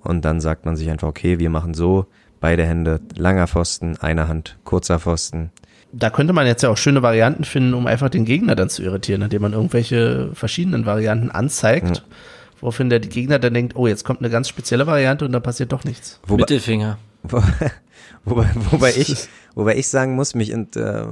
[0.00, 2.06] Und dann sagt man sich einfach, okay, wir machen so,
[2.40, 5.50] beide Hände, langer Pfosten, eine Hand, kurzer Pfosten.
[5.92, 8.82] Da könnte man jetzt ja auch schöne Varianten finden, um einfach den Gegner dann zu
[8.82, 12.02] irritieren, indem man irgendwelche verschiedenen Varianten anzeigt,
[12.60, 15.72] woraufhin der Gegner dann denkt, oh, jetzt kommt eine ganz spezielle Variante und dann passiert
[15.72, 16.18] doch nichts.
[16.26, 16.98] Wobei, Mittelfinger.
[17.24, 17.42] Wo-
[18.24, 21.06] wobei, wobei ich, wobei ich sagen muss, mich int- äh,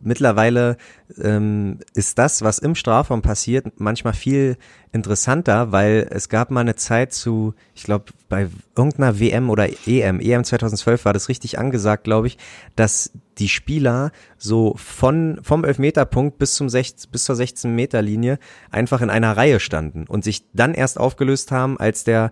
[0.00, 0.76] mittlerweile
[1.20, 4.56] ähm, ist das, was im Strafraum passiert, manchmal viel
[4.92, 10.20] interessanter, weil es gab mal eine Zeit zu, ich glaube, bei irgendeiner WM oder EM,
[10.20, 12.38] EM 2012 war das richtig angesagt, glaube ich,
[12.76, 18.38] dass die Spieler so von vom Elfmeterpunkt bis zum 16, bis zur 16 Meter Linie
[18.70, 22.30] einfach in einer Reihe standen und sich dann erst aufgelöst haben, als der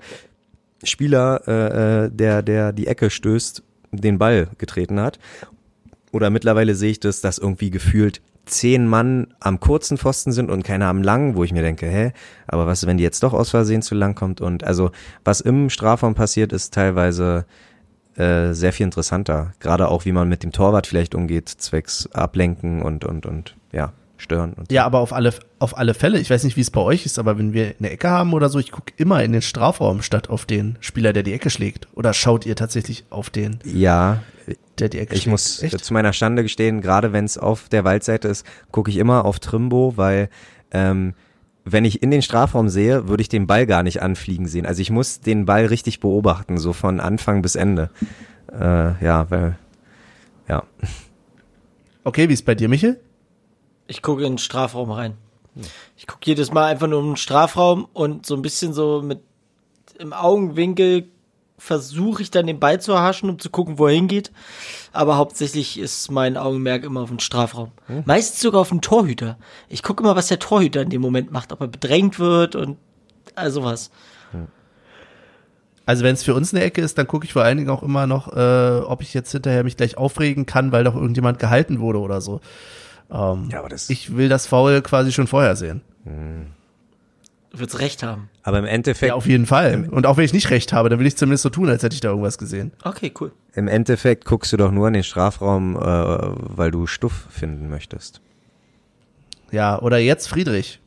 [0.84, 5.18] Spieler, äh, äh, der, der die Ecke stößt, den Ball getreten hat.
[6.12, 10.64] Oder mittlerweile sehe ich das, dass irgendwie gefühlt zehn Mann am kurzen Pfosten sind und
[10.64, 12.12] keiner am langen, wo ich mir denke, hä,
[12.46, 14.40] aber was, wenn die jetzt doch aus Versehen zu lang kommt?
[14.40, 14.90] Und also,
[15.24, 17.46] was im Strafraum passiert, ist teilweise
[18.16, 19.52] äh, sehr viel interessanter.
[19.60, 23.92] Gerade auch, wie man mit dem Torwart vielleicht umgeht, zwecks Ablenken und, und, und, ja,
[24.22, 24.54] stören.
[24.56, 24.64] So.
[24.74, 27.18] Ja, aber auf alle, auf alle Fälle, ich weiß nicht, wie es bei euch ist,
[27.18, 30.30] aber wenn wir eine Ecke haben oder so, ich gucke immer in den Strafraum statt
[30.30, 31.88] auf den Spieler, der die Ecke schlägt.
[31.94, 34.22] Oder schaut ihr tatsächlich auf den, Ja,
[34.78, 35.30] der die Ecke Ich schlägt?
[35.32, 35.84] muss Echt?
[35.84, 39.38] zu meiner Stande gestehen, gerade wenn es auf der Waldseite ist, gucke ich immer auf
[39.40, 40.28] Trimbo, weil
[40.70, 41.14] ähm,
[41.64, 44.66] wenn ich in den Strafraum sehe, würde ich den Ball gar nicht anfliegen sehen.
[44.66, 47.90] Also ich muss den Ball richtig beobachten, so von Anfang bis Ende.
[48.52, 49.56] Äh, ja, weil,
[50.48, 50.64] ja.
[52.04, 52.98] Okay, wie ist bei dir, Michel?
[53.86, 55.16] Ich gucke in den Strafraum rein.
[55.96, 59.20] Ich gucke jedes Mal einfach nur in den Strafraum und so ein bisschen so mit
[59.98, 61.08] im Augenwinkel
[61.58, 64.32] versuche ich dann den Ball zu erhaschen, um zu gucken, wo er hingeht.
[64.92, 67.70] Aber hauptsächlich ist mein Augenmerk immer auf den Strafraum.
[68.04, 69.38] Meistens sogar auf den Torhüter.
[69.68, 72.78] Ich gucke immer, was der Torhüter in dem Moment macht, ob er bedrängt wird und
[73.36, 73.90] all sowas.
[75.84, 77.82] Also wenn es für uns eine Ecke ist, dann gucke ich vor allen Dingen auch
[77.82, 81.80] immer noch, äh, ob ich jetzt hinterher mich gleich aufregen kann, weil doch irgendjemand gehalten
[81.80, 82.40] wurde oder so.
[83.12, 85.82] Ähm, Ja, aber das- ich will das Foul quasi schon vorher sehen.
[87.54, 88.30] wird's recht haben.
[88.42, 89.86] Aber im Endeffekt, Ja, auf jeden Fall.
[89.90, 91.94] Und auch wenn ich nicht recht habe, dann will ich zumindest so tun, als hätte
[91.94, 92.72] ich da irgendwas gesehen.
[92.82, 93.30] Okay, cool.
[93.54, 98.22] im Endeffekt guckst du doch nur in den Strafraum, äh, weil du Stuff finden möchtest.
[99.50, 100.80] Ja, oder jetzt Friedrich.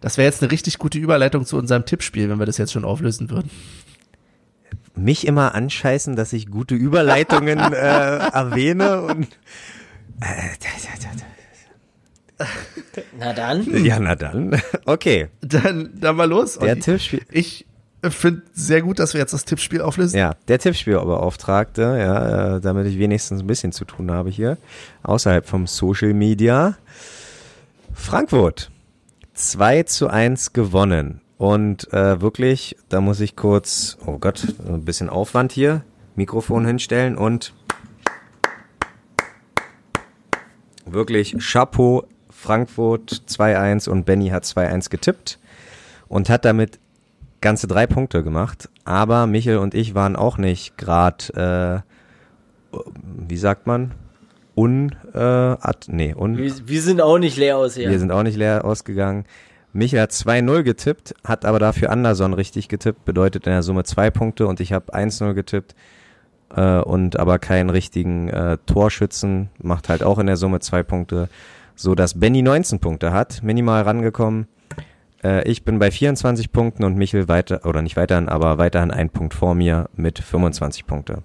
[0.00, 2.84] Das wäre jetzt eine richtig gute Überleitung zu unserem Tippspiel, wenn wir das jetzt schon
[2.84, 3.50] auflösen würden.
[4.94, 9.26] Mich immer anscheißen, dass ich gute Überleitungen äh, erwähne und
[13.18, 13.84] Na dann.
[13.84, 14.60] ja, na dann.
[14.84, 16.58] Okay, Dann, dann mal los.
[16.58, 16.80] der Olli.
[16.80, 17.22] Tippspiel.
[17.30, 17.66] Ich
[18.08, 20.16] finde sehr gut, dass wir jetzt das Tippspiel auflösen.
[20.16, 24.56] Ja, der Tippspielbeauftragte, ja, äh, damit ich wenigstens ein bisschen zu tun habe hier,
[25.02, 26.76] außerhalb vom Social Media.
[27.92, 28.70] Frankfurt,
[29.34, 31.20] 2 zu 1 gewonnen.
[31.36, 35.82] Und äh, wirklich, da muss ich kurz, oh Gott, ein bisschen Aufwand hier,
[36.14, 37.54] Mikrofon hinstellen und
[40.84, 42.04] wirklich Chapeau,
[42.40, 45.38] Frankfurt 2-1 und Benny hat 2-1 getippt
[46.08, 46.78] und hat damit
[47.42, 48.70] ganze drei Punkte gemacht.
[48.84, 51.84] Aber Michel und ich waren auch nicht gerade,
[52.72, 52.78] äh,
[53.28, 53.92] wie sagt man,
[54.56, 57.90] un, äh, ad, nee, un, Wir, wir sind auch nicht leer aus hier.
[57.90, 59.26] wir sind auch nicht leer ausgegangen.
[59.74, 64.10] Michael hat 2-0 getippt, hat aber dafür Anderson richtig getippt, bedeutet in der Summe zwei
[64.10, 65.74] Punkte und ich habe 1-0 getippt
[66.56, 71.28] äh, und aber keinen richtigen äh, Torschützen, macht halt auch in der Summe zwei Punkte,
[71.80, 74.48] so dass Benny 19 Punkte hat, minimal rangekommen.
[75.24, 79.08] Äh, ich bin bei 24 Punkten und Michel weiter, oder nicht weiterhin, aber weiterhin ein
[79.08, 81.22] Punkt vor mir mit 25 Punkte.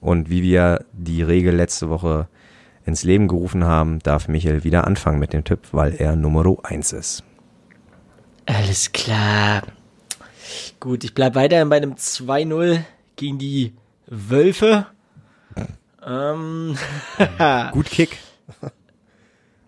[0.00, 2.28] Und wie wir die Regel letzte Woche
[2.86, 6.94] ins Leben gerufen haben, darf Michael wieder anfangen mit dem Tipp, weil er Nummer 1
[6.94, 7.22] ist.
[8.46, 9.62] Alles klar.
[10.80, 12.80] Gut, ich bleib weiterhin bei einem 2-0
[13.16, 13.74] gegen die
[14.06, 14.86] Wölfe.
[16.02, 16.78] Ähm,
[17.72, 18.16] Gut Kick.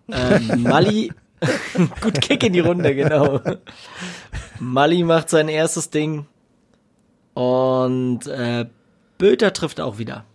[0.09, 1.11] Ähm, Mali.
[2.01, 3.41] Gut Kick in die Runde, genau.
[4.59, 6.25] Mali macht sein erstes Ding.
[7.33, 8.65] Und äh,
[9.17, 10.25] Böter trifft auch wieder.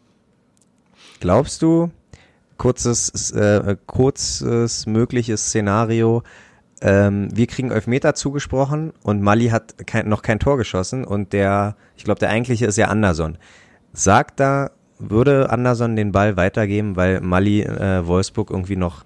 [1.20, 1.90] Glaubst du,
[2.58, 6.22] kurzes, äh, kurzes mögliches Szenario,
[6.80, 11.76] ähm, wir kriegen Elfmeter zugesprochen und Mali hat kein, noch kein Tor geschossen und der,
[11.96, 13.38] ich glaube, der eigentliche ist ja Anderson.
[13.92, 19.04] Sagt da, würde Anderson den Ball weitergeben, weil Mali äh, Wolfsburg irgendwie noch,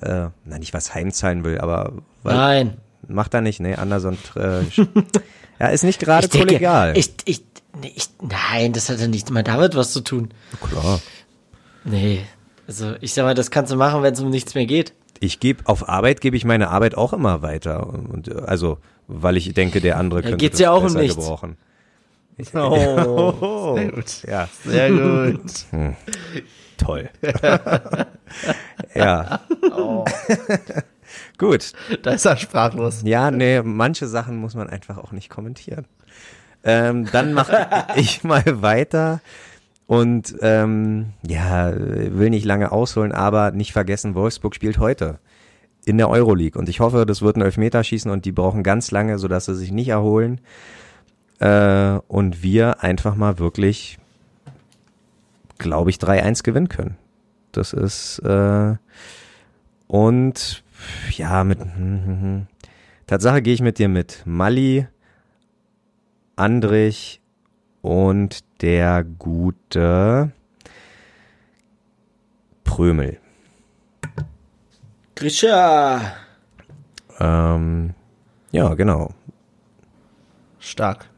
[0.00, 1.92] äh, na nicht was heimzahlen will, aber
[2.22, 2.76] weil, Nein.
[3.08, 3.78] macht er nicht, ne?
[3.78, 4.62] Anderson, äh,
[5.60, 6.96] ja, ist nicht gerade kollegial.
[6.96, 7.42] Ich, ich,
[7.82, 10.30] ich, nein, das hat ja nicht mal damit was zu tun.
[10.60, 11.00] Klar.
[11.84, 12.20] Nee.
[12.66, 14.94] Also, ich sag mal, das kannst du machen, wenn es um nichts mehr geht.
[15.20, 19.36] Ich gebe auf Arbeit gebe ich meine Arbeit auch immer weiter und äh, also weil
[19.36, 21.16] ich denke der andere Ja, könnte geht's das ja auch um besser nichts.
[21.16, 21.56] gebrauchen.
[22.54, 23.74] Oh.
[23.76, 24.22] Sehr gut.
[24.26, 25.40] Ja, Sehr gut.
[26.84, 27.10] Toll.
[28.94, 29.40] ja.
[31.38, 31.72] Gut.
[32.02, 33.02] da ist er sprachlos.
[33.04, 35.86] Ja, nee, manche Sachen muss man einfach auch nicht kommentieren.
[36.64, 37.66] Ähm, dann mache
[37.96, 39.20] ich mal weiter
[39.86, 45.18] und ähm, ja, will nicht lange ausholen, aber nicht vergessen, Wolfsburg spielt heute
[45.84, 49.18] in der Euroleague und ich hoffe, das wird ein Elfmeterschießen und die brauchen ganz lange,
[49.18, 50.40] sodass sie sich nicht erholen
[51.40, 53.98] äh, und wir einfach mal wirklich,
[55.64, 56.96] glaube ich, 3-1 gewinnen können.
[57.52, 58.74] Das ist äh,
[59.86, 60.62] und
[61.16, 61.58] ja, mit
[63.06, 64.22] Tatsache gehe ich mit dir mit.
[64.26, 64.86] Mali,
[66.36, 67.22] Andrich
[67.80, 70.32] und der gute
[72.64, 73.18] Prömel.
[75.14, 76.12] Grisha.
[77.20, 77.94] Ähm,
[78.52, 79.14] ja, genau.
[80.58, 81.08] Stark.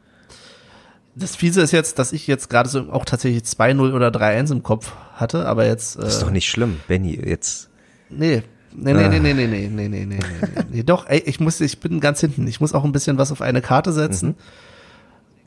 [1.19, 4.63] Das Fiese ist jetzt, dass ich jetzt gerade so auch tatsächlich 2-0 oder 3-1 im
[4.63, 5.95] Kopf hatte, aber jetzt.
[5.97, 7.19] Äh, Das ist doch nicht schlimm, Benny.
[7.23, 7.69] Jetzt.
[8.09, 8.43] Nee.
[8.79, 10.63] Nee, nee, nee, nee, nee, nee, nee, nee, nee, nee, nee.
[10.71, 10.83] nee.
[10.83, 12.45] Doch, ey, ich muss, ich bin ganz hinten.
[12.45, 14.35] Ich muss auch ein bisschen was auf eine Karte setzen.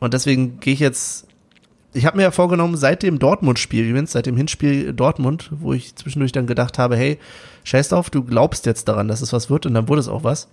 [0.00, 1.26] Und deswegen gehe ich jetzt.
[1.92, 5.94] Ich habe mir ja vorgenommen, seit dem Dortmund-Spiel übrigens, seit dem Hinspiel Dortmund, wo ich
[5.96, 7.18] zwischendurch dann gedacht habe, hey,
[7.64, 10.22] scheiß drauf, du glaubst jetzt daran, dass es was wird und dann wurde es auch
[10.24, 10.48] was,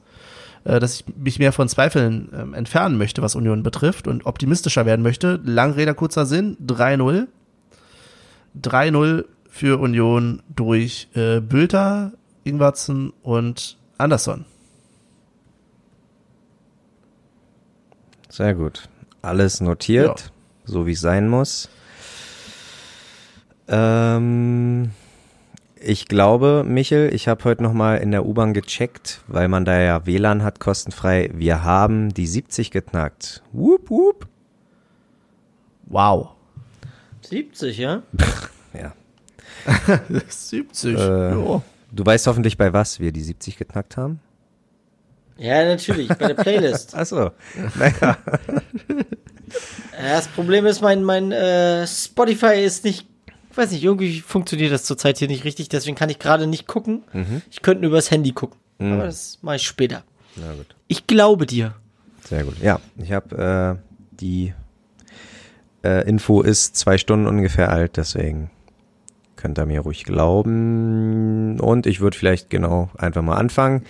[0.63, 5.01] dass ich mich mehr von Zweifeln ähm, entfernen möchte, was Union betrifft und optimistischer werden
[5.01, 5.39] möchte.
[5.43, 7.27] Langrede, kurzer Sinn, 3-0.
[8.61, 12.13] 3-0 für Union durch äh, Bülter,
[12.43, 14.45] Ingwarzen und Anderson.
[18.29, 18.87] Sehr gut.
[19.21, 20.31] Alles notiert,
[20.63, 21.69] so wie es sein muss.
[23.67, 24.91] Ähm,
[25.81, 29.79] ich glaube, Michel, ich habe heute noch mal in der U-Bahn gecheckt, weil man da
[29.79, 31.29] ja WLAN hat, kostenfrei.
[31.33, 33.43] Wir haben die 70 geknackt.
[33.51, 34.27] Wup, wup.
[35.85, 36.29] Wow.
[37.21, 38.03] 70, ja?
[38.73, 38.93] Ja.
[40.27, 40.95] 70.
[40.95, 41.61] Äh, ja.
[41.91, 44.19] Du weißt hoffentlich, bei was wir die 70 geknackt haben?
[45.37, 46.95] Ja, natürlich, bei der Playlist.
[46.95, 47.31] Achso.
[47.75, 48.17] Naja.
[49.93, 53.07] Ja, das Problem ist, mein, mein äh, Spotify ist nicht, ich
[53.57, 57.03] weiß nicht, irgendwie funktioniert das zurzeit hier nicht richtig, deswegen kann ich gerade nicht gucken.
[57.49, 58.59] Ich könnte nur übers Handy gucken.
[58.79, 60.03] Aber das mache ich später.
[60.35, 60.75] Na gut.
[60.87, 61.73] Ich glaube dir.
[62.23, 62.59] Sehr gut.
[62.61, 64.53] Ja, ich habe äh, die
[65.83, 68.51] äh, Info ist zwei Stunden ungefähr alt, deswegen
[69.35, 71.59] könnt ihr mir ruhig glauben.
[71.59, 73.85] Und ich würde vielleicht genau einfach mal anfangen.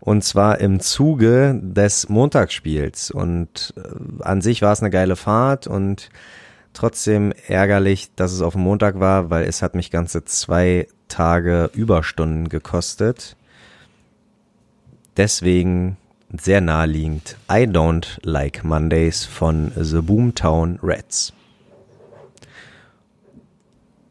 [0.00, 3.10] Und zwar im Zuge des Montagsspiels.
[3.10, 6.10] Und äh, an sich war es eine geile Fahrt und
[6.72, 11.70] trotzdem ärgerlich, dass es auf dem Montag war, weil es hat mich ganze zwei Tage
[11.74, 13.36] Überstunden gekostet.
[15.16, 15.96] Deswegen
[16.36, 21.32] sehr naheliegend I Don't Like Mondays von The Boomtown Rats.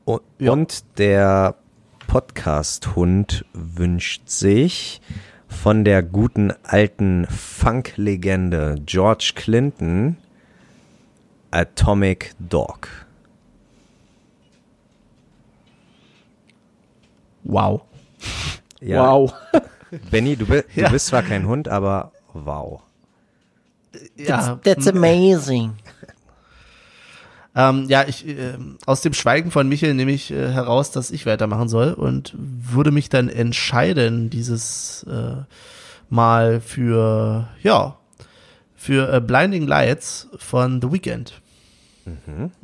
[0.05, 0.51] Und, Ja.
[0.51, 1.55] und der
[2.07, 5.01] Podcast-Hund wünscht sich
[5.47, 10.17] von der guten alten Funk-Legende George Clinton
[11.51, 12.87] Atomic Dog.
[17.43, 17.81] Wow.
[18.79, 19.33] Ja, Wow.
[20.09, 20.89] Benny, du, bi du Ja.
[20.89, 22.81] bist zwar kein Hund, aber wow.
[24.15, 25.73] Ja, That's amazing.
[27.55, 31.25] ähm, ja ich, ähm, aus dem Schweigen von Michael nehme ich äh, heraus, dass ich
[31.25, 35.43] weitermachen soll und würde mich dann entscheiden, dieses äh,
[36.09, 37.97] Mal für, ja,
[38.75, 41.40] für äh, Blinding Lights von The Weeknd.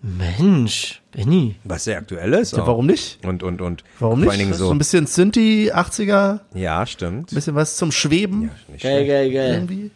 [0.01, 1.55] Mensch, Benny.
[1.63, 2.53] Was sehr aktuell ist.
[2.55, 2.67] Ja, auch.
[2.67, 3.23] warum nicht?
[3.25, 3.83] Und, und, und.
[3.99, 4.29] Warum Vor nicht?
[4.31, 4.71] allen Dingen so so.
[4.71, 7.33] ein bisschen Synthi, 80er, ja, stimmt.
[7.33, 9.53] bisschen was zum Schweben Ja, nicht Geil, geil, geil.
[9.53, 9.91] irgendwie.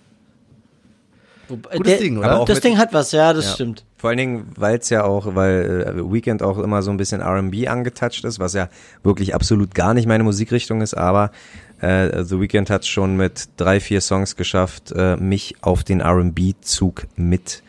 [1.50, 2.32] Wobei- Gutes der, Ding, oder?
[2.32, 3.54] aber auch Das Ding hat was, ja, das Ja.
[3.56, 3.84] stimmt.
[3.98, 7.20] Vor allen Dingen, weil es ja auch, weil äh, Weekend auch immer so ein bisschen
[7.22, 8.70] R&B angetouched ist, was ja
[9.04, 11.32] wirklich absolut gar nicht meine Musikrichtung ist, aber
[11.82, 17.08] äh, The Weeknd hat schon mit drei, vier Songs geschafft, äh, mich auf den R&B-Zug
[17.18, 17.64] mit,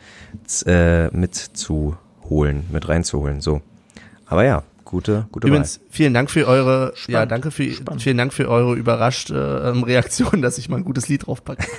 [0.65, 1.97] äh, mit zu
[2.29, 3.61] holen, mit reinzuholen, so.
[4.25, 7.31] Aber ja, gute, gute Übrigens, vielen Dank für eure, ja, Spannend.
[7.31, 8.01] danke für, Spannend.
[8.01, 11.65] vielen Dank für eure überraschte ähm, Reaktion, dass ich mal ein gutes Lied draufpacke.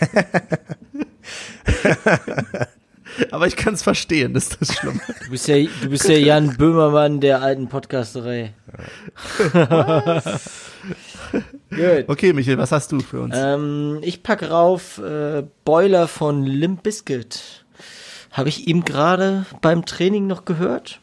[3.31, 5.01] Aber ich kann es verstehen, das ist das Schlimme.
[5.25, 8.55] Du bist ja, du bist ja Jan Böhmermann der alten Podcasterei.
[11.71, 12.05] Gut.
[12.09, 13.35] Okay, Michael, was hast du für uns?
[13.37, 17.64] Ähm, ich packe rauf äh, Boiler von Limp Bizkit.
[18.35, 21.01] Habe ich ihm gerade beim Training noch gehört?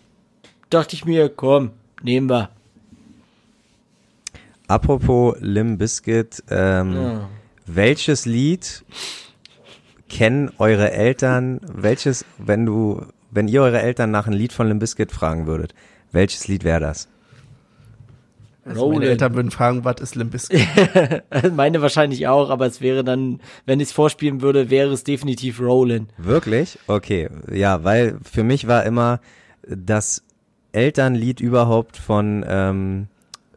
[0.70, 1.72] Dachte ich mir, komm,
[2.04, 2.50] nehmen wir.
[4.68, 7.30] Apropos Lim Biscuit, ähm, Ja.
[7.66, 8.84] welches Lied
[10.10, 14.80] kennen eure Eltern, welches, wenn du, wenn ihr eure Eltern nach einem Lied von Lim
[14.80, 15.74] Biscuit fragen würdet,
[16.12, 17.08] welches Lied wäre das?
[18.64, 19.12] Also meine Roland.
[19.12, 20.62] Eltern würden fragen, was ist Limp Bizkit?
[21.56, 25.60] Meine wahrscheinlich auch, aber es wäre dann, wenn ich es vorspielen würde, wäre es definitiv
[25.60, 26.12] Roland.
[26.18, 26.78] Wirklich?
[26.86, 29.20] Okay, ja, weil für mich war immer
[29.68, 30.24] das
[30.74, 33.08] Elternlied überhaupt von, ähm,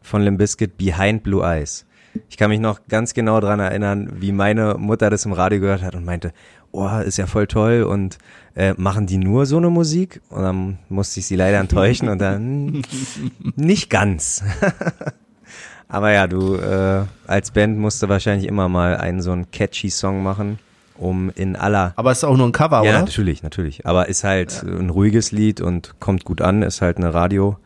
[0.01, 1.85] von Limp Bizkit Behind Blue Eyes.
[2.29, 5.83] Ich kann mich noch ganz genau dran erinnern, wie meine Mutter das im Radio gehört
[5.83, 6.31] hat und meinte,
[6.75, 8.17] oh, ist ja voll toll und
[8.55, 10.21] äh, machen die nur so eine Musik?
[10.29, 12.81] Und dann musste ich sie leider enttäuschen und dann
[13.55, 14.43] nicht ganz.
[15.87, 19.89] Aber ja, du äh, als Band musst du wahrscheinlich immer mal einen so einen catchy
[19.89, 20.59] Song machen,
[20.97, 22.99] um in aller Aber es ist auch nur ein Cover, ja, oder?
[22.99, 23.85] natürlich, natürlich.
[23.85, 27.57] Aber ist halt ein ruhiges Lied und kommt gut an, ist halt eine Radio,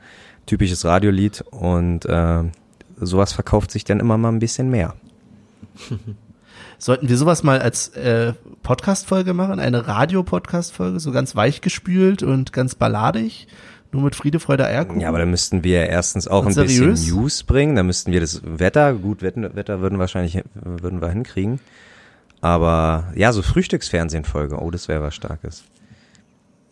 [0.46, 2.44] typisches Radiolied und äh,
[2.98, 4.96] sowas verkauft sich dann immer mal ein bisschen mehr.
[6.80, 8.32] Sollten wir sowas mal als äh,
[8.64, 9.60] Podcast-Folge machen?
[9.60, 13.48] Eine Radio-Podcast-Folge, so ganz weichgespült und ganz balladig?
[13.92, 15.02] Nur mit Friede, Freude, Eierkuchen?
[15.02, 17.08] Ja, aber dann müssten wir erstens auch Und ein bisschen seriös?
[17.10, 21.60] News bringen, dann müssten wir das Wetter, gut, Wetter, Wetter würden wahrscheinlich, würden wir hinkriegen.
[22.40, 25.66] Aber ja, so Frühstücksfernsehen-Folge, oh, das wäre was Starkes.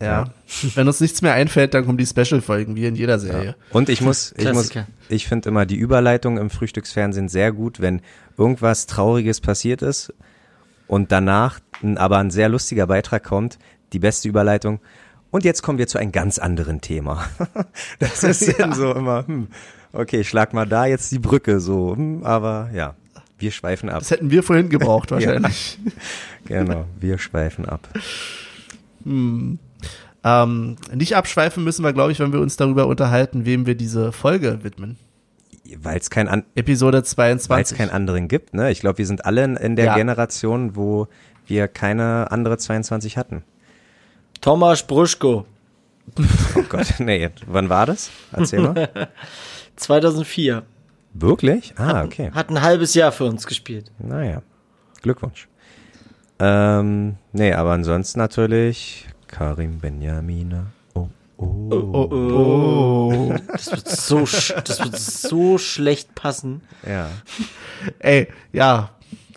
[0.02, 0.26] Ja.
[0.76, 3.56] Wenn uns nichts mehr einfällt, dann kommen die Special-Folgen, wie in jeder Serie.
[3.72, 4.72] Und ich muss, ich muss,
[5.10, 8.02] ich finde immer die Überleitung im Frühstücksfernsehen sehr gut, wenn
[8.38, 10.14] irgendwas Trauriges passiert ist
[10.88, 11.60] und danach
[11.95, 13.57] aber ein sehr lustiger Beitrag kommt,
[13.94, 14.80] die beste Überleitung.
[15.32, 17.26] Und jetzt kommen wir zu einem ganz anderen Thema.
[17.99, 19.48] Das ist dann so immer, hm,
[19.94, 22.95] okay, schlag mal da jetzt die Brücke so, hm, aber ja,
[23.40, 23.99] wir schweifen ab.
[23.99, 25.80] Das hätten wir vorhin gebraucht, wahrscheinlich.
[26.45, 27.88] Genau, wir schweifen ab.
[30.23, 34.11] Ähm, nicht abschweifen müssen wir, glaube ich, wenn wir uns darüber unterhalten, wem wir diese
[34.11, 34.98] Folge widmen.
[35.77, 37.77] Weil es kein, an, Episode weil's 22.
[37.77, 38.72] keinen anderen gibt, ne?
[38.72, 39.95] Ich glaube, wir sind alle in, in der Ja.
[39.95, 41.07] Generation, wo
[41.45, 43.44] wir keine andere 22 hatten.
[44.41, 45.45] Thomas Bruschko,
[46.56, 48.11] Oh Gott, nee, wann war das?
[48.31, 48.89] Erzähl mal.
[49.76, 50.64] 2004.
[51.14, 51.73] Wirklich?
[51.77, 52.31] Ah, okay.
[52.34, 53.91] Hat ein halbes Jahr für uns gespielt.
[53.99, 54.41] Naja,
[55.02, 55.48] Glückwunsch.
[56.39, 60.68] Ähm, nee, aber ansonsten natürlich Karim Benjamina.
[60.94, 61.44] Oh, oh.
[61.94, 63.36] Oh, oh.
[63.52, 66.62] Das wird so, das wird so schlecht passen.
[66.88, 67.10] Ja.
[67.99, 68.91] Ey, ja.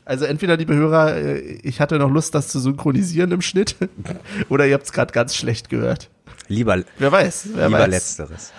[0.05, 3.77] Also entweder, liebe Hörer, äh, ich hatte noch Lust, das zu synchronisieren im Schnitt,
[4.49, 6.09] oder ihr habt es gerade ganz schlecht gehört.
[6.49, 7.89] Lieber, Wer weiß, wer lieber weiß.
[7.91, 8.53] letzteres.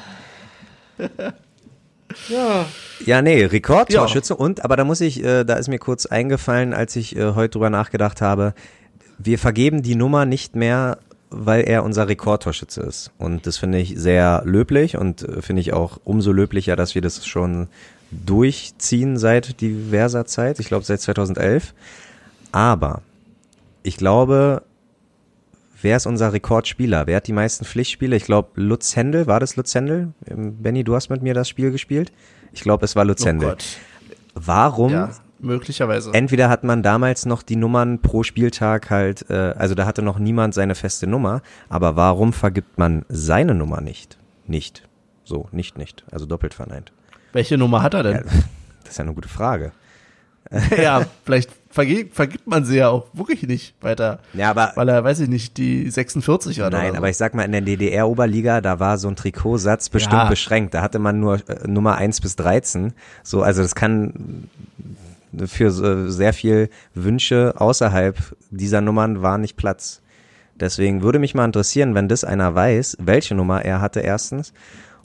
[3.05, 6.95] Ja, nee, Rekordtorschütze und, aber da muss ich, äh, da ist mir kurz eingefallen, als
[6.97, 8.53] ich äh, heute drüber nachgedacht habe,
[9.17, 10.97] wir vergeben die Nummer nicht mehr,
[11.31, 13.11] weil er unser Rekordtorschütze ist.
[13.17, 17.01] Und das finde ich sehr löblich und äh, finde ich auch umso löblicher, dass wir
[17.01, 17.67] das schon
[18.11, 20.59] durchziehen seit diverser Zeit.
[20.59, 21.73] Ich glaube seit 2011.
[22.51, 23.01] Aber
[23.83, 24.63] ich glaube,
[25.81, 27.07] wer ist unser Rekordspieler?
[27.07, 28.15] Wer hat die meisten Pflichtspiele?
[28.17, 29.27] Ich glaube, Lutz Händel.
[29.27, 30.09] War das Lutz Händel?
[30.27, 32.11] Ähm, Benny, du hast mit mir das Spiel gespielt.
[32.51, 33.49] Ich glaube, es war Lutz Oh Händel.
[33.49, 33.63] Gott.
[34.33, 34.91] Warum?
[34.91, 36.13] Ja, möglicherweise.
[36.13, 40.19] Entweder hat man damals noch die Nummern pro Spieltag halt, äh, also da hatte noch
[40.19, 44.17] niemand seine feste Nummer, aber warum vergibt man seine Nummer nicht?
[44.47, 44.83] Nicht.
[45.23, 46.03] So, nicht, nicht.
[46.11, 46.91] Also doppelt verneint.
[47.33, 48.23] Welche Nummer hat er Ja, denn?
[48.83, 49.71] das ist ja eine gute Frage.
[50.75, 54.19] Ja, vielleicht vergibt, vergibt man sie ja auch wirklich nicht weiter.
[54.33, 56.97] Ja, aber Weil er, weiß ich nicht, die 46 hat Nein, oder so.
[56.97, 60.27] aber ich sag mal, in der DDR-Oberliga, da war so ein Trikotsatz bestimmt Ja.
[60.29, 60.73] beschränkt.
[60.73, 62.91] Da hatte man nur äh, Nummer 1 bis 13.
[63.23, 64.49] So, also das kann
[65.45, 70.01] für so sehr viel Wünsche außerhalb dieser Nummern war nicht Platz.
[70.55, 74.53] Deswegen würde mich mal interessieren, wenn das einer weiß, welche Nummer er hatte erstens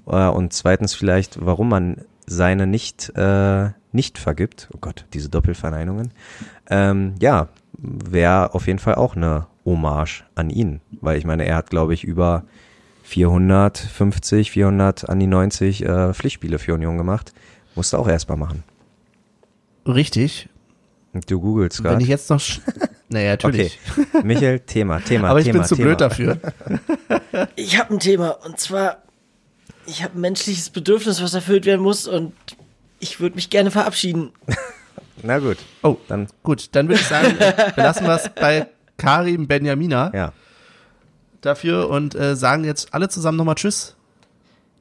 [0.07, 4.69] äh, und zweitens vielleicht, warum man seine nicht äh, nicht vergibt.
[4.74, 6.12] Oh Gott, diese Doppelverneinungen.
[6.69, 7.48] Ähm, ja,
[7.78, 11.94] wäre auf jeden Fall auch eine Hommage an ihn, weil ich meine, er hat glaube
[11.94, 12.44] ich über
[13.05, 17.32] 450, 400 an die 90 äh, Pflichtspiele für Union gemacht.
[17.74, 18.65] Musste auch erstmal machen.
[19.86, 20.48] Richtig.
[21.28, 22.02] Du googelst Wenn gerade.
[22.02, 22.40] ich jetzt noch.
[22.40, 22.60] sch-
[23.08, 23.78] Naja, natürlich.
[23.96, 25.86] Okay, Michael, Thema, Thema, Aber ich Thema, bin zu Thema.
[25.88, 26.38] blöd dafür.
[27.54, 29.02] Ich habe ein Thema und zwar,
[29.86, 32.32] ich habe ein menschliches Bedürfnis, was erfüllt werden muss und
[32.98, 34.30] ich würde mich gerne verabschieden.
[35.22, 37.34] Na gut, Oh, dann gut, dann würde ich sagen,
[37.74, 40.32] belassen wir es bei Karim Benjamina ja.
[41.42, 43.94] dafür und äh, sagen jetzt alle zusammen nochmal Tschüss.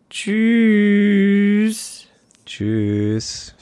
[0.10, 2.06] Tschüss.
[2.46, 3.55] Tschüss.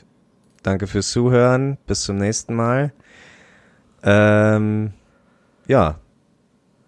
[0.64, 1.78] Danke fürs Zuhören.
[1.88, 2.92] Bis zum nächsten Mal.
[4.04, 4.94] Ähm,
[5.68, 6.00] ja.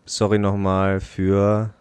[0.05, 1.73] Sorry nochmal für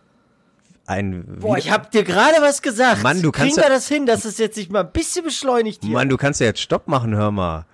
[0.86, 3.02] ein Boah, ich hab dir gerade was gesagt.
[3.02, 5.24] Mann, du kannst Kriegen wir ja- das hin, dass es jetzt sich mal ein bisschen
[5.24, 5.94] beschleunigt hier?
[5.94, 7.66] Mann, du kannst ja jetzt Stopp machen, hör mal.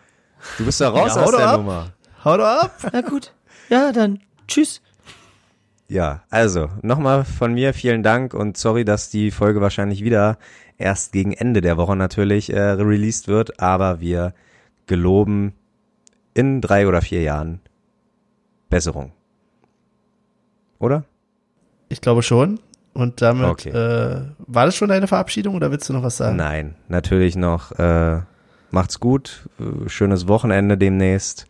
[0.58, 1.56] Du bist da raus Ja, hau aus der ab.
[1.58, 1.92] Nummer.
[2.24, 2.76] Hau doch ab.
[2.92, 3.32] Na gut.
[3.68, 4.80] Ja, dann tschüss.
[5.88, 10.38] Ja, also nochmal von mir vielen Dank und sorry, dass die Folge wahrscheinlich wieder
[10.80, 14.34] erst gegen Ende der Woche natürlich äh, released wird, aber wir
[14.86, 15.52] geloben
[16.34, 17.60] in drei oder vier Jahren
[18.68, 19.12] Besserung.
[20.78, 21.04] Oder?
[21.88, 22.60] Ich glaube schon.
[22.92, 23.70] Und damit Okay.
[23.70, 26.36] äh, war das schon deine Verabschiedung oder willst du noch was sagen?
[26.36, 27.70] Nein, natürlich noch.
[27.78, 28.22] Äh,
[28.72, 31.46] macht's gut, äh, schönes Wochenende demnächst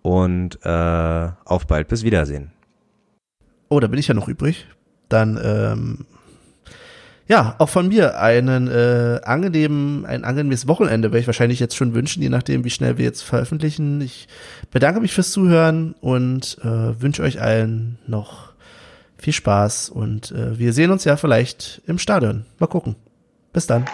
[0.00, 1.88] und äh, auf bald.
[1.88, 2.52] Bis Wiedersehen.
[3.68, 4.66] Oh, da bin ich ja noch übrig.
[5.08, 6.06] Dann, ähm,
[7.28, 11.94] ja, auch von mir einen äh, angenehmen, ein angenehmes Wochenende werde ich wahrscheinlich jetzt schon
[11.94, 14.00] wünschen, je nachdem, wie schnell wir jetzt veröffentlichen.
[14.00, 14.28] Ich
[14.70, 18.52] bedanke mich fürs Zuhören und äh, wünsche euch allen noch
[19.16, 22.44] viel Spaß und äh, wir sehen uns ja vielleicht im Stadion.
[22.58, 22.96] Mal gucken.
[23.52, 23.84] Bis dann.